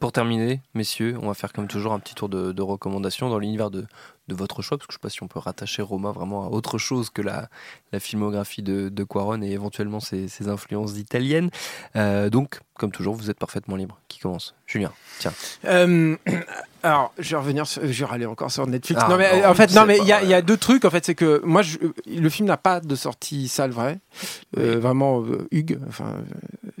Pour 0.00 0.12
terminer, 0.12 0.62
messieurs, 0.74 1.16
on 1.20 1.26
va 1.26 1.34
faire 1.34 1.52
comme 1.52 1.66
toujours 1.66 1.92
un 1.92 1.98
petit 1.98 2.14
tour 2.14 2.28
de, 2.28 2.62
recommandations 2.62 3.28
dans 3.28 3.38
l'univers 3.38 3.70
de, 3.70 3.84
votre 4.34 4.62
choix, 4.62 4.78
parce 4.78 4.86
que 4.86 4.92
je 4.92 4.98
ne 4.98 5.00
sais 5.00 5.02
pas 5.02 5.10
si 5.10 5.22
on 5.22 5.28
peut 5.28 5.38
rattacher 5.38 5.82
Roma 5.82 6.12
vraiment 6.12 6.46
à 6.46 6.48
autre 6.48 6.78
chose 6.78 7.10
que 7.10 7.22
la, 7.22 7.48
filmographie 7.98 8.62
de, 8.62 8.88
de 8.88 9.04
Quaron 9.04 9.42
et 9.42 9.50
éventuellement 9.50 10.00
ses, 10.00 10.48
influences 10.48 10.96
italiennes. 10.98 11.50
donc, 11.94 12.60
comme 12.74 12.92
toujours, 12.92 13.14
vous 13.14 13.30
êtes 13.30 13.38
parfaitement 13.38 13.76
libre. 13.76 13.98
Qui 14.08 14.20
commence? 14.20 14.54
Julien, 14.66 14.92
tiens. 15.18 15.32
Alors, 16.82 17.12
je 17.18 17.30
vais 17.30 17.36
revenir, 17.36 17.64
je 17.64 18.04
vais 18.04 18.10
aller 18.10 18.26
encore 18.26 18.52
sur 18.52 18.66
Netflix. 18.66 19.02
Ah, 19.04 19.08
non, 19.10 19.16
mais 19.16 19.44
en 19.44 19.54
fait, 19.54 19.74
non, 19.74 19.84
mais 19.84 19.98
il 19.98 20.06
y, 20.06 20.12
a 20.12 20.42
deux 20.42 20.56
trucs. 20.56 20.84
En 20.84 20.90
fait, 20.90 21.04
c'est 21.04 21.16
que 21.16 21.42
moi, 21.44 21.62
je, 21.62 21.78
le 22.06 22.28
film 22.28 22.46
n'a 22.46 22.56
pas 22.56 22.80
de 22.80 22.94
sortie 22.94 23.48
salle 23.48 23.72
vraie. 23.72 23.98
Euh, 24.56 24.78
vraiment, 24.78 25.22
euh, 25.22 25.48
Hugues, 25.50 25.78
enfin, 25.88 26.14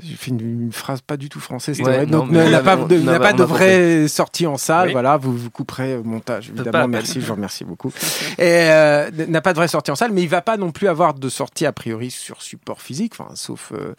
j'ai 0.00 0.14
fait 0.14 0.30
une, 0.30 0.70
phrase 0.70 1.00
pas 1.00 1.16
du 1.16 1.28
tout 1.28 1.40
française. 1.40 1.78
Donc 1.78 2.30
n'a 2.30 2.60
pas, 2.60 2.76
de, 2.76 2.96
n'a 2.98 3.18
pas 3.18 3.32
de 3.32 3.42
vraie 3.42 4.06
sortie 4.06 4.46
en 4.46 4.56
salle. 4.56 4.92
Voilà, 4.92 5.16
vous 5.16 5.36
vous 5.36 5.50
couperez 5.50 5.96
au 5.96 6.04
montage. 6.04 6.50
Évidemment, 6.50 6.88
merci, 6.88 7.20
je 7.20 7.26
remercie 7.38 7.64
beaucoup. 7.64 7.92
Et 8.38 8.42
euh, 8.42 9.10
n'a 9.28 9.40
pas 9.40 9.52
de 9.52 9.58
vraie 9.58 9.68
sortie 9.68 9.90
en 9.90 9.96
salle, 9.96 10.12
mais 10.12 10.22
il 10.22 10.28
va 10.28 10.42
pas 10.42 10.56
non 10.56 10.70
plus 10.70 10.88
avoir 10.88 11.14
de 11.14 11.28
sortie 11.28 11.66
a 11.66 11.72
priori 11.72 12.10
sur 12.10 12.42
support 12.42 12.82
physique, 12.82 13.14
enfin 13.18 13.34
sauf. 13.34 13.72
Euh, 13.72 13.94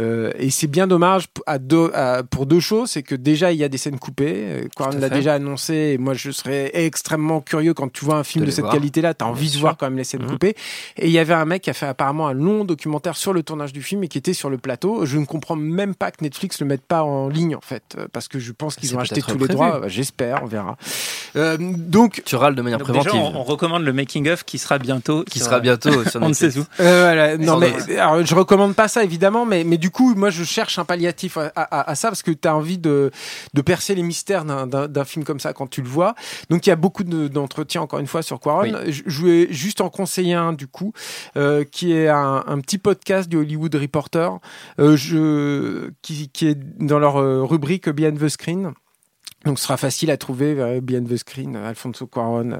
euh, 0.00 0.32
et 0.38 0.50
c'est 0.50 0.66
bien 0.66 0.86
dommage 0.86 1.26
à 1.46 1.58
deux, 1.58 1.90
pour 2.30 2.46
deux 2.46 2.60
choses, 2.60 2.90
c'est 2.90 3.02
que 3.02 3.14
déjà 3.14 3.52
il 3.52 3.58
y 3.58 3.64
a 3.64 3.68
des 3.68 3.78
scènes 3.78 3.98
coupées. 3.98 4.68
Quaron 4.76 4.98
l'a 4.98 5.08
déjà 5.08 5.34
annoncé. 5.34 5.74
Et 5.74 5.98
moi, 5.98 6.14
je 6.14 6.30
serais 6.30 6.70
extrêmement 6.74 7.40
curieux 7.40 7.74
quand 7.74 7.92
tu 7.92 8.04
vois 8.04 8.16
un 8.16 8.24
film 8.24 8.44
de, 8.44 8.50
cette 8.50 8.68
qualité-là. 8.68 9.14
T'as 9.14 9.24
envie 9.24 9.50
de 9.50 9.58
voir 9.58 9.76
quand 9.76 9.86
même 9.86 9.96
les 9.96 10.04
scènes 10.04 10.22
mmh. 10.22 10.30
coupées. 10.30 10.56
Et 10.96 11.06
il 11.06 11.12
y 11.12 11.18
avait 11.18 11.34
un 11.34 11.44
mec 11.44 11.62
qui 11.62 11.70
a 11.70 11.74
fait 11.74 11.86
apparemment 11.86 12.28
un 12.28 12.32
long 12.32 12.64
documentaire 12.64 13.16
sur 13.16 13.32
le 13.32 13.42
tournage 13.42 13.72
du 13.72 13.82
film 13.82 14.04
et 14.04 14.08
qui 14.08 14.18
était 14.18 14.34
sur 14.34 14.50
le 14.50 14.58
plateau. 14.58 15.06
Je 15.06 15.18
ne 15.18 15.24
comprends 15.24 15.56
même 15.56 15.94
pas 15.94 16.10
que 16.10 16.22
Netflix 16.22 16.60
le 16.60 16.66
mette 16.66 16.82
pas 16.82 17.02
en 17.02 17.28
ligne 17.28 17.56
en 17.56 17.60
fait, 17.60 17.96
parce 18.12 18.28
que 18.28 18.38
je 18.38 18.52
pense 18.52 18.76
qu'ils 18.76 18.94
ont 18.96 19.00
acheté 19.00 19.22
tous 19.22 19.38
les 19.38 19.48
droits. 19.48 19.82
J'espère, 19.88 20.42
on 20.42 20.46
verra. 20.46 20.76
Euh, 21.36 21.56
donc 21.60 22.22
tu 22.24 22.36
râles 22.36 22.54
de 22.54 22.62
manière 22.62 22.78
préventive. 22.78 23.14
on, 23.14 23.42
recommande 23.42 23.84
le 23.84 23.92
making 23.92 24.28
of 24.28 24.44
qui 24.44 24.58
sera 24.58 24.78
bientôt, 24.78 25.24
qui 25.24 25.38
sera 25.38 25.60
bientôt 25.60 26.04
sur 26.08 26.22
on 26.22 26.28
ne 26.28 26.34
sait 26.34 26.56
où. 26.58 26.64
Euh, 26.80 27.36
non 27.38 27.58
mais 27.58 27.74
alors, 27.98 28.24
je 28.24 28.34
recommande 28.34 28.74
pas 28.74 28.88
ça 28.88 29.04
évidemment, 29.04 29.46
mais 29.46 29.64
mais 29.64 29.78
du 29.78 29.90
coup 29.90 30.14
moi 30.14 30.30
je 30.30 30.44
cherche 30.44 30.78
un 30.78 30.84
palliatif 30.84 31.36
à, 31.36 31.94
ça 31.94 32.08
parce 32.08 32.22
que 32.22 32.30
tu 32.30 32.48
as 32.48 32.54
envie 32.54 32.78
de 32.78 33.10
de 33.52 33.62
percer 33.62 33.94
les 33.94 34.02
mystères 34.02 34.44
d'un 34.44 35.04
film 35.04 35.24
comme 35.24 35.40
ça 35.40 35.52
quand 35.52 35.66
tu 35.66 35.82
le 35.82 35.88
vois. 35.88 36.14
Donc 36.50 36.66
il 36.66 36.70
y 36.70 36.72
a 36.72 36.76
beaucoup 36.76 37.04
d'entretiens 37.04 37.82
encore 37.82 37.98
une 37.98 38.06
fois 38.06 38.22
sur 38.22 38.40
Quaron. 38.40 38.72
Je 38.86 39.24
vais 39.24 39.52
juste 39.52 39.80
en 39.80 39.90
conseiller 39.90 40.34
un 40.34 40.52
du 40.52 40.66
coup, 40.66 40.92
qui 41.70 41.92
est 41.92 42.08
un, 42.08 42.44
un, 42.46 42.60
petit 42.60 42.78
podcast 42.78 43.28
du 43.28 43.36
Hollywood 43.36 43.74
Reporter. 43.74 44.38
je 44.78 45.90
qui, 46.02 46.30
est 46.42 46.58
dans 46.78 46.98
leur 46.98 47.16
euh, 47.16 47.42
rubrique 47.44 47.88
Behind 47.88 48.18
the 48.18 48.28
Screen. 48.28 48.72
Donc 49.44 49.58
ce 49.58 49.64
sera 49.64 49.76
facile 49.76 50.10
à 50.10 50.16
trouver 50.16 50.56
euh, 50.58 50.80
Behind 50.80 51.08
the 51.08 51.16
Screen, 51.16 51.56
Alfonso 51.56 52.06
Cuaron, 52.06 52.52
euh, 52.52 52.58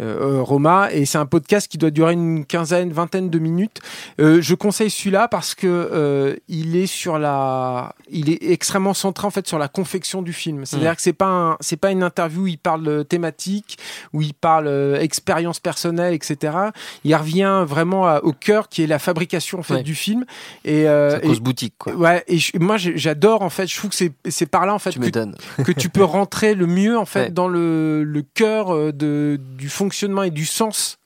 euh, 0.00 0.42
Roma, 0.42 0.88
et 0.92 1.06
c'est 1.06 1.18
un 1.18 1.26
podcast 1.26 1.66
qui 1.68 1.76
doit 1.76 1.90
durer 1.90 2.12
une 2.12 2.44
quinzaine, 2.44 2.92
vingtaine 2.92 3.30
de 3.30 3.38
minutes. 3.38 3.80
je 4.18 4.54
conseille 4.54 4.90
celui-là 4.90 5.28
parce 5.28 5.54
que 5.54 6.38
il 6.48 6.76
est 6.76 6.86
sur 6.86 7.18
la, 7.18 7.94
il 8.10 8.30
est 8.30 8.50
extrêmement 8.50 8.94
centré 8.94 9.26
en 9.26 9.30
fait 9.30 9.46
sur 9.46 9.58
la 9.58 9.68
confection 9.68 10.22
du 10.22 10.32
film. 10.32 10.64
C'est-à-dire 10.66 10.92
mm. 10.92 10.96
que 10.96 11.02
c'est 11.02 11.12
pas 11.12 11.56
c'est 11.60 11.76
pas 11.76 11.90
une 11.90 12.02
interview 12.02 12.42
où 12.42 12.46
il 12.46 12.58
parle 12.58 13.04
thématique, 13.04 13.78
où 14.12 14.22
il 14.22 14.34
parle 14.34 14.96
expérience 15.00 15.60
personnelle, 15.60 16.14
etc. 16.14 16.56
Il 17.04 17.14
revient 17.14 17.64
vraiment 17.66 18.16
au 18.22 18.32
cœur 18.32 18.68
qui 18.68 18.82
est 18.82 18.86
la 18.86 18.98
fabrication 18.98 19.58
en 19.58 19.62
fait 19.62 19.82
du 19.82 19.94
film. 19.94 20.24
Et 20.64 20.84
ça 20.84 21.20
cause 21.20 21.40
boutique 21.40 21.74
quoi. 21.78 21.94
Ouais, 21.94 22.24
et 22.28 22.38
moi 22.58 22.76
j'adore 22.76 23.42
en 23.42 23.50
fait. 23.50 23.66
Je 23.66 23.76
trouve 23.76 23.90
que 23.90 23.96
c'est 23.96 24.12
c'est 24.28 24.46
par 24.46 24.66
là 24.66 24.74
en 24.74 24.78
fait 24.78 24.98
que, 24.98 25.62
que 25.62 25.72
tu 25.72 25.88
peux 25.88 26.03
rentrer 26.04 26.54
le 26.54 26.66
mieux 26.66 26.98
en 26.98 27.04
fait 27.04 27.32
dans 27.32 27.48
le, 27.48 28.04
le 28.04 28.22
cœur 28.22 28.74
euh, 28.74 28.92
de, 28.92 29.40
du 29.56 29.68
fonctionnement 29.68 30.22
et 30.22 30.30
du 30.30 30.46
sens 30.46 30.98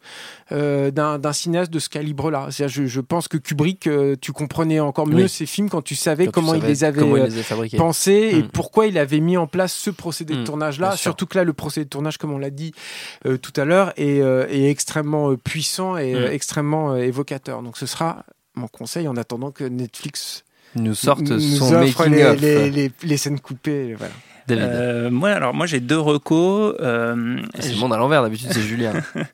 euh, 0.52 0.90
d'un 0.90 1.32
cinéaste 1.32 1.70
de 1.70 1.78
ce 1.78 1.88
calibre-là. 1.88 2.48
Je, 2.50 2.86
je, 2.86 3.00
pense 3.00 3.28
que 3.28 3.36
Kubrick, 3.36 3.86
euh, 3.86 4.16
tu 4.20 4.32
comprenais 4.32 4.80
encore 4.80 5.06
mieux 5.06 5.28
ses 5.28 5.44
films 5.44 5.68
quand 5.68 5.82
tu 5.82 5.94
savais 5.94 6.28
comment 6.28 6.54
il 6.54 6.62
les 6.62 6.84
avait 6.84 7.02
pensés 7.76 8.30
et 8.32 8.42
mm. 8.42 8.48
pourquoi 8.48 8.86
il 8.86 8.96
avait 8.96 9.20
mis 9.20 9.36
en 9.36 9.46
place 9.46 9.74
ce 9.74 9.90
procédé 9.90 10.34
de 10.34 10.40
mm, 10.40 10.44
tournage-là. 10.44 10.96
Surtout 10.96 11.26
que 11.26 11.36
là, 11.36 11.44
le 11.44 11.52
procédé 11.52 11.84
de 11.84 11.90
tournage, 11.90 12.16
comme 12.16 12.32
on 12.32 12.38
l'a 12.38 12.50
dit 12.50 12.72
tout 13.24 13.52
à 13.56 13.64
l'heure, 13.64 13.92
est, 13.96 14.18
est, 14.18 14.70
extrêmement 14.70 15.34
puissant 15.36 15.98
et 15.98 16.14
mm. 16.14 16.32
extrêmement 16.32 16.96
évocateur. 16.96 17.62
Donc 17.62 17.76
ce 17.76 17.86
sera 17.86 18.24
mon 18.54 18.68
conseil 18.68 19.06
en 19.06 19.16
attendant 19.16 19.50
que 19.50 19.64
Netflix 19.64 20.44
nous 20.74 20.94
sorte 20.94 21.38
son 21.38 21.72
making 21.72 22.14
les, 22.40 22.70
les, 22.70 22.90
les, 23.02 23.16
scènes 23.16 23.40
coupées. 23.40 23.94
Voilà. 23.94 24.12
Euh, 24.50 25.10
moi, 25.10 25.30
alors 25.30 25.54
moi 25.54 25.66
j'ai 25.66 25.80
deux 25.80 25.98
recos. 25.98 26.74
Euh, 26.80 27.40
c'est 27.58 27.72
le 27.72 27.78
monde 27.78 27.92
à 27.92 27.96
l'envers 27.96 28.22
d'habitude, 28.22 28.48
c'est 28.52 28.62
Julien. 28.62 28.92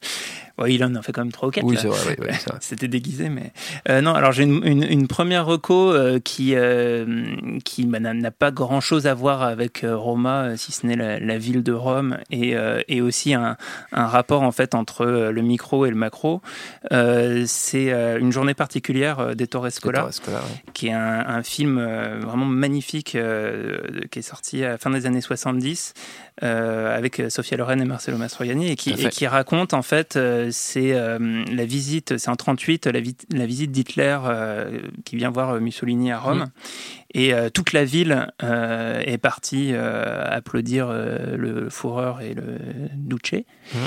Ouais, 0.56 0.72
il 0.72 0.84
en 0.84 0.94
a 0.94 1.02
fait 1.02 1.10
quand 1.10 1.22
même 1.22 1.32
trois 1.32 1.48
ou 1.48 1.50
quatre. 1.50 1.66
Oui, 1.66 1.76
c'est 1.80 1.88
vrai. 1.88 2.16
C'était 2.60 2.86
déguisé, 2.86 3.28
mais 3.28 3.52
euh, 3.88 4.00
non. 4.00 4.14
Alors 4.14 4.30
j'ai 4.30 4.44
une, 4.44 4.62
une, 4.64 5.08
première 5.08 5.46
reco 5.46 5.92
euh, 5.92 6.20
qui 6.20 6.54
euh, 6.54 7.24
qui 7.64 7.86
bah, 7.86 7.98
n'a 7.98 8.30
pas 8.30 8.52
grand 8.52 8.80
chose 8.80 9.08
à 9.08 9.14
voir 9.14 9.42
avec 9.42 9.84
Roma, 9.84 10.56
si 10.56 10.70
ce 10.70 10.86
n'est 10.86 10.94
la, 10.94 11.38
ville 11.38 11.64
de 11.64 11.72
Rome, 11.72 12.18
et, 12.30 12.54
et 12.88 13.00
aussi 13.00 13.34
un, 13.34 13.56
un, 13.90 14.06
rapport 14.06 14.42
en 14.42 14.52
fait 14.52 14.76
entre 14.76 15.04
le 15.06 15.42
micro 15.42 15.86
et 15.86 15.90
le 15.90 15.96
macro. 15.96 16.40
c'est 16.90 17.90
une 18.20 18.30
journée 18.30 18.54
particulière 18.54 19.34
d'Ettore 19.34 19.72
Scola, 19.72 20.08
qui 20.72 20.88
est 20.88 20.92
un, 20.92 21.26
un 21.26 21.42
film 21.42 21.84
vraiment 22.20 22.46
magnifique 22.46 23.16
qui 24.10 24.18
est 24.18 24.22
sorti 24.22 24.64
à 24.64 24.70
la 24.70 24.78
fin 24.78 24.90
des 24.90 25.06
années 25.06 25.20
70 25.20 25.94
avec 26.40 27.23
Sofia 27.29 27.57
Loren 27.57 27.81
et 27.81 27.85
Marcelo 27.85 28.18
Mastroianni 28.18 28.70
et 28.70 28.77
qui, 28.77 28.90
et 28.90 29.09
qui 29.09 29.27
raconte 29.27 29.73
en 29.73 29.83
fait 29.83 30.18
c'est 30.51 30.92
euh, 30.92 31.44
la 31.51 31.64
visite, 31.64 32.16
c'est 32.18 32.31
en 32.31 32.37
38, 32.37 32.87
la, 32.87 33.01
la 33.33 33.47
visite 33.47 33.70
d'Hitler 33.70 34.18
euh, 34.25 34.81
qui 35.05 35.16
vient 35.16 35.31
voir 35.31 35.61
Mussolini 35.61 36.12
à 36.12 36.18
Rome. 36.18 36.38
Mmh. 36.38 36.51
Et 37.14 37.35
euh, 37.35 37.49
toute 37.51 37.73
la 37.73 37.85
ville 37.85 38.29
est 38.40 39.18
partie 39.18 39.75
applaudir 39.75 40.92
le 40.92 41.68
Fourreur 41.70 42.20
et 42.20 42.35
le 42.35 42.59
Duce. 42.94 43.44
Mmh. 43.73 43.79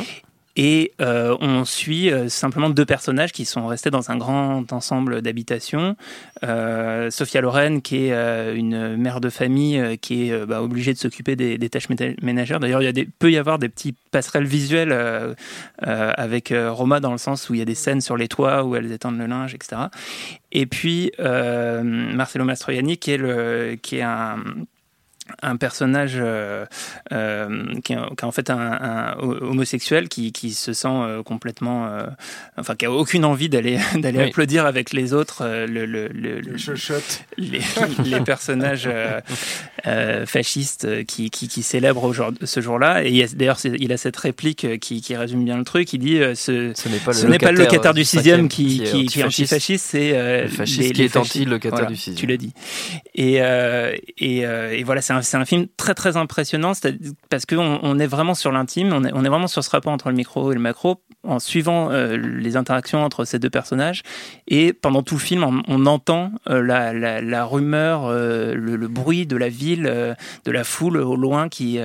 Et 0.59 0.93
euh, 1.01 1.37
on 1.39 1.65
suit 1.65 2.11
euh, 2.11 2.29
simplement 2.29 2.71
deux 2.71 2.85
personnages 2.85 3.31
qui 3.31 3.45
sont 3.45 3.67
restés 3.67 3.91
dans 3.91 4.09
un 4.09 4.17
grand 4.17 4.73
ensemble 4.73 5.21
d'habitations. 5.21 5.95
Euh, 6.43 7.11
Sophia 7.11 7.41
Loren, 7.41 7.83
qui 7.83 8.07
est 8.07 8.55
une 8.55 8.97
mère 8.97 9.21
de 9.21 9.29
famille 9.29 9.97
qui 9.99 10.29
est 10.29 10.45
bah, 10.45 10.63
obligée 10.63 10.93
de 10.93 10.97
s'occuper 10.97 11.35
des, 11.35 11.69
tâches 11.69 11.89
ménagères. 12.23 12.59
D'ailleurs, 12.59 12.81
il 12.81 13.09
peut 13.11 13.31
y 13.31 13.37
avoir 13.37 13.59
des 13.59 13.69
petits 13.69 13.93
passerelles 14.09 14.45
visuelles 14.45 15.35
avec 15.79 16.53
Roma 16.53 16.99
dans 16.99 17.11
le 17.11 17.17
sens 17.17 17.49
où 17.49 17.53
il 17.53 17.59
y 17.59 17.61
a 17.61 17.65
des 17.65 17.75
scènes 17.75 18.01
sur 18.01 18.17
les 18.17 18.27
toits 18.27 18.63
où 18.63 18.75
elles 18.75 18.91
étendent 18.91 19.19
le 19.19 19.27
linge, 19.27 19.53
etc. 19.53 19.83
Et 20.51 20.65
puis 20.65 21.11
Marcelo 21.19 22.45
Mastroianni, 22.45 22.97
qui 22.97 23.11
est 23.11 24.01
un 24.01 24.37
un 25.41 25.57
personnage 25.57 26.15
euh, 26.17 26.65
euh, 27.11 27.65
qui, 27.83 27.93
est, 27.93 28.23
en 28.23 28.31
fait 28.31 28.49
un, 28.49 29.15
homosexuel 29.19 30.09
qui, 30.09 30.31
qui, 30.31 30.51
se 30.51 30.73
sent 30.73 30.87
euh, 30.87 31.23
complètement 31.23 31.89
enfin 32.57 32.75
qui 32.75 32.85
a 32.85 32.91
aucune 32.91 33.25
envie 33.25 33.49
d'aller 33.49 33.79
d'aller 33.95 34.21
applaudir 34.21 34.65
avec 34.65 34.93
les 34.93 35.13
autres 35.13 35.45
le, 35.45 35.85
le, 35.85 36.07
le, 36.07 36.41
les, 37.37 37.61
les, 38.03 38.19
personnages 38.21 38.89
fascistes 40.25 41.05
qui, 41.05 41.29
qui, 41.29 41.47
qui 41.47 41.63
célèbrent 41.63 42.13
ce 42.43 42.61
jour-là. 42.61 43.03
Et 43.03 43.25
d'ailleurs 43.35 43.59
il 43.65 43.91
a 43.91 43.97
cette 43.97 44.17
réplique 44.17 44.79
qui, 44.79 45.01
qui, 45.01 45.15
résume 45.15 45.45
bien 45.45 45.57
le 45.57 45.63
truc. 45.63 45.93
Il 45.93 45.99
dit 45.99 46.19
ce, 46.35 46.73
ce 46.75 46.89
n'est 46.89 46.99
pas, 47.39 47.51
le 47.51 47.57
locataire 47.57 47.93
du 47.93 48.03
sixième 48.03 48.47
qui, 48.49 48.81
qui, 48.83 49.05
qui, 49.05 49.19
est 49.19 49.23
antifasciste. 49.23 49.85
c'est 49.85 50.43
le 50.43 50.47
fasciste 50.47 50.93
qui 50.93 51.03
est 51.03 51.15
anti-locataire 51.15 51.87
du 51.87 51.95
sixième. 51.95 52.15
tu 52.15 52.25
l'as 52.25 52.37
dit 52.37 52.53
et, 53.15 53.35
et, 54.17 54.39
et 54.41 54.83
voilà 54.83 55.01
c'est 55.01 55.13
c'est 55.21 55.37
un 55.37 55.45
film 55.45 55.67
très 55.77 55.93
très 55.93 56.17
impressionnant 56.17 56.71
parce 57.29 57.45
qu'on 57.45 57.79
on 57.81 57.99
est 57.99 58.07
vraiment 58.07 58.35
sur 58.35 58.51
l'intime, 58.51 58.93
on 58.93 59.03
est, 59.03 59.29
vraiment 59.29 59.47
sur 59.47 59.63
ce 59.63 59.69
rapport 59.69 59.93
entre 59.93 60.09
le 60.09 60.15
micro 60.15 60.51
et 60.51 60.55
le 60.55 60.61
macro 60.61 61.01
en 61.23 61.39
suivant 61.39 61.91
euh, 61.91 62.15
les 62.17 62.55
interactions 62.55 63.03
entre 63.03 63.25
ces 63.25 63.39
deux 63.39 63.49
personnages. 63.49 64.03
Et 64.47 64.73
pendant 64.73 65.03
tout 65.03 65.15
le 65.15 65.19
film, 65.19 65.43
on, 65.67 65.85
entend 65.85 66.31
euh, 66.49 66.61
la, 66.61 67.45
rumeur, 67.45 68.05
euh, 68.05 68.53
le, 68.55 68.87
bruit 68.87 69.25
de 69.25 69.35
la 69.35 69.49
ville, 69.49 69.83
de 70.45 70.51
la 70.51 70.63
foule 70.63 70.97
au 70.97 71.15
loin 71.15 71.49
qui, 71.49 71.79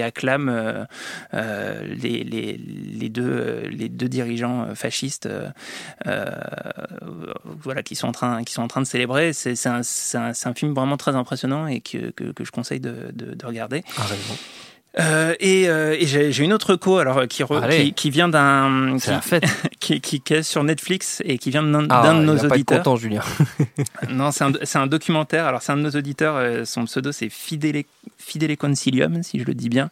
acclame 0.00 0.86
les, 1.32 3.08
deux, 3.10 4.08
dirigeants 4.08 4.74
fascistes 4.74 5.28
voilà, 6.04 7.82
qui, 7.82 7.94
sont 7.94 8.08
en 8.08 8.12
train, 8.12 8.40
de 8.80 8.86
célébrer. 8.86 9.32
C'est 9.32 9.66
un, 9.66 9.80
un, 10.14 10.32
un, 10.44 10.54
film 10.54 10.74
vraiment 10.74 10.96
très 10.96 11.16
impressionnant 11.16 11.66
et 11.66 11.80
que, 11.80 12.10
que, 12.10 12.32
que 12.32 12.44
je 12.44 12.50
conseille 12.52 12.65
de, 12.74 13.12
de, 13.12 13.46
regarder. 13.46 13.82
Ah, 13.96 14.06
euh, 14.98 15.34
et, 15.40 15.68
euh, 15.68 15.94
et 15.98 16.06
j'ai 16.06 16.44
une 16.44 16.54
autre 16.54 16.74
co 16.74 16.96
alors 16.98 17.26
qui, 17.28 17.44
qui, 17.44 17.92
qui, 17.92 18.10
vient 18.10 18.28
d'un 18.28 18.96
qui, 19.80 20.00
qui, 20.00 20.20
qui, 20.20 20.34
est 20.34 20.42
sur 20.42 20.64
Netflix 20.64 21.22
et 21.26 21.36
qui 21.36 21.50
vient 21.50 21.62
d'un 21.62 21.86
ah, 21.90 22.14
de 22.14 22.22
nos 22.22 22.32
auditeurs. 22.32 22.64
Pas 22.64 22.76
content, 22.78 22.96
Julien. 22.96 23.20
non, 24.10 24.30
c'est 24.30 24.44
un, 24.44 24.52
un, 24.74 24.86
documentaire. 24.86 25.44
Alors 25.46 25.60
c'est 25.60 25.72
un 25.72 25.76
de 25.76 25.82
nos 25.82 25.90
auditeurs. 25.90 26.36
Euh, 26.36 26.64
son 26.64 26.86
pseudo 26.86 27.12
c'est 27.12 27.28
Fidele, 27.28 27.84
Fidele 28.16 28.56
Concilium, 28.56 29.22
si 29.22 29.38
je 29.38 29.44
le 29.44 29.52
dis 29.52 29.68
bien. 29.68 29.90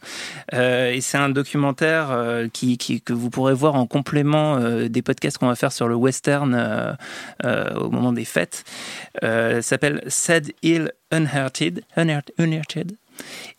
Euh, 0.53 0.91
et 0.91 1.01
c'est 1.01 1.17
un 1.17 1.29
documentaire 1.29 2.07
qui, 2.51 2.77
que 2.77 3.13
vous 3.13 3.29
pourrez 3.29 3.53
voir 3.53 3.75
en 3.75 3.85
complément 3.85 4.59
des 4.87 5.01
podcasts 5.01 5.37
qu'on 5.37 5.47
va 5.47 5.55
faire 5.55 5.71
sur 5.71 5.87
le 5.87 5.95
western 5.95 6.97
au 7.43 7.89
moment 7.89 8.13
des 8.13 8.25
fêtes. 8.25 8.63
s'appelle 9.21 10.03
Sad 10.07 10.51
Ill 10.63 10.91
Unhearted. 11.11 11.83
Unhearted 11.95 12.97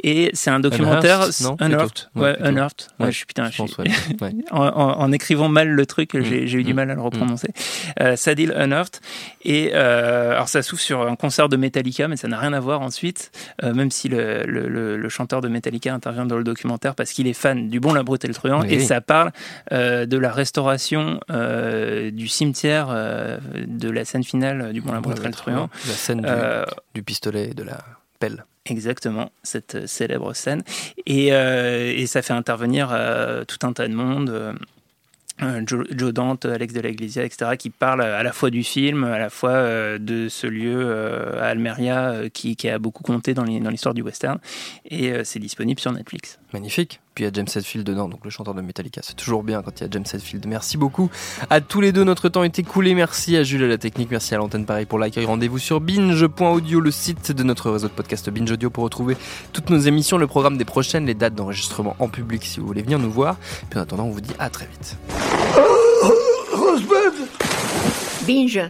Et 0.03 0.31
c'est 0.35 0.51
un 0.51 0.61
documentaire 0.61 1.29
Unearthed, 1.61 2.09
ouais, 2.15 2.37
Unearthed. 2.45 2.89
Ouais, 3.01 3.11
je 3.11 3.17
suis 3.17 3.27
putain, 3.27 3.51
je, 3.51 3.63
en, 4.53 5.13
écrivant 5.13 5.49
mal 5.49 5.69
le 5.69 5.87
truc, 5.87 6.15
mm. 6.15 6.23
j'ai 6.23 6.59
eu 6.59 6.65
du 6.65 6.73
mm. 6.73 6.77
mal 6.77 6.91
à 6.91 6.95
le 6.95 7.01
reprononcer. 7.01 7.49
Mm. 7.49 8.03
Euh, 8.03 8.17
Sadil 8.17 8.55
Unearthed. 8.57 9.01
Et 9.43 9.71
euh, 9.75 10.33
alors 10.33 10.49
ça 10.49 10.63
s'ouvre 10.63 10.83
sur 10.83 11.03
un 11.07 11.17
concert 11.17 11.49
de 11.49 11.57
Metallica, 11.57 12.09
mais 12.09 12.17
ça 12.17 12.29
n'a 12.29 12.39
rien 12.39 12.53
à 12.53 12.61
voir 12.61 12.83
ensuite, 12.83 13.31
euh, 13.63 13.73
même 13.73 13.91
si 13.91 14.09
le, 14.09 14.45
le, 14.45 14.97
le, 14.97 15.09
chanteur 15.09 15.41
de 15.41 15.49
Metallica 15.49 15.95
intervient 15.95 16.27
dans 16.27 16.37
le 16.37 16.45
documentaire 16.45 16.95
parce 16.95 17.13
qu'il 17.13 17.27
est 17.27 17.33
fan 17.33 17.69
du 17.69 17.81
bon, 17.81 17.95
la 17.95 18.03
brute 18.03 18.25
et 18.25 18.29
le 18.29 18.35
truand, 18.35 18.63
et 18.65 18.81
ça 18.81 19.01
parle 19.01 19.33
de 19.71 20.19
la 20.19 20.33
restauration 20.33 21.21
du 22.13 22.29
cimetière 22.29 22.89
de 22.89 23.91
la 23.91 24.05
scène 24.05 24.25
finale 24.25 24.73
du 24.73 24.81
bon, 24.81 24.93
la 24.93 25.01
brute 25.01 25.19
et 25.23 25.27
le 25.27 25.33
truand. 25.33 25.71
La 25.87 25.95
scène 25.95 26.27
du 26.95 27.03
pistolet 27.03 27.51
et 27.51 27.55
de 27.55 27.63
la 27.63 27.79
pelle. 28.19 28.45
Exactement, 28.67 29.31
cette 29.43 29.77
euh, 29.77 29.87
célèbre 29.87 30.35
scène. 30.35 30.63
Et, 31.07 31.33
euh, 31.33 31.93
et 31.97 32.07
ça 32.07 32.23
fait 32.23 32.33
intervenir 32.33 32.91
euh, 32.93 33.45
tout 33.45 33.65
un 33.67 33.73
tas 33.73 33.89
de 33.89 33.95
monde. 33.95 34.55
Joe, 35.67 36.15
Dante, 36.15 36.47
Alex 36.47 36.73
de 36.73 36.81
la 36.81 36.89
Iglesia, 36.89 37.23
etc., 37.23 37.59
qui 37.59 37.69
parlent 37.69 38.01
à 38.01 38.23
la 38.23 38.33
fois 38.33 38.49
du 38.49 38.65
film, 38.65 39.05
à 39.05 39.19
la 39.19 39.29
fois 39.29 39.99
de 39.99 40.29
ce 40.31 40.47
lieu 40.47 40.91
à 41.39 41.49
Almeria 41.49 42.31
qui, 42.33 42.57
qui, 42.57 42.71
a 42.71 42.79
beaucoup 42.79 43.03
compté 43.03 43.35
dans 43.35 43.45
l'histoire 43.45 43.93
du 43.93 44.01
western. 44.01 44.39
Et 44.87 45.13
c'est 45.25 45.39
disponible 45.39 45.79
sur 45.79 45.93
Netflix. 45.93 46.39
Magnifique. 46.55 47.01
Puis 47.17 47.25
il 47.25 47.29
y 47.29 47.31
a 47.31 47.33
James 47.33 47.47
Hetfield 47.47 47.87
dedans, 47.87 48.11
donc 48.11 48.27
le 48.27 48.31
chanteur 48.31 48.53
de 48.53 48.61
Metallica. 48.61 49.01
C'est 49.03 49.17
toujours 49.17 49.43
bien 49.43 49.63
quand 49.63 49.81
il 49.81 49.85
y 49.85 49.87
a 49.87 49.89
James 49.91 50.05
Hetfield. 50.05 50.47
Merci 50.47 50.77
beaucoup 50.77 51.11
à 51.49 51.63
tous 51.63 51.81
les 51.81 51.91
deux. 51.91 52.05
Notre 52.05 52.29
temps 52.29 52.45
est 52.45 52.59
écoulé. 52.59 52.95
Merci 52.95 53.39
à 53.39 53.43
Jules 53.43 53.65
à 53.65 53.69
la 53.69 53.79
technique. 53.79 54.11
Merci 54.11 54.35
à 54.35 54.37
l'antenne 54.37 54.67
pareil 54.67 54.85
pour 54.85 54.99
l'accueil. 54.99 55.25
Rendez-vous 55.25 55.59
sur 55.59 55.81
binge.audio, 55.81 56.79
le 56.79 56.91
site 56.91 57.33
de 57.33 57.43
notre 57.43 57.71
réseau 57.71 57.89
de 57.89 57.93
podcast 57.95 58.29
Binge 58.29 58.51
Audio 58.51 58.69
pour 58.69 58.85
retrouver 58.85 59.17
toutes 59.55 59.71
nos 59.71 59.79
émissions, 59.79 60.19
le 60.19 60.27
programme 60.27 60.59
des 60.59 60.67
prochaines, 60.67 61.07
les 61.07 61.15
dates 61.15 61.35
d'enregistrement 61.35 61.97
en 62.01 62.09
public 62.09 62.45
si 62.45 62.61
vous 62.61 62.67
voulez 62.67 62.83
venir 62.83 62.99
nous 62.99 63.11
voir. 63.11 63.39
Puis 63.71 63.79
en 63.79 63.83
attendant, 63.83 64.05
on 64.05 64.11
vous 64.11 64.21
dit 64.21 64.35
à 64.39 64.51
très 64.51 64.67
vite. 64.67 64.99
Binge. 68.27 68.61